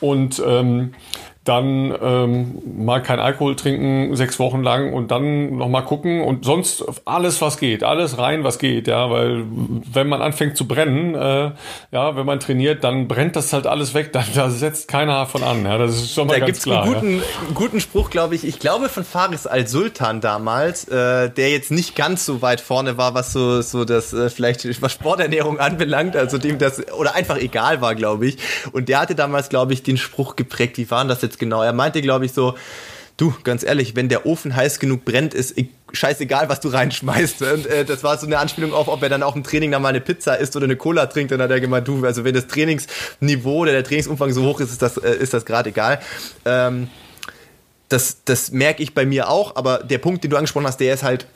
Und 0.00 0.42
ähm, 0.44 0.94
dann 1.44 1.94
ähm, 2.02 2.58
mal 2.84 3.02
kein 3.02 3.18
Alkohol 3.18 3.56
trinken 3.56 4.14
sechs 4.14 4.38
Wochen 4.38 4.62
lang 4.62 4.92
und 4.92 5.10
dann 5.10 5.56
noch 5.56 5.68
mal 5.68 5.80
gucken 5.80 6.20
und 6.20 6.44
sonst 6.44 6.84
alles 7.06 7.40
was 7.40 7.58
geht, 7.58 7.82
alles 7.82 8.18
rein 8.18 8.44
was 8.44 8.58
geht, 8.58 8.86
ja, 8.86 9.10
weil 9.10 9.44
wenn 9.90 10.06
man 10.06 10.20
anfängt 10.20 10.58
zu 10.58 10.68
brennen, 10.68 11.14
äh, 11.14 11.52
ja, 11.92 12.14
wenn 12.14 12.26
man 12.26 12.40
trainiert, 12.40 12.84
dann 12.84 13.08
brennt 13.08 13.36
das 13.36 13.54
halt 13.54 13.66
alles 13.66 13.94
weg, 13.94 14.12
dann 14.12 14.26
da 14.34 14.50
setzt 14.50 14.86
keiner 14.88 15.24
von 15.24 15.42
an, 15.42 15.64
ja, 15.64 15.78
das 15.78 15.96
ist 15.96 16.14
schon 16.14 16.26
mal 16.26 16.38
da 16.38 16.46
ganz 16.46 16.62
klar. 16.62 16.84
Da 16.84 16.90
gibt's 16.90 17.02
einen 17.02 17.18
guten, 17.20 17.24
ja. 17.48 17.54
guten 17.54 17.80
Spruch, 17.80 18.10
glaube 18.10 18.34
ich, 18.34 18.44
ich 18.44 18.58
glaube 18.58 18.90
von 18.90 19.04
Faris 19.04 19.46
al-Sultan 19.46 20.20
damals, 20.20 20.88
äh, 20.88 21.30
der 21.30 21.50
jetzt 21.50 21.70
nicht 21.70 21.96
ganz 21.96 22.26
so 22.26 22.42
weit 22.42 22.60
vorne 22.60 22.98
war, 22.98 23.14
was 23.14 23.32
so 23.32 23.62
so 23.62 23.86
das 23.86 24.12
äh, 24.12 24.28
vielleicht 24.28 24.82
was 24.82 24.92
Sporternährung 24.92 25.58
anbelangt, 25.58 26.16
also 26.16 26.36
dem 26.36 26.58
das 26.58 26.86
oder 26.92 27.14
einfach 27.14 27.38
egal 27.38 27.80
war, 27.80 27.94
glaube 27.94 28.26
ich, 28.26 28.36
und 28.72 28.90
der 28.90 29.00
hatte 29.00 29.14
damals, 29.14 29.48
glaube 29.48 29.72
ich, 29.72 29.82
den 29.82 29.96
Spruch 29.96 30.36
geprägt, 30.36 30.76
wie 30.76 30.90
waren 30.90 31.08
das 31.08 31.22
jetzt 31.22 31.39
genau. 31.40 31.62
Er 31.62 31.72
meinte, 31.72 32.00
glaube 32.00 32.26
ich, 32.26 32.32
so, 32.32 32.54
du, 33.16 33.34
ganz 33.42 33.64
ehrlich, 33.64 33.96
wenn 33.96 34.08
der 34.08 34.24
Ofen 34.26 34.54
heiß 34.54 34.78
genug 34.78 35.04
brennt, 35.04 35.34
ist 35.34 35.56
scheißegal, 35.92 36.48
was 36.48 36.60
du 36.60 36.68
reinschmeißt. 36.68 37.42
Und 37.54 37.66
äh, 37.66 37.84
das 37.84 38.04
war 38.04 38.16
so 38.16 38.26
eine 38.26 38.38
Anspielung 38.38 38.72
auf, 38.72 38.86
ob 38.86 39.02
er 39.02 39.08
dann 39.08 39.24
auch 39.24 39.34
im 39.34 39.42
Training 39.42 39.72
dann 39.72 39.82
mal 39.82 39.88
eine 39.88 40.00
Pizza 40.00 40.36
isst 40.36 40.54
oder 40.54 40.64
eine 40.64 40.76
Cola 40.76 41.06
trinkt. 41.06 41.32
Dann 41.32 41.42
hat 41.42 41.50
er 41.50 41.60
gemeint, 41.60 41.88
du, 41.88 42.04
also 42.04 42.24
wenn 42.24 42.34
das 42.34 42.46
Trainingsniveau 42.46 43.58
oder 43.62 43.72
der 43.72 43.82
Trainingsumfang 43.82 44.32
so 44.32 44.44
hoch 44.44 44.60
ist, 44.60 44.70
ist 44.70 44.82
das, 44.82 44.96
äh, 44.98 45.26
das 45.26 45.44
gerade 45.44 45.70
egal. 45.70 46.00
Ähm, 46.44 46.88
das, 47.88 48.18
das 48.24 48.52
merke 48.52 48.82
ich 48.82 48.94
bei 48.94 49.04
mir 49.04 49.28
auch, 49.28 49.56
aber 49.56 49.78
der 49.78 49.98
Punkt, 49.98 50.22
den 50.22 50.30
du 50.30 50.36
angesprochen 50.36 50.66
hast, 50.66 50.78
der 50.78 50.94
ist 50.94 51.02
halt 51.02 51.26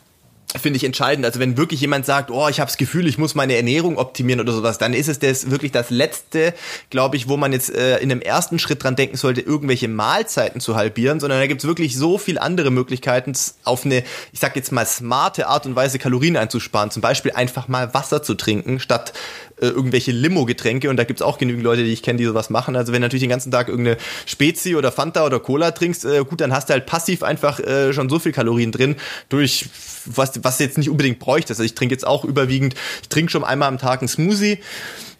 finde 0.56 0.76
ich 0.76 0.84
entscheidend. 0.84 1.26
Also 1.26 1.40
wenn 1.40 1.56
wirklich 1.56 1.80
jemand 1.80 2.06
sagt, 2.06 2.30
oh, 2.30 2.48
ich 2.48 2.60
habe 2.60 2.68
das 2.68 2.76
Gefühl, 2.76 3.06
ich 3.08 3.18
muss 3.18 3.34
meine 3.34 3.56
Ernährung 3.56 3.98
optimieren 3.98 4.40
oder 4.40 4.52
sowas, 4.52 4.78
dann 4.78 4.94
ist 4.94 5.08
es 5.08 5.18
das 5.18 5.50
wirklich 5.50 5.72
das 5.72 5.90
Letzte, 5.90 6.54
glaube 6.90 7.16
ich, 7.16 7.28
wo 7.28 7.36
man 7.36 7.52
jetzt 7.52 7.74
äh, 7.74 7.98
in 7.98 8.10
einem 8.10 8.20
ersten 8.20 8.58
Schritt 8.58 8.82
dran 8.82 8.96
denken 8.96 9.16
sollte, 9.16 9.40
irgendwelche 9.40 9.88
Mahlzeiten 9.88 10.60
zu 10.60 10.76
halbieren, 10.76 11.20
sondern 11.20 11.40
da 11.40 11.46
gibt's 11.46 11.64
wirklich 11.64 11.96
so 11.96 12.18
viel 12.18 12.38
andere 12.38 12.70
Möglichkeiten, 12.70 13.32
auf 13.64 13.84
eine, 13.84 14.04
ich 14.32 14.40
sag 14.40 14.54
jetzt 14.56 14.70
mal, 14.70 14.86
smarte 14.86 15.48
Art 15.48 15.66
und 15.66 15.74
Weise 15.74 15.98
Kalorien 15.98 16.36
einzusparen. 16.36 16.90
Zum 16.90 17.02
Beispiel 17.02 17.32
einfach 17.32 17.68
mal 17.68 17.92
Wasser 17.92 18.22
zu 18.22 18.34
trinken, 18.34 18.78
statt 18.78 19.12
äh, 19.64 19.68
irgendwelche 19.68 20.12
Limo-Getränke 20.12 20.90
und 20.90 20.96
da 20.96 21.04
gibt's 21.04 21.22
auch 21.22 21.38
genügend 21.38 21.64
Leute, 21.64 21.84
die 21.84 21.92
ich 21.92 22.02
kenne, 22.02 22.18
die 22.18 22.24
sowas 22.24 22.50
machen. 22.50 22.76
Also 22.76 22.92
wenn 22.92 23.00
du 23.00 23.06
natürlich 23.06 23.22
den 23.22 23.30
ganzen 23.30 23.50
Tag 23.50 23.68
irgendeine 23.68 23.96
Spezi 24.26 24.76
oder 24.76 24.92
Fanta 24.92 25.24
oder 25.24 25.40
Cola 25.40 25.70
trinkst, 25.70 26.04
äh, 26.04 26.24
gut, 26.24 26.40
dann 26.40 26.52
hast 26.52 26.68
du 26.68 26.74
halt 26.74 26.86
passiv 26.86 27.22
einfach 27.22 27.60
äh, 27.60 27.92
schon 27.92 28.08
so 28.08 28.18
viel 28.18 28.32
Kalorien 28.32 28.72
drin 28.72 28.96
durch 29.28 29.66
was, 30.06 30.44
was 30.44 30.58
jetzt 30.58 30.78
nicht 30.78 30.90
unbedingt 30.90 31.18
bräuchtest. 31.18 31.60
Also 31.60 31.64
ich 31.64 31.74
trinke 31.74 31.94
jetzt 31.94 32.06
auch 32.06 32.24
überwiegend, 32.24 32.74
ich 33.02 33.08
trinke 33.08 33.30
schon 33.30 33.44
einmal 33.44 33.68
am 33.68 33.78
Tag 33.78 34.00
einen 34.00 34.08
Smoothie 34.08 34.58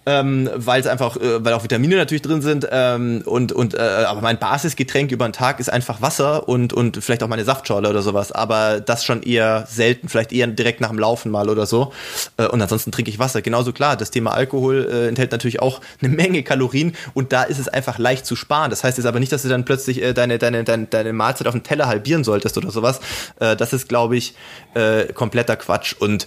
ähm, 0.06 0.50
weil 0.54 0.80
es 0.80 0.86
einfach, 0.86 1.16
äh, 1.16 1.44
weil 1.44 1.52
auch 1.54 1.62
Vitamine 1.62 1.96
natürlich 1.96 2.22
drin 2.22 2.42
sind 2.42 2.68
ähm, 2.70 3.22
und 3.24 3.52
und 3.52 3.74
äh, 3.74 3.78
aber 3.78 4.20
mein 4.20 4.38
Basisgetränk 4.38 5.10
über 5.12 5.26
den 5.26 5.32
Tag 5.32 5.60
ist 5.60 5.70
einfach 5.70 6.02
Wasser 6.02 6.48
und 6.48 6.72
und 6.72 7.02
vielleicht 7.02 7.22
auch 7.22 7.28
meine 7.28 7.44
Saftschorle 7.44 7.88
oder 7.88 8.02
sowas, 8.02 8.32
aber 8.32 8.80
das 8.80 9.04
schon 9.04 9.22
eher 9.22 9.66
selten, 9.68 10.08
vielleicht 10.08 10.32
eher 10.32 10.46
direkt 10.46 10.80
nach 10.80 10.90
dem 10.90 10.98
Laufen 10.98 11.30
mal 11.30 11.48
oder 11.48 11.66
so 11.66 11.92
äh, 12.36 12.46
und 12.46 12.60
ansonsten 12.60 12.92
trinke 12.92 13.10
ich 13.10 13.18
Wasser. 13.18 13.40
Genauso 13.42 13.72
klar, 13.72 13.96
das 13.96 14.10
Thema 14.10 14.32
Alkohol 14.32 14.88
äh, 14.90 15.08
enthält 15.08 15.32
natürlich 15.32 15.60
auch 15.60 15.80
eine 16.02 16.10
Menge 16.10 16.42
Kalorien 16.42 16.94
und 17.14 17.32
da 17.32 17.44
ist 17.44 17.58
es 17.58 17.68
einfach 17.68 17.98
leicht 17.98 18.26
zu 18.26 18.36
sparen. 18.36 18.70
Das 18.70 18.84
heißt 18.84 18.98
jetzt 18.98 19.06
aber 19.06 19.20
nicht, 19.20 19.32
dass 19.32 19.42
du 19.42 19.48
dann 19.48 19.64
plötzlich 19.64 20.02
äh, 20.02 20.12
deine 20.12 20.38
deine 20.38 20.64
deine, 20.64 20.86
deine 20.86 21.12
Mahlzeit 21.12 21.46
auf 21.46 21.54
dem 21.54 21.62
Teller 21.62 21.86
halbieren 21.86 22.24
solltest 22.24 22.58
oder 22.58 22.70
sowas. 22.70 23.00
Äh, 23.40 23.56
das 23.56 23.72
ist 23.72 23.88
glaube 23.88 24.16
ich 24.16 24.34
äh, 24.74 25.12
kompletter 25.12 25.56
Quatsch 25.56 25.94
und 25.98 26.26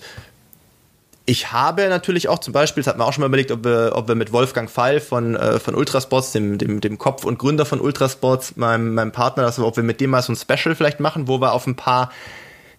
ich 1.30 1.52
habe 1.52 1.90
natürlich 1.90 2.30
auch 2.30 2.40
zum 2.40 2.54
Beispiel, 2.54 2.82
das 2.82 2.88
hat 2.88 2.98
man 2.98 3.06
auch 3.06 3.12
schon 3.12 3.22
mal 3.22 3.28
überlegt, 3.28 3.52
ob 3.52 3.66
wir, 3.66 3.92
ob 3.96 4.08
wir 4.08 4.16
mit 4.16 4.32
Wolfgang 4.32 4.70
Fall 4.70 5.02
von, 5.02 5.36
äh, 5.36 5.60
von 5.60 5.76
Ultrasports, 5.76 6.32
dem, 6.32 6.58
dem, 6.58 6.80
dem 6.80 6.98
Kopf 6.98 7.26
und 7.26 7.38
Gründer 7.38 7.66
von 7.66 7.82
Ultrasports, 7.82 8.56
meinem, 8.56 8.94
meinem 8.94 9.12
Partner, 9.12 9.44
also 9.44 9.68
ob 9.68 9.76
wir 9.76 9.84
mit 9.84 10.00
dem 10.00 10.12
mal 10.12 10.22
so 10.22 10.32
ein 10.32 10.38
Special 10.38 10.74
vielleicht 10.74 11.02
machen, 11.02 11.28
wo 11.28 11.42
wir 11.42 11.52
auf 11.52 11.68
ein 11.68 11.76
paar, 11.76 12.14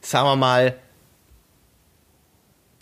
sagen 0.01 0.27
wir 0.27 0.37
mal, 0.37 0.75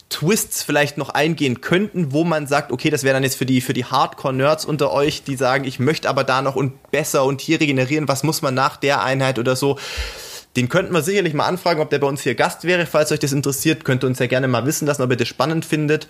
Twists 0.08 0.62
vielleicht 0.62 0.98
noch 0.98 1.08
eingehen 1.08 1.60
könnten, 1.60 2.12
wo 2.12 2.22
man 2.22 2.46
sagt, 2.46 2.70
okay, 2.70 2.90
das 2.90 3.02
wäre 3.02 3.14
dann 3.14 3.24
jetzt 3.24 3.36
für 3.36 3.44
die, 3.44 3.60
für 3.60 3.72
die 3.72 3.84
Hardcore-Nerds 3.84 4.64
unter 4.64 4.92
euch, 4.92 5.24
die 5.24 5.34
sagen, 5.34 5.64
ich 5.64 5.80
möchte 5.80 6.08
aber 6.08 6.22
da 6.22 6.42
noch 6.42 6.54
und 6.54 6.92
besser 6.92 7.24
und 7.24 7.40
hier 7.40 7.60
regenerieren, 7.60 8.06
was 8.06 8.22
muss 8.22 8.40
man 8.40 8.54
nach 8.54 8.76
der 8.76 9.02
Einheit 9.02 9.40
oder 9.40 9.56
so. 9.56 9.80
Den 10.56 10.68
könnten 10.68 10.92
wir 10.92 11.02
sicherlich 11.02 11.34
mal 11.34 11.46
anfragen, 11.46 11.80
ob 11.80 11.90
der 11.90 11.98
bei 11.98 12.06
uns 12.06 12.22
hier 12.22 12.34
Gast 12.34 12.64
wäre. 12.64 12.86
Falls 12.86 13.12
euch 13.12 13.20
das 13.20 13.32
interessiert, 13.32 13.84
könnt 13.84 14.02
ihr 14.02 14.06
uns 14.06 14.18
ja 14.18 14.26
gerne 14.26 14.48
mal 14.48 14.64
wissen 14.64 14.86
lassen, 14.86 15.02
ob 15.02 15.10
ihr 15.10 15.16
das 15.16 15.28
spannend 15.28 15.64
findet. 15.64 16.08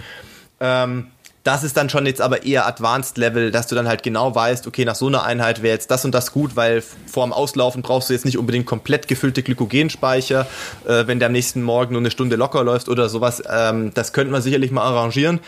Ähm, 0.61 1.09
das 1.47 1.63
ist 1.63 1.77
dann 1.77 1.89
schon 1.89 2.07
jetzt 2.07 2.21
aber 2.21 2.45
eher 2.45 2.67
Advanced 2.67 3.19
Level, 3.19 3.53
dass 3.53 3.69
du 3.69 3.77
dann 3.77 3.87
halt 3.87 4.03
genau 4.03 4.35
weißt, 4.35 4.67
okay, 4.67 4.85
nach 4.85 4.97
so 4.97 5.07
einer 5.07 5.23
Einheit 5.23 5.63
wäre 5.63 5.75
jetzt 5.75 5.93
das 5.93 6.05
und 6.05 6.13
das 6.13 6.33
gut, 6.33 6.57
weil 6.57 6.83
vor 6.83 7.25
dem 7.25 7.33
Auslaufen 7.33 7.83
brauchst 7.83 8.09
du 8.09 8.15
jetzt 8.15 8.25
nicht 8.25 8.37
unbedingt 8.37 8.67
komplett 8.67 9.07
gefüllte 9.07 9.45
Glykogenspeicher, 9.45 10.47
äh, 10.87 11.07
wenn 11.07 11.21
der 11.21 11.27
am 11.27 11.33
nächsten 11.33 11.63
Morgen 11.63 11.93
nur 11.93 12.03
eine 12.03 12.11
Stunde 12.11 12.35
locker 12.35 12.65
läuft 12.65 12.89
oder 12.89 13.09
sowas. 13.09 13.43
Ähm, 13.49 13.93
das 13.95 14.13
könnte 14.13 14.33
man 14.33 14.43
sicherlich 14.43 14.73
mal 14.73 14.83
arrangieren. 14.83 15.39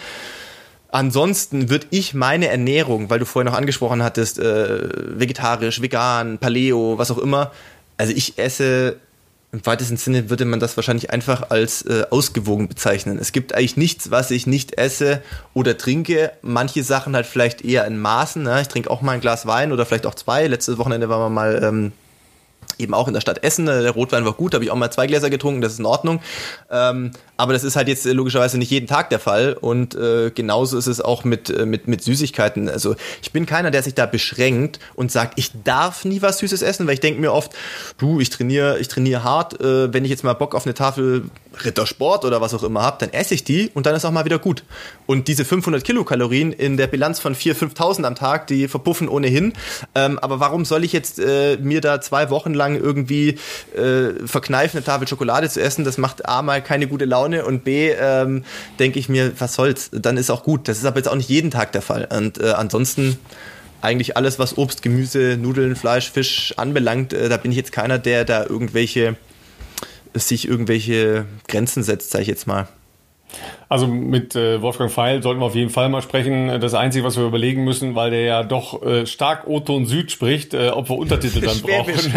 Ansonsten 0.91 1.69
würde 1.69 1.87
ich 1.91 2.15
meine 2.15 2.49
Ernährung, 2.49 3.11
weil 3.11 3.19
du 3.19 3.27
vorher 3.27 3.51
noch 3.51 3.59
angesprochen 3.59 4.03
hattest, 4.03 4.39
äh, 4.39 4.89
vegetarisch, 5.19 5.83
vegan, 5.83 6.39
Paleo, 6.39 6.97
was 6.97 7.11
auch 7.11 7.19
immer, 7.19 7.51
also 7.99 8.13
ich 8.15 8.39
esse 8.39 8.97
im 9.51 9.65
weitesten 9.65 9.97
Sinne 9.97 10.29
würde 10.29 10.45
man 10.45 10.61
das 10.61 10.77
wahrscheinlich 10.77 11.11
einfach 11.11 11.51
als 11.51 11.83
äh, 11.83 12.05
ausgewogen 12.11 12.69
bezeichnen. 12.69 13.19
Es 13.19 13.33
gibt 13.33 13.55
eigentlich 13.55 13.79
nichts, 13.79 14.11
was 14.11 14.31
ich 14.31 14.47
nicht 14.47 14.77
esse 14.77 15.23
oder 15.55 15.79
trinke. 15.79 16.33
Manche 16.43 16.83
Sachen 16.83 17.15
halt 17.15 17.25
vielleicht 17.25 17.65
eher 17.65 17.87
in 17.87 17.99
Maßen. 17.99 18.43
Ne? 18.43 18.61
Ich 18.61 18.69
trinke 18.69 18.91
auch 18.91 19.01
mal 19.01 19.13
ein 19.13 19.21
Glas 19.21 19.47
Wein 19.47 19.73
oder 19.73 19.87
vielleicht 19.87 20.05
auch 20.05 20.15
zwei. 20.15 20.47
Letztes 20.47 20.77
Wochenende 20.77 21.09
waren 21.09 21.21
wir 21.21 21.31
mal 21.31 21.63
ähm, 21.65 21.93
eben 22.77 22.93
auch 22.93 23.09
in 23.09 23.15
der 23.15 23.23
Stadt 23.23 23.43
Essen. 23.43 23.65
Der 23.65 23.91
Rotwein 23.91 24.27
war 24.27 24.35
gut, 24.35 24.53
habe 24.53 24.65
ich 24.65 24.71
auch 24.71 24.77
mal 24.77 24.91
zwei 24.91 25.07
Gläser 25.07 25.31
getrunken, 25.31 25.63
das 25.63 25.73
ist 25.73 25.79
in 25.79 25.87
Ordnung. 25.87 26.21
Ähm, 26.71 27.13
aber 27.39 27.53
das 27.53 27.64
ist 27.64 27.76
halt 27.76 27.89
jetzt 27.89 28.05
logischerweise 28.05 28.59
nicht 28.59 28.70
jeden 28.70 28.89
Tag 28.89 29.11
der 29.11 29.20
Fall 29.20 29.55
und 29.59 29.95
äh, 29.95 30.30
genauso 30.34 30.76
ist 30.76 30.89
es 30.89 31.01
auch 31.01 31.24
mit, 31.24 31.49
äh, 31.49 31.64
mit, 31.66 31.86
mit 31.89 32.03
Süßigkeiten. 32.03 32.68
Also 32.68 32.97
ich 33.22 33.32
bin 33.32 33.47
keiner, 33.47 33.70
der 33.70 33.82
sich 33.82 33.95
da 33.95 34.07
beschränkt 34.07 34.80
und 34.97 35.11
sagt, 35.11 35.39
ich 35.39 35.53
darf 35.62 36.05
nie 36.05 36.20
was 36.20 36.39
Süßes 36.39 36.62
essen, 36.62 36.86
weil 36.86 36.95
ich 36.95 37.01
denke 37.01 37.20
mir 37.20 37.32
oft, 37.32 37.53
du, 37.97 38.20
ich 38.20 38.30
trainiere 38.30 38.78
ich 38.80 38.89
trainiere 38.89 39.22
hart, 39.22 39.61
äh, 39.61 39.93
wenn 39.95 40.05
ich 40.05 40.11
jetzt 40.11 40.24
mal 40.24 40.34
Bock 40.34 40.55
auf 40.55 40.66
eine 40.66 40.74
Tafel 40.74 41.30
Rittersport 41.64 42.24
oder 42.24 42.41
was 42.41 42.55
auch 42.55 42.62
immer 42.62 42.82
habe, 42.82 42.99
dann 43.01 43.12
esse 43.12 43.34
ich 43.34 43.45
die 43.45 43.70
und 43.74 43.86
dann 43.86 43.95
ist 43.95 44.05
auch 44.05 44.11
mal 44.11 44.24
wieder 44.24 44.39
gut. 44.39 44.64
Und 45.07 45.28
diese 45.28 45.45
500 45.45 45.82
Kilokalorien 45.84 46.53
in 46.53 46.76
der 46.76 46.86
Bilanz 46.86 47.20
von 47.20 47.34
4.000, 47.34 47.74
5.000 47.74 48.05
am 48.05 48.14
Tag, 48.14 48.47
die 48.47 48.68
verpuffen 48.68 49.09
ohnehin. 49.09 49.53
Ähm, 49.95 50.18
aber 50.18 50.41
warum 50.41 50.64
soll 50.64 50.84
ich 50.84 50.93
jetzt 50.93 51.18
äh, 51.18 51.57
mir 51.59 51.80
da 51.80 52.01
zwei 52.01 52.30
Wochen 52.30 52.55
lang 52.55 52.76
irgendwie 52.76 53.39
äh, 53.76 54.26
verkneifen, 54.26 54.78
eine 54.78 54.84
Tafel 54.84 55.09
Schokolade 55.09 55.49
zu 55.49 55.61
essen? 55.61 55.84
Das 55.84 55.99
macht 55.99 56.28
A 56.28 56.43
mal 56.43 56.62
keine 56.62 56.86
gute 56.86 57.05
Laune 57.05 57.28
und 57.35 57.64
B 57.64 57.91
ähm, 57.91 58.45
denke 58.79 58.99
ich 58.99 59.09
mir, 59.09 59.33
was 59.39 59.55
soll's, 59.55 59.91
dann 59.93 60.16
ist 60.16 60.31
auch 60.31 60.43
gut. 60.43 60.68
Das 60.68 60.79
ist 60.79 60.85
aber 60.85 60.97
jetzt 60.97 61.09
auch 61.09 61.14
nicht 61.14 61.29
jeden 61.29 61.51
Tag 61.51 61.72
der 61.72 61.83
Fall. 61.83 62.09
Und 62.11 62.41
äh, 62.41 62.51
ansonsten 62.51 63.18
eigentlich 63.81 64.16
alles, 64.16 64.39
was 64.39 64.59
Obst, 64.59 64.83
Gemüse, 64.83 65.37
Nudeln, 65.41 65.76
Fleisch, 65.76 66.11
Fisch 66.11 66.55
anbelangt, 66.57 67.12
äh, 67.12 67.29
da 67.29 67.37
bin 67.37 67.53
ich 67.53 67.57
jetzt 67.57 67.72
keiner, 67.72 67.99
der 67.99 68.24
da 68.24 68.45
irgendwelche 68.45 69.16
sich 70.14 70.49
irgendwelche 70.49 71.26
Grenzen 71.47 71.83
setzt, 71.83 72.11
sage 72.11 72.22
ich 72.22 72.29
jetzt 72.29 72.47
mal. 72.47 72.68
Also 73.70 73.87
mit 73.87 74.35
äh, 74.35 74.62
Wolfgang 74.62 74.91
Feil 74.91 75.22
sollten 75.22 75.41
wir 75.41 75.47
auf 75.47 75.55
jeden 75.55 75.68
Fall 75.68 75.91
mal 75.91 76.01
sprechen. 76.01 76.59
Das 76.61 76.72
Einzige, 76.72 77.05
was 77.05 77.18
wir 77.18 77.26
überlegen 77.26 77.64
müssen, 77.64 77.95
weil 77.95 78.11
der 78.11 78.22
ja 78.22 78.43
doch 78.43 78.83
äh, 78.83 79.05
stark 79.05 79.47
O-Ton 79.47 79.85
Süd 79.85 80.11
spricht, 80.11 80.55
äh, 80.55 80.70
ob 80.70 80.89
wir 80.89 80.97
Untertitel 80.97 81.43
dann 81.43 81.61
brauchen. 81.61 81.93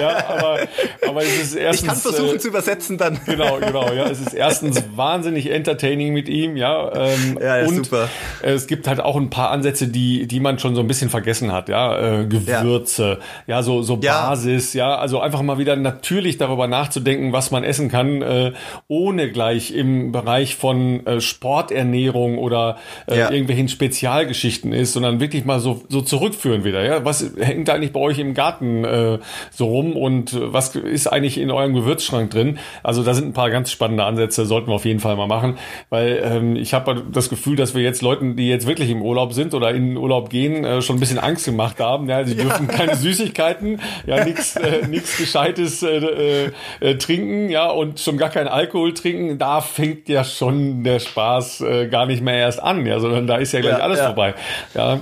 ja, 0.00 0.24
aber, 0.26 0.58
aber 1.06 1.22
es 1.22 1.42
ist 1.42 1.54
erstens... 1.54 1.82
Ich 1.82 1.88
kann 1.88 1.96
versuchen 1.96 2.36
äh, 2.36 2.38
zu 2.38 2.48
übersetzen 2.48 2.96
dann. 2.96 3.20
genau, 3.26 3.58
genau. 3.58 3.92
Ja, 3.92 4.08
es 4.08 4.20
ist 4.20 4.32
erstens 4.32 4.82
wahnsinnig 4.96 5.50
entertaining 5.50 6.14
mit 6.14 6.30
ihm, 6.30 6.56
ja. 6.56 6.90
Ähm, 6.94 7.38
ja, 7.38 7.66
und 7.66 7.84
super. 7.84 8.08
es 8.40 8.66
gibt 8.66 8.88
halt 8.88 9.00
auch 9.00 9.16
ein 9.16 9.28
paar 9.28 9.50
Ansätze, 9.50 9.88
die, 9.88 10.26
die 10.26 10.40
man 10.40 10.58
schon 10.58 10.74
so 10.74 10.80
ein 10.80 10.86
bisschen 10.86 11.10
vergessen 11.10 11.52
hat, 11.52 11.68
ja. 11.68 12.20
Äh, 12.20 12.26
Gewürze, 12.26 13.18
ja, 13.46 13.56
ja 13.56 13.62
so, 13.62 13.82
so 13.82 13.98
ja. 14.02 14.28
Basis, 14.28 14.72
ja. 14.72 14.96
Also 14.96 15.20
einfach 15.20 15.42
mal 15.42 15.58
wieder 15.58 15.76
natürlich 15.76 16.38
darüber 16.38 16.66
nachzudenken, 16.68 17.34
was 17.34 17.50
man 17.50 17.64
essen 17.64 17.90
kann, 17.90 18.22
äh, 18.22 18.52
ohne 18.88 19.30
gleich 19.30 19.49
im 19.58 20.12
Bereich 20.12 20.56
von 20.56 21.06
äh, 21.06 21.20
Sporternährung 21.20 22.38
oder 22.38 22.78
äh, 23.06 23.18
ja. 23.18 23.30
irgendwelchen 23.30 23.68
Spezialgeschichten 23.68 24.72
ist, 24.72 24.92
sondern 24.92 25.20
wirklich 25.20 25.44
mal 25.44 25.60
so, 25.60 25.82
so 25.88 26.00
zurückführen 26.00 26.64
wieder. 26.64 26.84
Ja? 26.84 27.04
Was 27.04 27.32
hängt 27.38 27.68
eigentlich 27.70 27.92
bei 27.92 28.00
euch 28.00 28.18
im 28.18 28.34
Garten 28.34 28.84
äh, 28.84 29.18
so 29.50 29.66
rum 29.66 29.96
und 29.96 30.36
was 30.40 30.74
ist 30.76 31.06
eigentlich 31.06 31.38
in 31.38 31.50
eurem 31.50 31.74
Gewürzschrank 31.74 32.30
drin? 32.30 32.58
Also 32.82 33.02
da 33.02 33.14
sind 33.14 33.28
ein 33.28 33.32
paar 33.32 33.50
ganz 33.50 33.70
spannende 33.70 34.04
Ansätze, 34.04 34.46
sollten 34.46 34.68
wir 34.68 34.74
auf 34.74 34.84
jeden 34.84 35.00
Fall 35.00 35.16
mal 35.16 35.26
machen, 35.26 35.58
weil 35.88 36.22
ähm, 36.24 36.56
ich 36.56 36.74
habe 36.74 37.02
das 37.12 37.28
Gefühl, 37.28 37.56
dass 37.56 37.74
wir 37.74 37.82
jetzt 37.82 38.02
Leuten, 38.02 38.36
die 38.36 38.48
jetzt 38.48 38.66
wirklich 38.66 38.90
im 38.90 39.02
Urlaub 39.02 39.32
sind 39.32 39.54
oder 39.54 39.70
in 39.70 39.90
den 39.90 39.96
Urlaub 39.96 40.30
gehen, 40.30 40.64
äh, 40.64 40.82
schon 40.82 40.96
ein 40.96 41.00
bisschen 41.00 41.18
Angst 41.18 41.44
gemacht 41.44 41.80
haben. 41.80 42.08
Ja, 42.08 42.24
sie 42.24 42.36
dürfen 42.36 42.68
ja. 42.68 42.76
keine 42.76 42.96
Süßigkeiten, 43.00 43.80
ja, 44.06 44.24
nichts 44.24 44.56
äh, 44.56 44.86
nix 44.88 45.16
Gescheites 45.16 45.82
äh, 45.82 45.98
äh, 45.98 46.50
äh, 46.80 46.94
trinken, 46.96 47.48
ja, 47.50 47.70
und 47.70 48.00
schon 48.00 48.16
gar 48.18 48.30
keinen 48.30 48.48
Alkohol 48.48 48.94
trinken. 48.94 49.38
Da 49.40 49.62
fängt 49.62 50.10
ja 50.10 50.22
schon 50.22 50.84
der 50.84 50.98
Spaß 50.98 51.62
äh, 51.62 51.88
gar 51.88 52.04
nicht 52.04 52.22
mehr 52.22 52.36
erst 52.36 52.62
an, 52.62 52.84
ja, 52.84 53.00
sondern 53.00 53.26
da 53.26 53.36
ist 53.38 53.52
ja 53.52 53.60
gleich 53.60 53.78
ja, 53.78 53.84
alles 53.84 53.98
ja. 53.98 54.06
vorbei. 54.06 54.34
Ja. 54.74 55.00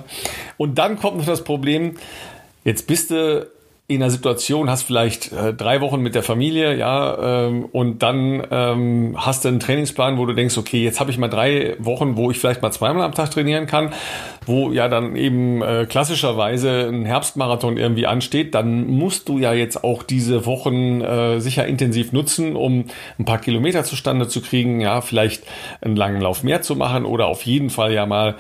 Und 0.57 0.78
dann 0.78 0.97
kommt 0.97 1.18
noch 1.18 1.26
das 1.26 1.43
Problem, 1.43 1.97
jetzt 2.62 2.86
bist 2.86 3.11
du 3.11 3.51
in 3.91 4.03
einer 4.03 4.11
Situation, 4.11 4.68
hast 4.68 4.82
vielleicht 4.82 5.32
äh, 5.32 5.55
drei 5.55 5.80
Wochen 5.80 6.03
mit 6.03 6.14
der 6.14 6.22
Familie, 6.22 6.76
ja, 6.76 7.47
ähm, 7.47 7.64
und 7.72 8.03
dann 8.03 8.47
ähm, 8.51 9.16
hast 9.16 9.45
du 9.45 9.49
einen 9.49 9.61
Trainingsplan, 9.61 10.18
wo 10.18 10.26
du 10.26 10.34
denkst, 10.34 10.59
okay, 10.59 10.84
jetzt 10.84 11.01
habe 11.01 11.11
ich 11.11 11.16
mal 11.16 11.28
drei 11.28 11.74
Wochen, 11.78 12.18
wo 12.18 12.30
ich 12.30 12.39
vielleicht 12.39 12.61
mal 12.61 12.70
zweimal 12.70 13.03
am 13.03 13.14
Tag 13.14 13.30
trainieren 13.30 13.66
kann, 13.66 13.95
wo 14.45 14.72
ja 14.72 14.89
dann 14.89 15.16
eben 15.16 15.62
äh, 15.62 15.86
klassischerweise 15.89 16.86
ein 16.86 17.07
Herbstmarathon 17.07 17.78
irgendwie 17.78 18.07
ansteht, 18.07 18.55
dann 18.55 18.86
musst 18.89 19.26
du 19.26 19.39
ja 19.39 19.55
jetzt 19.55 19.82
auch 19.82 20.03
diese 20.03 20.45
Wochen 20.45 21.01
äh, 21.01 21.41
sicher 21.41 21.66
intensiv 21.66 22.12
nutzen, 22.12 22.57
um 22.57 22.84
ein 23.18 23.24
paar 23.24 23.39
Kilometer 23.39 23.84
zustande 23.84 24.28
zu 24.28 24.43
kriegen, 24.43 24.82
ja, 24.82 25.01
vielleicht 25.01 25.45
einen 25.80 25.97
langen 25.97 26.20
Lauf 26.20 26.43
mehr 26.43 26.61
zu 26.61 26.76
machen 26.76 27.07
oder 27.07 27.26
auf 27.26 27.47
jeden 27.47 27.70
Fall 27.70 27.95
ja 27.95 28.05
mal 28.05 28.34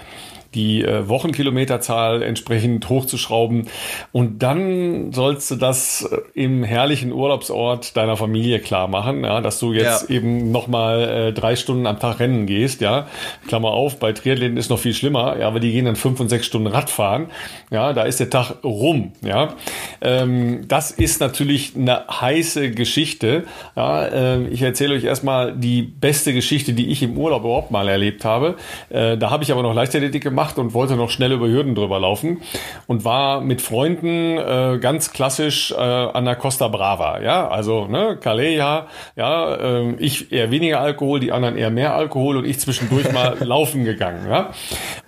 die 0.54 0.82
äh, 0.82 1.08
Wochenkilometerzahl 1.08 2.22
entsprechend 2.22 2.88
hochzuschrauben. 2.88 3.68
Und 4.12 4.42
dann 4.42 5.12
sollst 5.12 5.50
du 5.50 5.56
das 5.56 6.02
äh, 6.10 6.18
im 6.34 6.64
herrlichen 6.64 7.12
Urlaubsort 7.12 7.96
deiner 7.96 8.16
Familie 8.16 8.60
klar 8.60 8.88
machen, 8.88 9.24
ja, 9.24 9.40
dass 9.40 9.58
du 9.58 9.72
jetzt 9.72 10.08
ja. 10.08 10.16
eben 10.16 10.50
nochmal 10.50 11.02
äh, 11.02 11.32
drei 11.32 11.54
Stunden 11.54 11.86
am 11.86 12.00
Tag 12.00 12.20
rennen 12.20 12.46
gehst, 12.46 12.80
ja. 12.80 13.08
Klammer 13.46 13.72
auf, 13.72 13.98
bei 13.98 14.12
Triathleten 14.12 14.56
ist 14.56 14.70
noch 14.70 14.78
viel 14.78 14.94
schlimmer, 14.94 15.38
ja, 15.38 15.46
aber 15.46 15.60
die 15.60 15.70
gehen 15.70 15.84
dann 15.84 15.96
fünf 15.96 16.18
und 16.20 16.28
sechs 16.28 16.46
Stunden 16.46 16.68
Radfahren. 16.68 17.26
Ja, 17.70 17.92
da 17.92 18.04
ist 18.04 18.18
der 18.20 18.30
Tag 18.30 18.64
rum, 18.64 19.12
ja. 19.22 19.54
Ähm, 20.00 20.66
das 20.66 20.90
ist 20.90 21.20
natürlich 21.20 21.76
eine 21.76 22.06
heiße 22.08 22.70
Geschichte. 22.70 23.44
Ja, 23.76 24.06
äh, 24.06 24.48
ich 24.48 24.62
erzähle 24.62 24.94
euch 24.94 25.04
erstmal 25.04 25.54
die 25.54 25.82
beste 25.82 26.32
Geschichte, 26.32 26.72
die 26.72 26.88
ich 26.90 27.02
im 27.02 27.18
Urlaub 27.18 27.42
überhaupt 27.42 27.70
mal 27.70 27.86
erlebt 27.88 28.24
habe. 28.24 28.56
Äh, 28.88 29.18
da 29.18 29.30
habe 29.30 29.44
ich 29.44 29.52
aber 29.52 29.62
noch 29.62 29.74
Leichtathletik 29.74 30.22
gemacht 30.22 30.37
gemacht 30.38 30.58
und 30.58 30.72
wollte 30.72 30.94
noch 30.94 31.10
schnell 31.10 31.32
über 31.32 31.48
Hürden 31.48 31.74
drüber 31.74 31.98
laufen 31.98 32.40
und 32.86 33.04
war 33.04 33.40
mit 33.40 33.60
Freunden 33.60 34.38
äh, 34.38 34.78
ganz 34.80 35.12
klassisch 35.12 35.72
äh, 35.72 35.74
an 35.76 36.24
der 36.26 36.36
Costa 36.36 36.68
Brava. 36.68 37.20
Ja, 37.20 37.48
also 37.48 37.86
ne, 37.86 38.16
Calais, 38.20 38.54
ja, 38.54 38.86
äh, 39.16 39.94
ich 39.98 40.30
eher 40.30 40.52
weniger 40.52 40.80
Alkohol, 40.80 41.18
die 41.18 41.32
anderen 41.32 41.56
eher 41.56 41.70
mehr 41.70 41.94
Alkohol 41.94 42.36
und 42.36 42.44
ich 42.44 42.60
zwischendurch 42.60 43.12
mal 43.12 43.36
laufen 43.40 43.84
gegangen. 43.84 44.28
Ja, 44.30 44.50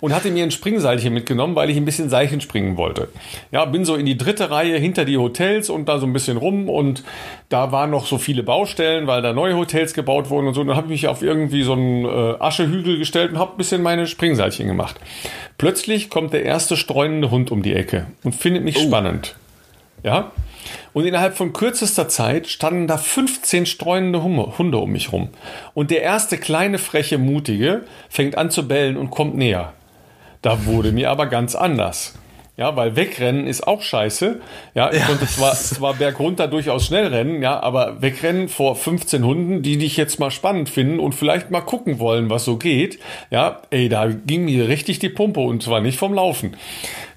und 0.01 0.13
hatte 0.13 0.31
mir 0.31 0.43
ein 0.43 0.51
Springseilchen 0.51 1.13
mitgenommen, 1.13 1.55
weil 1.55 1.69
ich 1.69 1.77
ein 1.77 1.85
bisschen 1.85 2.09
Seilchen 2.09 2.41
springen 2.41 2.75
wollte. 2.75 3.07
Ja, 3.51 3.63
bin 3.63 3.85
so 3.85 3.95
in 3.95 4.05
die 4.05 4.17
dritte 4.17 4.51
Reihe 4.51 4.77
hinter 4.77 5.05
die 5.05 5.17
Hotels 5.17 5.69
und 5.69 5.87
da 5.87 5.97
so 5.97 6.05
ein 6.05 6.11
bisschen 6.11 6.35
rum 6.35 6.67
und 6.67 7.05
da 7.47 7.71
waren 7.71 7.89
noch 7.89 8.05
so 8.05 8.17
viele 8.17 8.43
Baustellen, 8.43 9.07
weil 9.07 9.21
da 9.21 9.31
neue 9.31 9.55
Hotels 9.55 9.93
gebaut 9.93 10.29
wurden 10.29 10.47
und 10.47 10.53
so. 10.55 10.61
Und 10.61 10.67
dann 10.67 10.75
habe 10.77 10.87
ich 10.87 11.01
mich 11.01 11.07
auf 11.07 11.21
irgendwie 11.21 11.63
so 11.63 11.73
einen 11.73 12.05
äh, 12.05 12.35
Aschehügel 12.39 12.97
gestellt 12.97 13.31
und 13.31 13.39
habe 13.39 13.53
ein 13.53 13.57
bisschen 13.57 13.81
meine 13.81 14.07
Springseilchen 14.07 14.67
gemacht. 14.67 14.99
Plötzlich 15.57 16.09
kommt 16.09 16.33
der 16.33 16.43
erste 16.43 16.77
streunende 16.77 17.31
Hund 17.31 17.51
um 17.51 17.61
die 17.61 17.73
Ecke 17.73 18.07
und 18.23 18.35
findet 18.35 18.63
mich 18.63 18.77
oh. 18.77 18.81
spannend. 18.81 19.35
Ja? 20.03 20.31
Und 20.93 21.05
innerhalb 21.05 21.35
von 21.35 21.53
kürzester 21.53 22.07
Zeit 22.07 22.47
standen 22.47 22.87
da 22.87 22.97
15 22.97 23.65
streunende 23.65 24.23
Hunde 24.23 24.77
um 24.77 24.91
mich 24.91 25.11
rum. 25.11 25.29
Und 25.73 25.91
der 25.91 26.01
erste 26.01 26.37
kleine, 26.37 26.77
freche, 26.77 27.17
mutige 27.17 27.83
fängt 28.09 28.37
an 28.37 28.51
zu 28.51 28.67
bellen 28.67 28.97
und 28.97 29.09
kommt 29.09 29.35
näher. 29.35 29.73
Da 30.41 30.65
wurde 30.65 30.91
mir 30.91 31.11
aber 31.11 31.27
ganz 31.27 31.55
anders. 31.55 32.15
Ja, 32.57 32.75
weil 32.75 32.95
wegrennen 32.95 33.47
ist 33.47 33.65
auch 33.65 33.81
scheiße. 33.81 34.41
Ja, 34.75 34.91
ich 34.91 34.99
ja. 34.99 35.05
konnte 35.05 35.25
zwar, 35.25 35.53
zwar 35.55 35.93
bergunter 35.93 36.47
durchaus 36.47 36.85
schnell 36.85 37.07
rennen, 37.07 37.41
ja, 37.41 37.59
aber 37.59 38.01
wegrennen 38.01 38.49
vor 38.49 38.75
15 38.75 39.25
Hunden, 39.25 39.61
die 39.61 39.77
dich 39.77 39.95
jetzt 39.95 40.19
mal 40.19 40.31
spannend 40.31 40.69
finden 40.69 40.99
und 40.99 41.15
vielleicht 41.15 41.49
mal 41.49 41.61
gucken 41.61 41.99
wollen, 41.99 42.29
was 42.29 42.43
so 42.43 42.57
geht. 42.57 42.99
Ja, 43.29 43.61
ey, 43.69 43.87
da 43.87 44.07
ging 44.07 44.45
mir 44.45 44.67
richtig 44.67 44.99
die 44.99 45.09
Pumpe 45.09 45.39
und 45.39 45.63
zwar 45.63 45.79
nicht 45.79 45.97
vom 45.97 46.13
Laufen. 46.13 46.57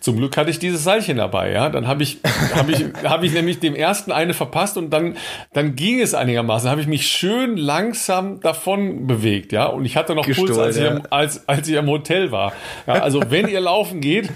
Zum 0.04 0.18
Glück 0.18 0.36
hatte 0.36 0.50
ich 0.50 0.58
dieses 0.58 0.84
Seilchen 0.84 1.16
dabei, 1.16 1.50
ja. 1.50 1.70
Dann 1.70 1.88
habe 1.88 2.02
ich, 2.02 2.18
habe 2.54 2.72
ich, 2.72 2.84
habe 3.04 3.24
ich 3.24 3.32
nämlich 3.32 3.60
dem 3.60 3.74
ersten 3.74 4.12
eine 4.12 4.34
verpasst 4.34 4.76
und 4.76 4.90
dann, 4.90 5.16
dann 5.54 5.76
ging 5.76 5.98
es 5.98 6.12
einigermaßen. 6.12 6.68
Habe 6.68 6.82
ich 6.82 6.86
mich 6.86 7.06
schön 7.06 7.56
langsam 7.56 8.38
davon 8.40 9.06
bewegt, 9.06 9.52
ja. 9.52 9.64
Und 9.64 9.86
ich 9.86 9.96
hatte 9.96 10.14
noch 10.14 10.26
Gestohlen, 10.26 10.52
Puls, 10.52 10.58
als, 10.58 10.76
ja. 10.76 10.98
ich, 10.98 11.04
als, 11.10 11.48
als 11.48 11.66
ich 11.66 11.76
im 11.76 11.86
Hotel 11.86 12.30
war. 12.32 12.52
Ja, 12.86 12.96
also 12.96 13.22
wenn 13.30 13.48
ihr 13.48 13.62
laufen 13.62 14.02
geht, 14.02 14.28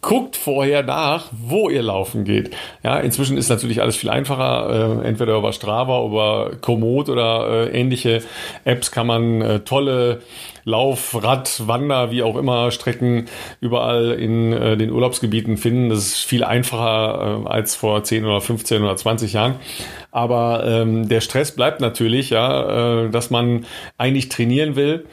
guckt 0.00 0.36
vorher 0.36 0.82
nach, 0.82 1.26
wo 1.30 1.70
ihr 1.70 1.82
laufen 1.82 2.24
geht. 2.24 2.50
Ja, 2.82 2.98
inzwischen 2.98 3.36
ist 3.38 3.48
natürlich 3.48 3.80
alles 3.80 3.94
viel 3.94 4.10
einfacher. 4.10 5.02
Äh, 5.04 5.06
entweder 5.06 5.36
über 5.36 5.52
Strava, 5.52 6.04
über 6.04 6.50
Komoot 6.60 7.08
oder 7.08 7.68
äh, 7.68 7.80
ähnliche 7.80 8.22
Apps 8.64 8.90
kann 8.90 9.06
man 9.06 9.40
äh, 9.40 9.60
tolle 9.60 10.20
Lauf, 10.64 11.22
Rad, 11.22 11.66
Wander, 11.66 12.10
wie 12.10 12.22
auch 12.22 12.36
immer 12.36 12.70
Strecken 12.70 13.26
überall 13.60 14.12
in 14.12 14.52
äh, 14.52 14.76
den 14.76 14.90
Urlaubsgebieten 14.90 15.56
finden. 15.56 15.88
Das 15.88 15.98
ist 15.98 16.18
viel 16.18 16.44
einfacher 16.44 17.42
äh, 17.44 17.48
als 17.48 17.74
vor 17.74 18.04
10 18.04 18.24
oder 18.24 18.40
15 18.40 18.82
oder 18.82 18.96
20 18.96 19.32
Jahren. 19.32 19.56
Aber 20.10 20.64
ähm, 20.66 21.08
der 21.08 21.20
Stress 21.20 21.52
bleibt 21.52 21.80
natürlich, 21.80 22.30
ja, 22.30 23.04
äh, 23.04 23.10
dass 23.10 23.30
man 23.30 23.66
eigentlich 23.98 24.28
trainieren 24.28 24.76
will 24.76 25.04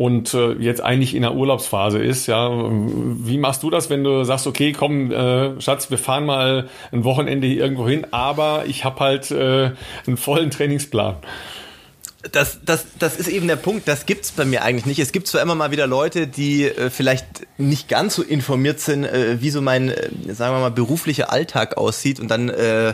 und 0.00 0.32
äh, 0.32 0.52
jetzt 0.52 0.80
eigentlich 0.80 1.14
in 1.14 1.20
der 1.20 1.34
Urlaubsphase 1.34 1.98
ist. 1.98 2.26
Ja, 2.26 2.50
wie 2.50 3.36
machst 3.36 3.62
du 3.62 3.68
das, 3.68 3.90
wenn 3.90 4.02
du 4.02 4.24
sagst, 4.24 4.46
okay, 4.46 4.72
komm, 4.72 5.12
äh, 5.12 5.60
Schatz, 5.60 5.90
wir 5.90 5.98
fahren 5.98 6.24
mal 6.24 6.70
ein 6.90 7.04
Wochenende 7.04 7.46
hier 7.46 7.58
irgendwo 7.58 7.86
hin, 7.86 8.06
aber 8.10 8.64
ich 8.66 8.86
habe 8.86 8.98
halt 8.98 9.30
äh, 9.30 9.72
einen 10.06 10.16
vollen 10.16 10.50
Trainingsplan. 10.50 11.16
Das, 12.32 12.58
das, 12.62 12.84
das 12.98 13.16
ist 13.16 13.28
eben 13.28 13.48
der 13.48 13.56
Punkt, 13.56 13.88
das 13.88 14.04
gibt's 14.04 14.32
bei 14.32 14.44
mir 14.44 14.62
eigentlich 14.62 14.84
nicht. 14.84 14.98
Es 14.98 15.10
gibt 15.10 15.26
zwar 15.26 15.40
immer 15.40 15.54
mal 15.54 15.70
wieder 15.70 15.86
Leute, 15.86 16.26
die 16.26 16.64
äh, 16.64 16.90
vielleicht 16.90 17.46
nicht 17.56 17.88
ganz 17.88 18.14
so 18.14 18.22
informiert 18.22 18.78
sind, 18.78 19.04
äh, 19.04 19.40
wie 19.40 19.48
so 19.48 19.62
mein, 19.62 19.88
äh, 19.88 20.10
sagen 20.28 20.54
wir 20.54 20.60
mal, 20.60 20.70
beruflicher 20.70 21.32
Alltag 21.32 21.78
aussieht 21.78 22.20
und 22.20 22.28
dann 22.28 22.50
äh, 22.50 22.92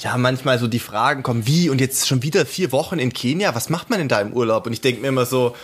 ja 0.00 0.16
manchmal 0.18 0.58
so 0.58 0.66
die 0.66 0.78
Fragen 0.78 1.22
kommen, 1.22 1.46
wie 1.46 1.70
und 1.70 1.80
jetzt 1.80 2.06
schon 2.06 2.22
wieder 2.22 2.44
vier 2.44 2.70
Wochen 2.70 2.98
in 2.98 3.14
Kenia, 3.14 3.54
was 3.54 3.70
macht 3.70 3.88
man 3.88 3.98
denn 3.98 4.08
da 4.08 4.20
im 4.20 4.34
Urlaub? 4.34 4.66
Und 4.66 4.74
ich 4.74 4.82
denke 4.82 5.00
mir 5.00 5.08
immer 5.08 5.24
so, 5.24 5.56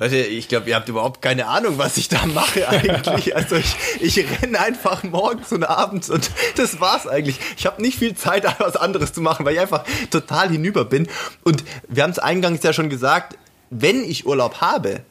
Leute, 0.00 0.16
ich 0.16 0.48
glaube, 0.48 0.70
ihr 0.70 0.76
habt 0.76 0.88
überhaupt 0.88 1.20
keine 1.20 1.46
Ahnung, 1.46 1.76
was 1.76 1.98
ich 1.98 2.08
da 2.08 2.24
mache 2.24 2.66
eigentlich. 2.66 3.34
Also 3.40 3.56
ich, 3.56 3.76
ich 4.00 4.26
renne 4.40 4.58
einfach 4.58 5.02
morgens 5.02 5.52
und 5.52 5.62
abends 5.64 6.08
und 6.08 6.30
das 6.56 6.80
war's 6.80 7.06
eigentlich. 7.06 7.38
Ich 7.58 7.66
habe 7.66 7.82
nicht 7.82 7.98
viel 7.98 8.14
Zeit, 8.14 8.44
was 8.58 8.76
anderes 8.76 9.12
zu 9.12 9.20
machen, 9.20 9.44
weil 9.44 9.54
ich 9.54 9.60
einfach 9.60 9.84
total 10.10 10.48
hinüber 10.48 10.86
bin. 10.86 11.06
Und 11.44 11.64
wir 11.86 12.02
haben 12.02 12.10
es 12.10 12.18
eingangs 12.18 12.62
ja 12.62 12.72
schon 12.72 12.88
gesagt, 12.88 13.36
wenn 13.68 14.02
ich 14.02 14.26
Urlaub 14.26 14.62
habe, 14.62 15.02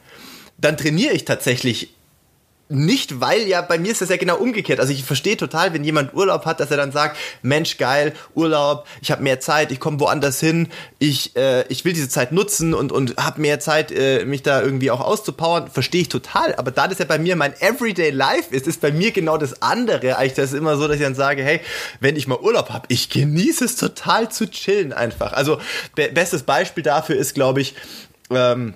dann 0.58 0.76
trainiere 0.76 1.14
ich 1.14 1.24
tatsächlich 1.24 1.94
nicht, 2.70 3.20
weil 3.20 3.48
ja 3.48 3.62
bei 3.62 3.78
mir 3.78 3.90
ist 3.90 4.00
das 4.00 4.10
ja 4.10 4.16
genau 4.16 4.36
umgekehrt. 4.36 4.78
Also 4.78 4.92
ich 4.92 5.04
verstehe 5.04 5.36
total, 5.36 5.74
wenn 5.74 5.82
jemand 5.82 6.14
Urlaub 6.14 6.46
hat, 6.46 6.60
dass 6.60 6.70
er 6.70 6.76
dann 6.76 6.92
sagt, 6.92 7.16
Mensch, 7.42 7.76
geil, 7.78 8.14
Urlaub, 8.34 8.86
ich 9.02 9.10
habe 9.10 9.22
mehr 9.22 9.40
Zeit, 9.40 9.72
ich 9.72 9.80
komme 9.80 9.98
woanders 9.98 10.38
hin, 10.38 10.68
ich, 10.98 11.36
äh, 11.36 11.66
ich 11.68 11.84
will 11.84 11.92
diese 11.92 12.08
Zeit 12.08 12.30
nutzen 12.32 12.72
und, 12.72 12.92
und 12.92 13.16
habe 13.16 13.40
mehr 13.40 13.58
Zeit, 13.58 13.90
äh, 13.90 14.24
mich 14.24 14.42
da 14.42 14.62
irgendwie 14.62 14.90
auch 14.90 15.00
auszupowern. 15.00 15.68
Verstehe 15.70 16.02
ich 16.02 16.08
total. 16.08 16.54
Aber 16.54 16.70
da 16.70 16.86
das 16.86 16.98
ja 16.98 17.04
bei 17.04 17.18
mir 17.18 17.34
mein 17.34 17.54
Everyday 17.60 18.10
Life 18.10 18.54
ist, 18.54 18.66
ist 18.66 18.80
bei 18.80 18.92
mir 18.92 19.10
genau 19.10 19.36
das 19.36 19.62
andere. 19.62 20.16
Eigentlich 20.16 20.34
das 20.34 20.52
ist 20.52 20.58
immer 20.58 20.76
so, 20.76 20.86
dass 20.86 20.96
ich 20.96 21.02
dann 21.02 21.16
sage, 21.16 21.42
hey, 21.42 21.60
wenn 21.98 22.14
ich 22.14 22.28
mal 22.28 22.38
Urlaub 22.38 22.70
habe, 22.70 22.86
ich 22.88 23.10
genieße 23.10 23.64
es 23.64 23.76
total 23.76 24.30
zu 24.30 24.48
chillen 24.48 24.92
einfach. 24.92 25.32
Also 25.32 25.60
be 25.96 26.08
bestes 26.12 26.44
Beispiel 26.44 26.84
dafür 26.84 27.16
ist, 27.16 27.34
glaube 27.34 27.60
ich, 27.60 27.74
ähm, 28.30 28.74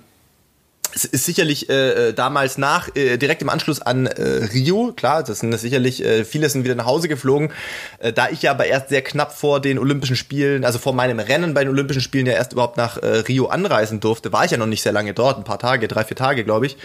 es 0.94 1.04
ist 1.04 1.24
sicherlich 1.24 1.68
äh, 1.68 2.08
äh, 2.08 2.12
damals 2.14 2.58
nach, 2.58 2.88
äh, 2.94 3.16
direkt 3.16 3.42
im 3.42 3.48
Anschluss 3.48 3.80
an 3.80 4.06
äh, 4.06 4.22
Rio, 4.52 4.92
klar, 4.94 5.22
das 5.22 5.40
sind 5.40 5.56
sicherlich, 5.58 6.04
äh, 6.04 6.24
viele 6.24 6.48
sind 6.48 6.64
wieder 6.64 6.74
nach 6.74 6.86
Hause 6.86 7.08
geflogen, 7.08 7.50
äh, 7.98 8.12
da 8.12 8.28
ich 8.30 8.42
ja 8.42 8.52
aber 8.52 8.66
erst 8.66 8.88
sehr 8.88 9.02
knapp 9.02 9.32
vor 9.32 9.60
den 9.60 9.78
Olympischen 9.78 10.16
Spielen, 10.16 10.64
also 10.64 10.78
vor 10.78 10.92
meinem 10.92 11.18
Rennen 11.18 11.54
bei 11.54 11.64
den 11.64 11.70
Olympischen 11.70 12.02
Spielen 12.02 12.26
ja 12.26 12.32
erst 12.32 12.52
überhaupt 12.52 12.76
nach 12.76 12.98
äh, 12.98 13.06
Rio 13.28 13.46
anreisen 13.46 14.00
durfte, 14.00 14.32
war 14.32 14.44
ich 14.44 14.52
ja 14.52 14.56
noch 14.56 14.66
nicht 14.66 14.82
sehr 14.82 14.92
lange 14.92 15.14
dort, 15.14 15.38
ein 15.38 15.44
paar 15.44 15.58
Tage, 15.58 15.88
drei, 15.88 16.04
vier 16.04 16.16
Tage, 16.16 16.44
glaube 16.44 16.66
ich. 16.66 16.76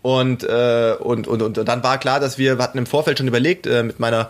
Und, 0.00 0.44
äh, 0.44 0.94
und, 1.00 1.26
und, 1.26 1.42
und, 1.42 1.56
dann 1.56 1.82
war 1.82 1.98
klar, 1.98 2.20
dass 2.20 2.38
wir, 2.38 2.56
wir 2.56 2.62
hatten 2.62 2.78
im 2.78 2.86
Vorfeld 2.86 3.18
schon 3.18 3.26
überlegt, 3.26 3.66
äh, 3.66 3.82
mit 3.82 3.98
meiner 3.98 4.28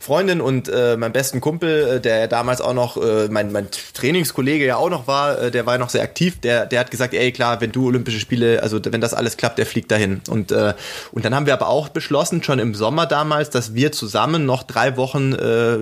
Freundin 0.00 0.40
und 0.40 0.68
äh, 0.68 0.96
meinem 0.96 1.12
besten 1.12 1.40
Kumpel, 1.40 1.96
äh, 1.96 2.00
der 2.00 2.26
damals 2.26 2.60
auch 2.60 2.74
noch, 2.74 2.96
äh, 2.96 3.28
mein, 3.30 3.52
mein 3.52 3.68
Trainingskollege 3.94 4.66
ja 4.66 4.76
auch 4.76 4.90
noch 4.90 5.06
war, 5.06 5.40
äh, 5.40 5.50
der 5.52 5.66
war 5.66 5.78
noch 5.78 5.88
sehr 5.88 6.02
aktiv, 6.02 6.40
der, 6.40 6.66
der 6.66 6.80
hat 6.80 6.90
gesagt, 6.90 7.14
ey 7.14 7.30
klar, 7.30 7.60
wenn 7.60 7.70
du 7.70 7.86
Olympische 7.86 8.18
Spiele, 8.18 8.60
also 8.64 8.80
wenn 8.84 9.00
das 9.00 9.14
alles 9.14 9.36
klappt, 9.36 9.58
der 9.58 9.66
fliegt 9.66 9.90
dahin. 9.90 10.22
Und, 10.28 10.50
äh, 10.50 10.74
und 11.12 11.24
dann 11.24 11.34
haben 11.34 11.46
wir 11.46 11.52
aber 11.52 11.68
auch 11.68 11.88
beschlossen, 11.88 12.42
schon 12.42 12.58
im 12.58 12.74
Sommer 12.74 13.06
damals, 13.06 13.50
dass 13.50 13.74
wir 13.74 13.92
zusammen 13.92 14.46
noch 14.46 14.62
drei 14.64 14.96
Wochen 14.96 15.32
äh, 15.34 15.78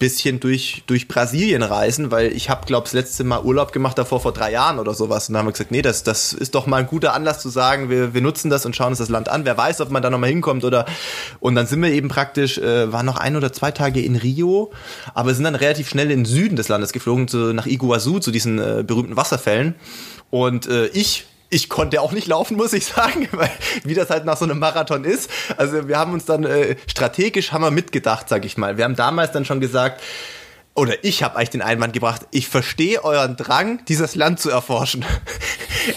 bisschen 0.00 0.40
durch, 0.40 0.82
durch 0.86 1.08
Brasilien 1.08 1.62
reisen, 1.62 2.10
weil 2.10 2.32
ich 2.32 2.48
habe, 2.48 2.66
glaube 2.66 2.84
das 2.84 2.94
letzte 2.94 3.22
Mal 3.22 3.42
Urlaub 3.42 3.72
gemacht 3.72 3.98
davor 3.98 4.20
vor 4.20 4.32
drei 4.32 4.50
Jahren 4.50 4.78
oder 4.78 4.94
sowas. 4.94 5.28
Und 5.28 5.34
dann 5.34 5.40
haben 5.40 5.48
wir 5.48 5.52
gesagt, 5.52 5.70
nee, 5.70 5.82
das, 5.82 6.02
das 6.02 6.32
ist 6.32 6.54
doch 6.54 6.66
mal 6.66 6.78
ein 6.78 6.86
guter 6.86 7.12
Anlass 7.12 7.40
zu 7.40 7.48
sagen, 7.48 7.90
wir, 7.90 8.14
wir 8.14 8.20
nutzen 8.20 8.50
das 8.50 8.64
und 8.66 8.74
schauen 8.74 8.88
uns 8.88 8.98
das 8.98 9.08
Land 9.08 9.28
an. 9.28 9.44
Wer 9.44 9.56
weiß, 9.56 9.80
ob 9.80 9.90
man 9.90 10.02
da 10.02 10.10
nochmal 10.10 10.30
hinkommt 10.30 10.64
oder 10.64 10.86
und 11.38 11.54
dann 11.54 11.66
sind 11.66 11.82
wir 11.82 11.90
eben 11.90 12.08
praktisch, 12.08 12.58
äh, 12.58 12.92
waren 12.92 13.06
noch 13.06 13.18
ein 13.18 13.36
oder 13.36 13.52
zwei 13.52 13.70
Tage 13.70 14.00
in 14.00 14.16
Rio, 14.16 14.72
aber 15.14 15.34
sind 15.34 15.44
dann 15.44 15.54
relativ 15.54 15.88
schnell 15.88 16.10
in 16.10 16.20
den 16.20 16.24
Süden 16.24 16.56
des 16.56 16.68
Landes 16.68 16.92
geflogen, 16.92 17.28
zu, 17.28 17.52
nach 17.52 17.66
Iguazu, 17.66 18.20
zu 18.20 18.30
diesen 18.30 18.58
äh, 18.58 18.82
berühmten 18.86 19.16
Wasserfällen. 19.16 19.74
Und 20.30 20.66
äh, 20.66 20.86
ich 20.88 21.26
ich 21.50 21.68
konnte 21.68 22.00
auch 22.00 22.12
nicht 22.12 22.28
laufen, 22.28 22.56
muss 22.56 22.72
ich 22.72 22.86
sagen, 22.86 23.28
weil 23.32 23.50
wie 23.84 23.94
das 23.94 24.10
halt 24.10 24.24
nach 24.24 24.36
so 24.36 24.44
einem 24.44 24.58
Marathon 24.58 25.04
ist. 25.04 25.30
Also 25.56 25.88
wir 25.88 25.98
haben 25.98 26.12
uns 26.12 26.24
dann 26.24 26.44
äh, 26.44 26.76
strategisch 26.86 27.52
haben 27.52 27.62
wir 27.62 27.70
mitgedacht, 27.70 28.28
sag 28.28 28.44
ich 28.44 28.56
mal. 28.56 28.76
Wir 28.76 28.84
haben 28.84 28.96
damals 28.96 29.32
dann 29.32 29.44
schon 29.44 29.60
gesagt, 29.60 30.00
oder 30.74 31.04
ich 31.04 31.22
habe 31.22 31.36
eigentlich 31.36 31.50
den 31.50 31.62
Einwand 31.62 31.92
gebracht, 31.92 32.22
ich 32.30 32.48
verstehe 32.48 33.04
euren 33.04 33.36
Drang, 33.36 33.84
dieses 33.86 34.14
Land 34.14 34.40
zu 34.40 34.50
erforschen. 34.50 35.04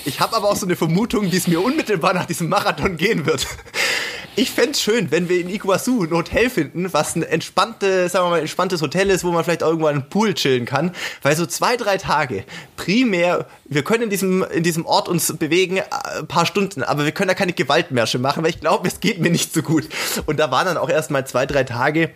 Ich 0.05 0.21
habe 0.21 0.33
aber 0.37 0.49
auch 0.49 0.55
so 0.55 0.65
eine 0.65 0.77
Vermutung, 0.77 1.33
wie 1.33 1.35
es 1.35 1.45
mir 1.45 1.61
unmittelbar 1.61 2.13
nach 2.13 2.25
diesem 2.25 2.47
Marathon 2.47 2.95
gehen 2.95 3.25
wird 3.25 3.45
ich 4.35 4.51
fände 4.51 4.77
schön, 4.77 5.11
wenn 5.11 5.29
wir 5.29 5.39
in 5.39 5.49
Iguazu 5.49 6.03
ein 6.03 6.11
Hotel 6.11 6.49
finden, 6.49 6.91
was 6.91 7.15
ein 7.15 7.23
entspannte, 7.23 8.09
sagen 8.09 8.25
wir 8.25 8.29
mal, 8.31 8.39
entspanntes 8.39 8.81
Hotel 8.81 9.09
ist, 9.09 9.23
wo 9.23 9.31
man 9.31 9.43
vielleicht 9.43 9.61
irgendwo 9.61 9.87
an 9.87 9.95
einem 9.95 10.09
Pool 10.09 10.33
chillen 10.33 10.65
kann. 10.65 10.91
Weil 11.21 11.35
so 11.35 11.45
zwei, 11.45 11.77
drei 11.77 11.97
Tage, 11.97 12.43
primär, 12.75 13.45
wir 13.65 13.83
können 13.83 14.03
in 14.03 14.09
diesem, 14.09 14.43
in 14.43 14.63
diesem 14.63 14.85
Ort 14.85 15.07
uns 15.07 15.35
bewegen, 15.37 15.79
ein 15.79 16.23
äh, 16.23 16.23
paar 16.23 16.45
Stunden, 16.45 16.83
aber 16.83 17.05
wir 17.05 17.11
können 17.11 17.27
da 17.27 17.35
keine 17.35 17.53
Gewaltmärsche 17.53 18.19
machen, 18.19 18.43
weil 18.43 18.49
ich 18.49 18.59
glaube, 18.59 18.87
es 18.87 18.99
geht 18.99 19.19
mir 19.19 19.29
nicht 19.29 19.53
so 19.53 19.61
gut. 19.61 19.87
Und 20.25 20.39
da 20.39 20.49
waren 20.51 20.65
dann 20.65 20.77
auch 20.77 20.89
erstmal 20.89 21.27
zwei, 21.27 21.45
drei 21.45 21.63
Tage, 21.63 22.09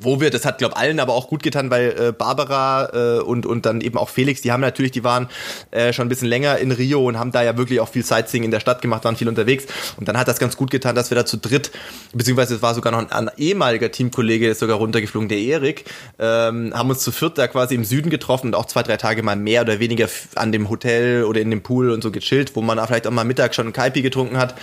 wo 0.00 0.20
wir, 0.20 0.30
das 0.30 0.44
hat 0.44 0.58
glaube 0.58 0.76
allen 0.76 1.00
aber 1.00 1.14
auch 1.14 1.28
gut 1.28 1.42
getan, 1.42 1.70
weil 1.70 1.94
äh, 1.98 2.12
Barbara 2.12 3.18
äh, 3.18 3.20
und 3.20 3.46
und 3.46 3.66
dann 3.66 3.80
eben 3.80 3.98
auch 3.98 4.08
Felix, 4.08 4.42
die 4.42 4.52
haben 4.52 4.60
natürlich, 4.60 4.92
die 4.92 5.04
waren 5.04 5.28
äh, 5.70 5.92
schon 5.92 6.06
ein 6.06 6.08
bisschen 6.08 6.28
länger 6.28 6.58
in 6.58 6.72
Rio 6.72 7.06
und 7.06 7.18
haben 7.18 7.32
da 7.32 7.42
ja 7.42 7.56
wirklich 7.56 7.80
auch 7.80 7.88
viel 7.88 8.04
Sightseeing 8.04 8.44
in 8.44 8.50
der 8.50 8.60
Stadt 8.60 8.82
gemacht, 8.82 9.04
waren 9.04 9.16
viel 9.16 9.28
unterwegs. 9.28 9.66
Und 9.96 10.08
dann 10.08 10.18
hat 10.18 10.28
das 10.28 10.38
ganz 10.38 10.56
gut 10.56 10.70
getan, 10.70 10.94
dass 10.94 11.10
wir 11.10 11.16
da 11.16 11.26
zu 11.26 11.36
dritt, 11.36 11.70
beziehungsweise 12.12 12.56
es 12.56 12.62
war 12.62 12.74
sogar 12.74 12.92
noch 12.92 12.98
ein, 12.98 13.10
ein 13.10 13.30
ehemaliger 13.36 13.90
Teamkollege, 13.90 14.48
ist 14.48 14.60
sogar 14.60 14.76
runtergeflogen, 14.76 15.28
der 15.28 15.38
Erik, 15.38 15.84
ähm, 16.18 16.72
haben 16.74 16.90
uns 16.90 17.00
zu 17.00 17.12
viert 17.12 17.38
da 17.38 17.48
quasi 17.48 17.74
im 17.74 17.84
Süden 17.84 18.10
getroffen 18.10 18.48
und 18.48 18.54
auch 18.54 18.66
zwei 18.66 18.82
drei 18.82 18.96
Tage 18.96 19.22
mal 19.22 19.36
mehr 19.36 19.62
oder 19.62 19.78
weniger 19.78 20.08
an 20.34 20.52
dem 20.52 20.68
Hotel 20.68 21.24
oder 21.24 21.40
in 21.40 21.50
dem 21.50 21.62
Pool 21.62 21.90
und 21.90 22.02
so 22.02 22.10
gechillt, 22.10 22.54
wo 22.54 22.62
man 22.62 22.84
vielleicht 22.86 23.06
auch 23.06 23.10
mal 23.10 23.24
Mittag 23.24 23.54
schon 23.54 23.66
einen 23.66 23.72
Kaipi 23.72 24.02
getrunken 24.02 24.38
hat, 24.38 24.54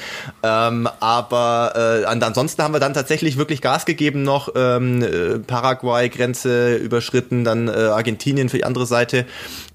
ähm, 0.43 0.87
aber 0.99 2.03
äh, 2.03 2.05
ansonsten 2.05 2.61
haben 2.63 2.73
wir 2.73 2.79
dann 2.79 2.93
tatsächlich 2.93 3.37
wirklich 3.37 3.61
Gas 3.61 3.85
gegeben 3.85 4.23
noch 4.23 4.49
ähm, 4.55 5.01
Paraguay-Grenze 5.45 6.75
überschritten, 6.75 7.43
dann 7.43 7.67
äh, 7.67 7.71
Argentinien 7.71 8.49
für 8.49 8.57
die 8.57 8.65
andere 8.65 8.85
Seite. 8.85 9.25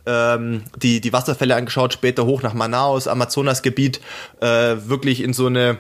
Ähm, 0.07 0.63
die, 0.77 1.01
die 1.01 1.13
Wasserfälle 1.13 1.55
angeschaut, 1.55 1.93
später 1.93 2.25
hoch 2.25 2.43
nach 2.43 2.55
Manaus, 2.55 3.09
Amazonasgebiet, 3.09 4.01
äh, 4.41 4.77
wirklich 4.87 5.23
in 5.23 5.33
so 5.33 5.47
eine 5.47 5.79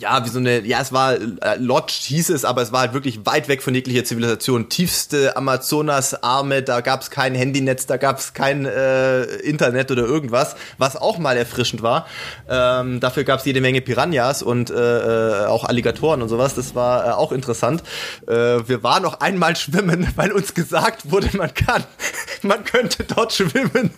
ja, 0.00 0.24
wie 0.24 0.28
so 0.28 0.38
eine, 0.38 0.60
ja, 0.60 0.80
es 0.80 0.92
war, 0.92 1.14
äh, 1.14 1.56
Lodge 1.58 1.94
hieß 2.02 2.30
es, 2.30 2.44
aber 2.44 2.62
es 2.62 2.72
war 2.72 2.80
halt 2.80 2.92
wirklich 2.92 3.24
weit 3.24 3.48
weg 3.48 3.62
von 3.62 3.74
jeglicher 3.74 4.04
Zivilisation. 4.04 4.68
Tiefste 4.68 5.36
Amazonas-Arme, 5.36 6.62
da 6.62 6.80
gab 6.80 7.02
es 7.02 7.10
kein 7.10 7.34
Handynetz, 7.34 7.86
da 7.86 7.96
gab 7.96 8.18
es 8.18 8.34
kein 8.34 8.66
äh, 8.66 9.24
Internet 9.36 9.90
oder 9.90 10.04
irgendwas, 10.04 10.56
was 10.78 10.96
auch 10.96 11.18
mal 11.18 11.36
erfrischend 11.36 11.82
war. 11.82 12.06
Ähm, 12.48 13.00
dafür 13.00 13.24
gab 13.24 13.40
es 13.40 13.46
jede 13.46 13.60
Menge 13.60 13.80
Piranhas 13.80 14.42
und 14.42 14.70
äh, 14.70 15.44
äh, 15.44 15.46
auch 15.46 15.64
Alligatoren 15.64 16.22
und 16.22 16.28
sowas, 16.28 16.54
das 16.54 16.74
war 16.74 17.06
äh, 17.06 17.10
auch 17.12 17.32
interessant. 17.32 17.82
Äh, 18.26 18.32
wir 18.32 18.82
waren 18.82 19.02
noch 19.02 19.20
einmal 19.20 19.56
schwimmen, 19.56 20.08
weil 20.16 20.32
uns 20.32 20.54
gesagt 20.54 21.10
wurde, 21.10 21.36
man 21.36 21.52
kann, 21.54 21.84
man 22.42 22.64
könnte 22.64 23.04
dort 23.04 23.32
schwimmen. 23.32 23.90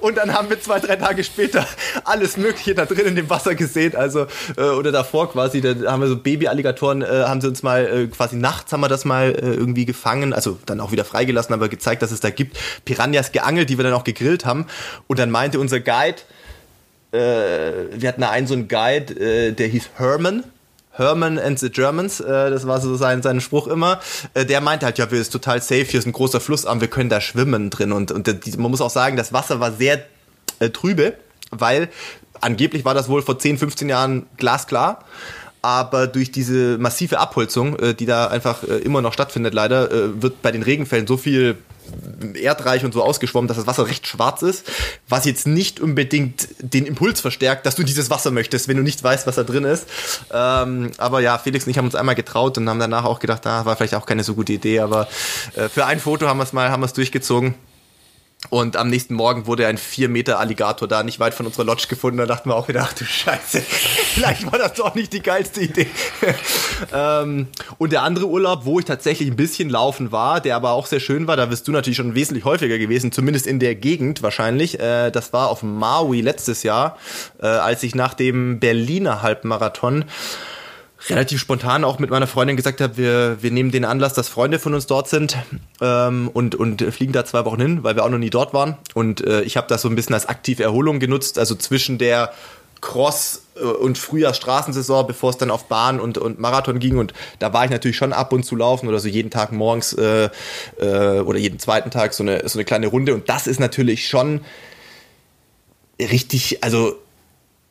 Und 0.00 0.16
dann 0.16 0.34
haben 0.34 0.50
wir 0.50 0.60
zwei, 0.60 0.80
drei 0.80 0.96
Tage 0.96 1.24
später 1.24 1.66
alles 2.04 2.36
Mögliche 2.36 2.74
da 2.74 2.84
drin 2.84 3.06
in 3.06 3.16
dem 3.16 3.30
Wasser 3.30 3.54
gesehen, 3.54 3.96
also, 3.96 4.26
äh, 4.56 4.62
oder 4.62 4.92
davor 4.92 5.29
quasi, 5.30 5.60
da 5.60 5.74
haben 5.90 6.00
wir 6.00 6.08
so 6.08 6.16
Baby-Alligatoren, 6.16 7.02
äh, 7.02 7.06
haben 7.06 7.40
sie 7.40 7.48
uns 7.48 7.62
mal 7.62 7.86
äh, 7.86 8.06
quasi 8.08 8.36
nachts 8.36 8.72
haben 8.72 8.80
wir 8.80 8.88
das 8.88 9.04
mal 9.04 9.30
äh, 9.30 9.54
irgendwie 9.54 9.84
gefangen, 9.84 10.32
also 10.32 10.58
dann 10.66 10.80
auch 10.80 10.92
wieder 10.92 11.04
freigelassen, 11.04 11.54
aber 11.54 11.68
gezeigt, 11.68 12.02
dass 12.02 12.10
es 12.10 12.20
da 12.20 12.30
gibt. 12.30 12.58
Piranhas 12.84 13.32
geangelt, 13.32 13.70
die 13.70 13.78
wir 13.78 13.84
dann 13.84 13.94
auch 13.94 14.04
gegrillt 14.04 14.44
haben. 14.44 14.66
Und 15.06 15.18
dann 15.18 15.30
meinte 15.30 15.58
unser 15.58 15.80
Guide, 15.80 16.16
äh, 17.12 17.18
wir 17.92 18.08
hatten 18.08 18.20
da 18.20 18.30
einen 18.30 18.46
so 18.46 18.54
einen 18.54 18.68
Guide, 18.68 19.14
äh, 19.14 19.52
der 19.52 19.68
hieß 19.68 19.90
Herman. 19.96 20.44
Herman 20.92 21.38
and 21.38 21.58
the 21.58 21.70
Germans, 21.70 22.20
äh, 22.20 22.50
das 22.50 22.66
war 22.66 22.80
so 22.80 22.94
sein, 22.96 23.22
sein 23.22 23.40
Spruch 23.40 23.68
immer. 23.68 24.00
Der 24.34 24.60
meinte 24.60 24.86
halt, 24.86 24.98
ja, 24.98 25.10
wir 25.10 25.20
ist 25.20 25.30
total 25.30 25.62
safe, 25.62 25.84
hier 25.84 26.00
ist 26.00 26.06
ein 26.06 26.12
großer 26.12 26.40
Flussarm, 26.40 26.80
wir 26.80 26.88
können 26.88 27.08
da 27.08 27.20
schwimmen 27.20 27.70
drin. 27.70 27.92
Und, 27.92 28.10
und 28.10 28.58
man 28.58 28.70
muss 28.70 28.80
auch 28.80 28.90
sagen, 28.90 29.16
das 29.16 29.32
Wasser 29.32 29.60
war 29.60 29.72
sehr 29.72 30.02
trübe, 30.72 31.14
weil 31.50 31.88
angeblich 32.40 32.84
war 32.84 32.94
das 32.94 33.08
wohl 33.08 33.22
vor 33.22 33.38
10, 33.38 33.58
15 33.58 33.88
Jahren 33.88 34.26
glasklar 34.36 35.04
aber 35.62 36.06
durch 36.06 36.32
diese 36.32 36.78
massive 36.78 37.18
Abholzung, 37.18 37.78
äh, 37.78 37.94
die 37.94 38.06
da 38.06 38.28
einfach 38.28 38.62
äh, 38.62 38.78
immer 38.78 39.02
noch 39.02 39.12
stattfindet, 39.12 39.54
leider, 39.54 39.90
äh, 39.90 40.22
wird 40.22 40.42
bei 40.42 40.52
den 40.52 40.62
Regenfällen 40.62 41.06
so 41.06 41.16
viel 41.16 41.58
Erdreich 42.40 42.84
und 42.84 42.94
so 42.94 43.02
ausgeschwommen, 43.02 43.48
dass 43.48 43.56
das 43.56 43.66
Wasser 43.66 43.88
recht 43.88 44.06
schwarz 44.06 44.42
ist, 44.42 44.64
was 45.08 45.24
jetzt 45.24 45.46
nicht 45.46 45.80
unbedingt 45.80 46.48
den 46.60 46.86
Impuls 46.86 47.20
verstärkt, 47.20 47.66
dass 47.66 47.74
du 47.74 47.82
dieses 47.82 48.10
Wasser 48.10 48.30
möchtest, 48.30 48.68
wenn 48.68 48.76
du 48.76 48.84
nicht 48.84 49.02
weißt, 49.02 49.26
was 49.26 49.34
da 49.34 49.42
drin 49.42 49.64
ist. 49.64 49.86
Ähm, 50.32 50.92
aber 50.98 51.20
ja, 51.20 51.36
Felix 51.38 51.64
und 51.64 51.72
ich 51.72 51.78
haben 51.78 51.86
uns 51.86 51.96
einmal 51.96 52.14
getraut 52.14 52.56
und 52.58 52.68
haben 52.68 52.78
danach 52.78 53.04
auch 53.04 53.18
gedacht, 53.18 53.44
da 53.44 53.62
ah, 53.62 53.64
war 53.64 53.76
vielleicht 53.76 53.96
auch 53.96 54.06
keine 54.06 54.22
so 54.22 54.34
gute 54.34 54.52
Idee, 54.52 54.80
aber 54.80 55.08
für 55.72 55.84
ein 55.84 55.98
Foto 55.98 56.28
haben 56.28 56.38
wir 56.38 56.44
es 56.44 56.52
mal, 56.52 56.70
haben 56.70 56.80
wir 56.80 56.86
es 56.86 56.92
durchgezogen. 56.92 57.54
Und 58.48 58.76
am 58.76 58.88
nächsten 58.88 59.14
Morgen 59.14 59.46
wurde 59.46 59.66
ein 59.66 59.76
4 59.76 60.08
Meter 60.08 60.40
Alligator 60.40 60.88
da 60.88 61.02
nicht 61.02 61.20
weit 61.20 61.34
von 61.34 61.46
unserer 61.46 61.64
Lodge 61.64 61.86
gefunden. 61.88 62.18
Da 62.18 62.26
dachten 62.26 62.48
wir 62.48 62.56
auch 62.56 62.68
wieder, 62.68 62.80
ach 62.82 62.94
du 62.94 63.04
Scheiße, 63.04 63.60
vielleicht 64.14 64.50
war 64.50 64.58
das 64.58 64.72
doch 64.74 64.94
nicht 64.94 65.12
die 65.12 65.20
geilste 65.20 65.60
Idee. 65.60 65.86
ähm, 66.92 67.48
und 67.76 67.92
der 67.92 68.02
andere 68.02 68.26
Urlaub, 68.26 68.64
wo 68.64 68.78
ich 68.78 68.86
tatsächlich 68.86 69.28
ein 69.28 69.36
bisschen 69.36 69.68
laufen 69.68 70.10
war, 70.10 70.40
der 70.40 70.56
aber 70.56 70.70
auch 70.70 70.86
sehr 70.86 71.00
schön 71.00 71.26
war, 71.26 71.36
da 71.36 71.46
bist 71.46 71.68
du 71.68 71.72
natürlich 71.72 71.98
schon 71.98 72.14
wesentlich 72.14 72.44
häufiger 72.44 72.78
gewesen, 72.78 73.12
zumindest 73.12 73.46
in 73.46 73.60
der 73.60 73.74
Gegend 73.74 74.22
wahrscheinlich. 74.22 74.80
Äh, 74.80 75.10
das 75.10 75.32
war 75.32 75.48
auf 75.48 75.62
Maui 75.62 76.22
letztes 76.22 76.62
Jahr, 76.62 76.96
äh, 77.40 77.46
als 77.46 77.82
ich 77.82 77.94
nach 77.94 78.14
dem 78.14 78.58
Berliner 78.58 79.22
Halbmarathon 79.22 80.06
relativ 81.08 81.40
spontan 81.40 81.84
auch 81.84 81.98
mit 81.98 82.10
meiner 82.10 82.26
Freundin 82.26 82.56
gesagt 82.56 82.80
habe, 82.80 82.96
wir, 82.96 83.42
wir 83.42 83.50
nehmen 83.50 83.70
den 83.70 83.84
Anlass, 83.84 84.12
dass 84.12 84.28
Freunde 84.28 84.58
von 84.58 84.74
uns 84.74 84.86
dort 84.86 85.08
sind 85.08 85.36
ähm, 85.80 86.28
und, 86.32 86.54
und 86.54 86.82
fliegen 86.82 87.12
da 87.12 87.24
zwei 87.24 87.44
Wochen 87.44 87.60
hin, 87.60 87.82
weil 87.82 87.96
wir 87.96 88.04
auch 88.04 88.10
noch 88.10 88.18
nie 88.18 88.30
dort 88.30 88.52
waren. 88.52 88.76
Und 88.94 89.26
äh, 89.26 89.42
ich 89.42 89.56
habe 89.56 89.66
das 89.68 89.82
so 89.82 89.88
ein 89.88 89.96
bisschen 89.96 90.14
als 90.14 90.26
aktive 90.26 90.62
Erholung 90.62 91.00
genutzt, 91.00 91.38
also 91.38 91.54
zwischen 91.54 91.98
der 91.98 92.32
Cross- 92.80 93.42
äh, 93.56 93.60
und 93.60 93.98
Frühjahrsstraßensaison, 93.98 95.06
bevor 95.06 95.30
es 95.30 95.38
dann 95.38 95.50
auf 95.50 95.64
Bahn 95.68 96.00
und, 96.00 96.18
und 96.18 96.38
Marathon 96.38 96.78
ging. 96.78 96.98
Und 96.98 97.14
da 97.38 97.52
war 97.52 97.64
ich 97.64 97.70
natürlich 97.70 97.96
schon 97.96 98.12
ab 98.12 98.32
und 98.32 98.44
zu 98.44 98.56
laufen 98.56 98.88
oder 98.88 98.98
so 98.98 99.08
jeden 99.08 99.30
Tag 99.30 99.52
morgens 99.52 99.92
äh, 99.94 100.28
äh, 100.78 101.20
oder 101.20 101.38
jeden 101.38 101.58
zweiten 101.58 101.90
Tag 101.90 102.12
so 102.14 102.22
eine, 102.22 102.46
so 102.48 102.58
eine 102.58 102.64
kleine 102.64 102.88
Runde. 102.88 103.14
Und 103.14 103.28
das 103.28 103.46
ist 103.46 103.60
natürlich 103.60 104.08
schon 104.08 104.40
richtig, 105.98 106.62
also 106.62 106.96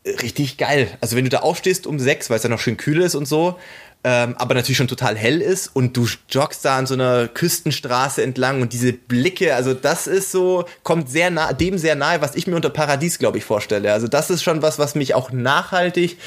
richtig 0.05 0.57
geil. 0.57 0.87
Also 1.01 1.15
wenn 1.15 1.23
du 1.23 1.29
da 1.29 1.39
aufstehst 1.39 1.87
um 1.87 1.99
sechs, 1.99 2.29
weil 2.29 2.37
es 2.37 2.43
ja 2.43 2.49
noch 2.49 2.59
schön 2.59 2.77
kühl 2.77 3.01
ist 3.01 3.15
und 3.15 3.27
so, 3.27 3.59
ähm, 4.03 4.35
aber 4.37 4.53
natürlich 4.53 4.77
schon 4.77 4.87
total 4.87 5.17
hell 5.17 5.41
ist 5.41 5.67
und 5.67 5.97
du 5.97 6.07
joggst 6.29 6.63
da 6.63 6.77
an 6.77 6.85
so 6.85 6.93
einer 6.93 7.27
Küstenstraße 7.27 8.23
entlang 8.23 8.61
und 8.61 8.71
diese 8.71 8.93
Blicke, 8.93 9.55
also 9.55 9.73
das 9.73 10.07
ist 10.07 10.31
so, 10.31 10.63
kommt 10.83 11.09
sehr 11.09 11.29
nah, 11.29 11.51
dem 11.51 11.77
sehr 11.77 11.95
nahe, 11.95 12.21
was 12.21 12.35
ich 12.35 12.47
mir 12.47 12.55
unter 12.55 12.69
Paradies, 12.69 13.19
glaube 13.19 13.39
ich, 13.39 13.43
vorstelle. 13.43 13.91
Also 13.91 14.07
das 14.07 14.29
ist 14.29 14.41
schon 14.41 14.61
was, 14.61 14.79
was 14.79 14.95
mich 14.95 15.15
auch 15.15 15.33
nachhaltig 15.33 16.17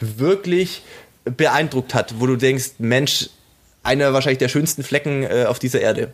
wirklich 0.00 0.82
beeindruckt 1.24 1.94
hat, 1.94 2.18
wo 2.18 2.26
du 2.26 2.34
denkst, 2.34 2.72
Mensch, 2.78 3.30
einer 3.84 4.12
wahrscheinlich 4.12 4.38
der 4.38 4.48
schönsten 4.48 4.82
Flecken 4.82 5.22
äh, 5.22 5.44
auf 5.46 5.60
dieser 5.60 5.80
Erde. 5.80 6.12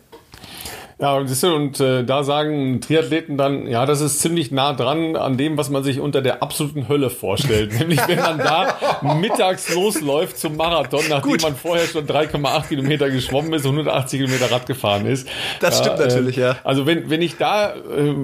Ja, 0.99 1.15
und 1.15 1.79
äh, 1.79 2.03
da 2.03 2.23
sagen 2.23 2.81
Triathleten 2.81 3.37
dann, 3.37 3.67
ja, 3.67 3.85
das 3.85 4.01
ist 4.01 4.19
ziemlich 4.19 4.49
nah 4.49 4.73
dran 4.73 5.15
an 5.15 5.37
dem, 5.37 5.55
was 5.55 5.69
man 5.69 5.83
sich 5.83 5.99
unter 5.99 6.23
der 6.23 6.41
absoluten 6.41 6.89
Hölle 6.89 7.11
vorstellt. 7.11 7.71
Nämlich, 7.79 7.99
wenn 8.07 8.17
man 8.17 8.39
da 8.39 8.77
mittags 9.21 9.71
losläuft 9.75 10.39
zum 10.39 10.55
Marathon, 10.55 11.03
nachdem 11.07 11.33
Gut. 11.33 11.43
man 11.43 11.55
vorher 11.55 11.85
schon 11.85 12.07
3,8 12.07 12.67
Kilometer 12.69 13.11
geschwommen 13.11 13.53
ist 13.53 13.65
und 13.65 13.73
180 13.73 14.21
Kilometer 14.21 14.51
Rad 14.51 14.65
gefahren 14.65 15.05
ist. 15.05 15.27
Das 15.59 15.77
stimmt 15.77 15.99
äh, 15.99 16.07
natürlich, 16.07 16.35
ja. 16.35 16.57
Also 16.63 16.87
wenn, 16.87 17.11
wenn 17.11 17.21
ich 17.21 17.37
da, 17.37 17.75
äh, 17.75 18.15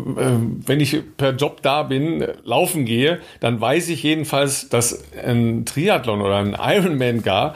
wenn 0.65 0.79
ich 0.79 0.99
per 1.15 1.35
Job 1.35 1.61
da 1.61 1.83
bin, 1.83 2.25
laufen 2.43 2.85
gehe, 2.85 3.19
dann 3.39 3.61
weiß 3.61 3.89
ich 3.89 4.01
jedenfalls, 4.01 4.69
dass 4.69 5.03
ein 5.23 5.65
Triathlon 5.65 6.21
oder 6.21 6.37
ein 6.37 6.57
Ironman 6.59 7.21
gar 7.21 7.53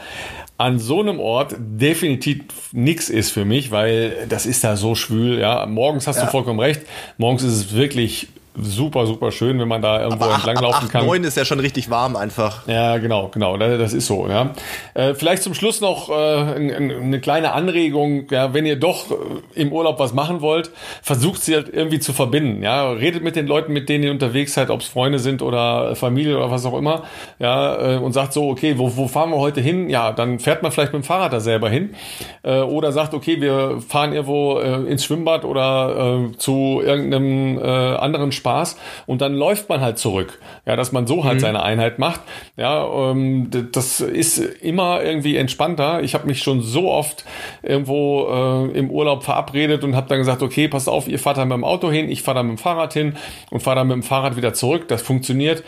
an 0.58 0.80
so 0.80 0.99
einem 1.01 1.20
Ort 1.20 1.55
definitiv 1.60 2.41
nichts 2.72 3.10
ist 3.10 3.32
für 3.32 3.45
mich, 3.45 3.72
weil 3.72 4.26
das 4.28 4.45
ist 4.45 4.64
da 4.64 4.76
so 4.76 4.95
schwül. 4.95 5.39
Ja, 5.39 5.66
morgens 5.68 6.08
hast 6.08 6.18
ja. 6.18 6.26
du 6.26 6.32
vollkommen 6.32 6.60
recht. 6.60 6.82
Morgens 7.18 7.43
ist 7.43 7.53
es 7.53 7.74
wirklich 7.74 8.28
super, 8.62 9.05
super 9.05 9.32
schön, 9.32 9.60
wenn 9.60 9.68
man 9.68 9.82
da 9.82 10.01
irgendwo 10.01 10.26
Aber 10.26 10.36
entlanglaufen 10.36 10.76
ab 10.76 10.84
8, 10.86 10.91
kann. 10.91 11.05
9 11.05 11.24
ist 11.24 11.38
ja 11.38 11.45
schon 11.45 11.60
richtig 11.60 11.89
warm 11.89 12.16
einfach. 12.16 12.68
Ja, 12.68 12.97
genau, 12.97 13.30
genau, 13.30 13.58
das 13.58 13.93
ist 13.93 14.08
so. 14.08 14.28
Ja. 14.28 14.53
Äh, 14.93 15.14
vielleicht 15.14 15.43
zum 15.43 15.53
Schluss 15.53 15.80
noch 15.82 16.10
äh, 16.10 16.14
eine 16.14 17.20
kleine 17.20 17.53
Anregung, 17.53 18.28
ja, 18.32 18.53
wenn 18.53 18.66
ihr 18.66 18.80
doch 18.80 19.12
äh, 19.12 19.16
im 19.62 19.72
Urlaub 19.72 19.99
was 19.99 20.14
machen 20.14 20.41
wollt, 20.41 20.72
versucht 21.01 21.43
sie 21.43 21.55
halt 21.55 21.70
irgendwie 21.72 21.99
zu 21.99 22.14
verbinden. 22.14 22.64
Ja, 22.64 22.89
redet 22.91 23.24
mit 23.24 23.36
den 23.36 23.45
Leuten, 23.45 23.74
mit 23.74 23.89
denen 23.89 24.03
ihr 24.03 24.12
unterwegs 24.12 24.53
seid, 24.53 24.70
ob 24.72 24.82
es 24.82 24.88
Freunde 24.88 25.20
sind 25.20 25.41
oder 25.41 25.95
Familie 25.95 26.38
oder 26.38 26.49
was 26.49 26.66
auch 26.66 26.78
immer, 26.78 27.03
ja, 27.39 27.97
und 27.99 28.14
sagt 28.14 28.34
so, 28.34 28.49
okay, 28.49 28.78
wo, 28.78 28.95
wo 28.97 29.08
fahren 29.08 29.30
wir 29.30 29.38
heute 29.38 29.62
hin? 29.62 29.89
Ja, 29.89 30.12
dann 30.12 30.39
fährt 30.39 30.64
man 30.64 30.72
vielleicht 30.72 30.93
mit 30.93 31.03
dem 31.03 31.05
Fahrrad 31.05 31.34
da 31.34 31.39
selber 31.39 31.70
hin 31.70 31.95
äh, 32.43 32.60
oder 32.62 32.91
sagt, 32.91 33.14
okay, 33.14 33.39
wir 33.39 33.82
fahren 33.88 34.14
irgendwo 34.14 34.58
ins 34.58 35.05
Schwimmbad 35.05 35.45
oder 35.45 36.32
zu 36.38 36.82
irgendeinem 36.84 37.60
anderen 37.60 38.32
Sport 38.32 38.47
Spaß 38.48 38.78
und 39.06 39.22
dann 39.22 39.34
läuft 39.34 39.70
man 39.70 39.82
halt 39.82 39.98
zurück. 39.98 40.39
Ja, 40.66 40.76
dass 40.76 40.91
man 40.91 41.06
so 41.06 41.24
halt 41.24 41.36
mhm. 41.36 41.39
seine 41.41 41.64
Einheit 41.64 42.00
macht. 42.00 42.22
Ja, 42.56 42.86
ähm, 42.86 43.50
das 43.72 44.00
ist 44.00 44.38
immer 44.38 45.04
irgendwie 45.04 45.36
entspannter. 45.36 46.02
Ich 46.02 46.14
habe 46.14 46.28
mich 46.28 46.41
schon 46.41 46.62
so 46.62 46.89
oft 46.89 47.26
irgendwo 47.62 48.28
äh, 48.72 48.78
im 48.78 48.89
Urlaub 48.89 49.24
verabredet 49.24 49.84
und 49.84 49.95
habe 49.95 50.08
dann 50.08 50.20
gesagt, 50.20 50.41
okay, 50.41 50.68
passt 50.68 50.88
auf, 50.88 51.08
ihr 51.08 51.20
fahrt 51.20 51.38
dann 51.38 51.50
mit 51.50 51.58
dem 51.58 51.64
Auto 51.64 51.91
hin, 51.91 52.10
ich 52.10 52.22
fahre 52.22 52.38
dann 52.38 52.48
mit 52.48 52.58
dem 52.58 52.62
Fahrrad 52.62 52.93
hin 52.93 53.18
und 53.50 53.62
fahre 53.62 53.78
dann 53.78 53.88
mit 53.88 53.95
dem 53.95 54.04
Fahrrad 54.04 54.38
wieder 54.38 54.54
zurück. 54.54 54.88
Das 54.88 55.02
funktioniert 55.02 55.64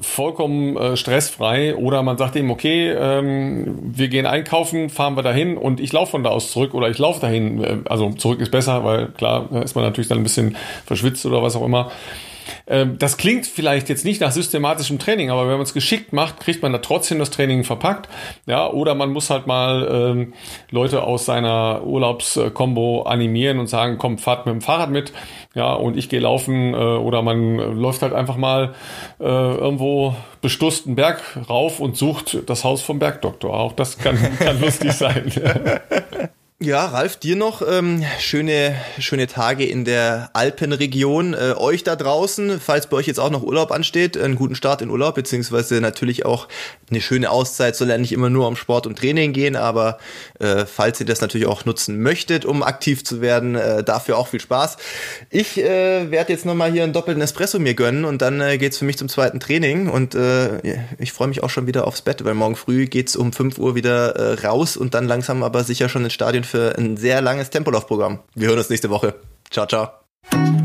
vollkommen 0.00 0.76
äh, 0.76 0.96
stressfrei 0.96 1.74
oder 1.76 2.02
man 2.02 2.18
sagt 2.18 2.36
ihm, 2.36 2.50
okay, 2.50 2.90
ähm, 2.90 3.78
wir 3.82 4.08
gehen 4.08 4.26
einkaufen, 4.26 4.90
fahren 4.90 5.16
wir 5.16 5.22
dahin 5.22 5.56
und 5.56 5.80
ich 5.80 5.92
laufe 5.92 6.12
von 6.12 6.22
da 6.22 6.30
aus 6.30 6.50
zurück 6.50 6.74
oder 6.74 6.88
ich 6.88 6.98
laufe 6.98 7.20
dahin. 7.20 7.62
Äh, 7.62 7.76
also 7.86 8.10
zurück 8.10 8.40
ist 8.40 8.50
besser, 8.50 8.84
weil 8.84 9.08
klar 9.08 9.48
ist 9.62 9.74
man 9.74 9.84
natürlich 9.84 10.08
dann 10.08 10.18
ein 10.18 10.24
bisschen 10.24 10.56
verschwitzt 10.86 11.24
oder 11.26 11.42
was 11.42 11.56
auch 11.56 11.64
immer. 11.64 11.90
Ähm, 12.68 12.98
das 12.98 13.16
klingt 13.16 13.46
vielleicht 13.46 13.88
jetzt 13.88 14.04
nicht 14.04 14.20
nach 14.20 14.32
systematischem 14.32 14.98
Training, 14.98 15.30
aber 15.30 15.42
wenn 15.42 15.54
man 15.54 15.62
es 15.62 15.74
geschickt 15.74 16.12
macht, 16.12 16.40
kriegt 16.40 16.62
man 16.62 16.72
da 16.72 16.78
trotzdem 16.78 17.18
das 17.18 17.30
Training 17.30 17.64
verpackt. 17.64 18.08
Ja, 18.46 18.68
oder 18.70 18.94
man 18.94 19.10
muss 19.10 19.30
halt 19.30 19.46
mal 19.46 19.88
ähm, 19.90 20.34
Leute 20.70 21.02
aus 21.02 21.24
seiner 21.24 21.82
Urlaubskombo 21.84 23.02
animieren 23.02 23.58
und 23.58 23.68
sagen, 23.68 23.96
komm, 23.98 24.18
fahrt 24.18 24.46
mit 24.46 24.54
dem 24.54 24.60
Fahrrad 24.60 24.90
mit. 24.90 25.12
Ja, 25.54 25.72
und 25.72 25.96
ich 25.96 26.08
gehe 26.08 26.20
laufen 26.20 26.74
äh, 26.74 26.76
oder 26.76 27.22
man 27.22 27.56
läuft 27.56 28.02
halt 28.02 28.12
einfach 28.12 28.36
mal 28.36 28.74
äh, 29.18 29.24
irgendwo 29.24 30.14
bestussten 30.40 30.94
Berg 30.94 31.22
rauf 31.48 31.80
und 31.80 31.96
sucht 31.96 32.38
das 32.46 32.64
Haus 32.64 32.82
vom 32.82 32.98
Bergdoktor. 32.98 33.54
Auch 33.54 33.72
das 33.72 33.98
kann, 33.98 34.16
kann 34.38 34.60
lustig 34.60 34.92
sein. 34.92 35.32
Ja, 36.60 36.86
Ralf, 36.86 37.16
dir 37.16 37.36
noch 37.36 37.62
ähm, 37.62 38.04
schöne, 38.18 38.74
schöne 38.98 39.28
Tage 39.28 39.64
in 39.64 39.84
der 39.84 40.30
Alpenregion. 40.32 41.32
Äh, 41.32 41.54
euch 41.56 41.84
da 41.84 41.94
draußen, 41.94 42.58
falls 42.58 42.88
bei 42.88 42.96
euch 42.96 43.06
jetzt 43.06 43.20
auch 43.20 43.30
noch 43.30 43.44
Urlaub 43.44 43.70
ansteht, 43.70 44.18
einen 44.18 44.34
guten 44.34 44.56
Start 44.56 44.82
in 44.82 44.90
Urlaub, 44.90 45.14
beziehungsweise 45.14 45.80
natürlich 45.80 46.26
auch 46.26 46.48
eine 46.90 47.00
schöne 47.00 47.30
Auszeit, 47.30 47.76
soll 47.76 47.90
ja 47.90 47.96
nicht 47.96 48.10
immer 48.10 48.28
nur 48.28 48.48
um 48.48 48.56
Sport 48.56 48.88
und 48.88 48.98
Training 48.98 49.32
gehen, 49.32 49.54
aber 49.54 49.98
äh, 50.40 50.66
falls 50.66 50.98
ihr 50.98 51.06
das 51.06 51.20
natürlich 51.20 51.46
auch 51.46 51.64
nutzen 51.64 52.02
möchtet, 52.02 52.44
um 52.44 52.64
aktiv 52.64 53.04
zu 53.04 53.20
werden, 53.20 53.54
äh, 53.54 53.84
dafür 53.84 54.18
auch 54.18 54.26
viel 54.26 54.40
Spaß. 54.40 54.78
Ich 55.30 55.58
äh, 55.58 56.10
werde 56.10 56.32
jetzt 56.32 56.44
nochmal 56.44 56.72
hier 56.72 56.82
einen 56.82 56.92
doppelten 56.92 57.22
Espresso 57.22 57.60
mir 57.60 57.74
gönnen 57.74 58.04
und 58.04 58.20
dann 58.20 58.40
äh, 58.40 58.58
geht's 58.58 58.78
für 58.78 58.84
mich 58.84 58.98
zum 58.98 59.08
zweiten 59.08 59.38
Training 59.38 59.88
und 59.88 60.16
äh, 60.16 60.58
ich 60.98 61.12
freue 61.12 61.28
mich 61.28 61.44
auch 61.44 61.50
schon 61.50 61.68
wieder 61.68 61.86
aufs 61.86 62.02
Bett, 62.02 62.24
weil 62.24 62.34
morgen 62.34 62.56
früh 62.56 62.86
geht's 62.86 63.14
um 63.14 63.32
5 63.32 63.58
Uhr 63.58 63.76
wieder 63.76 64.16
äh, 64.16 64.44
raus 64.44 64.76
und 64.76 64.94
dann 64.94 65.06
langsam 65.06 65.44
aber 65.44 65.62
sicher 65.62 65.88
schon 65.88 66.02
ins 66.02 66.14
Stadion 66.14 66.47
für 66.48 66.76
ein 66.76 66.96
sehr 66.96 67.20
langes 67.20 67.50
Tempolaufprogramm. 67.50 68.20
Wir 68.34 68.48
hören 68.48 68.58
uns 68.58 68.70
nächste 68.70 68.90
Woche. 68.90 69.14
Ciao, 69.50 69.66
ciao. 69.66 70.57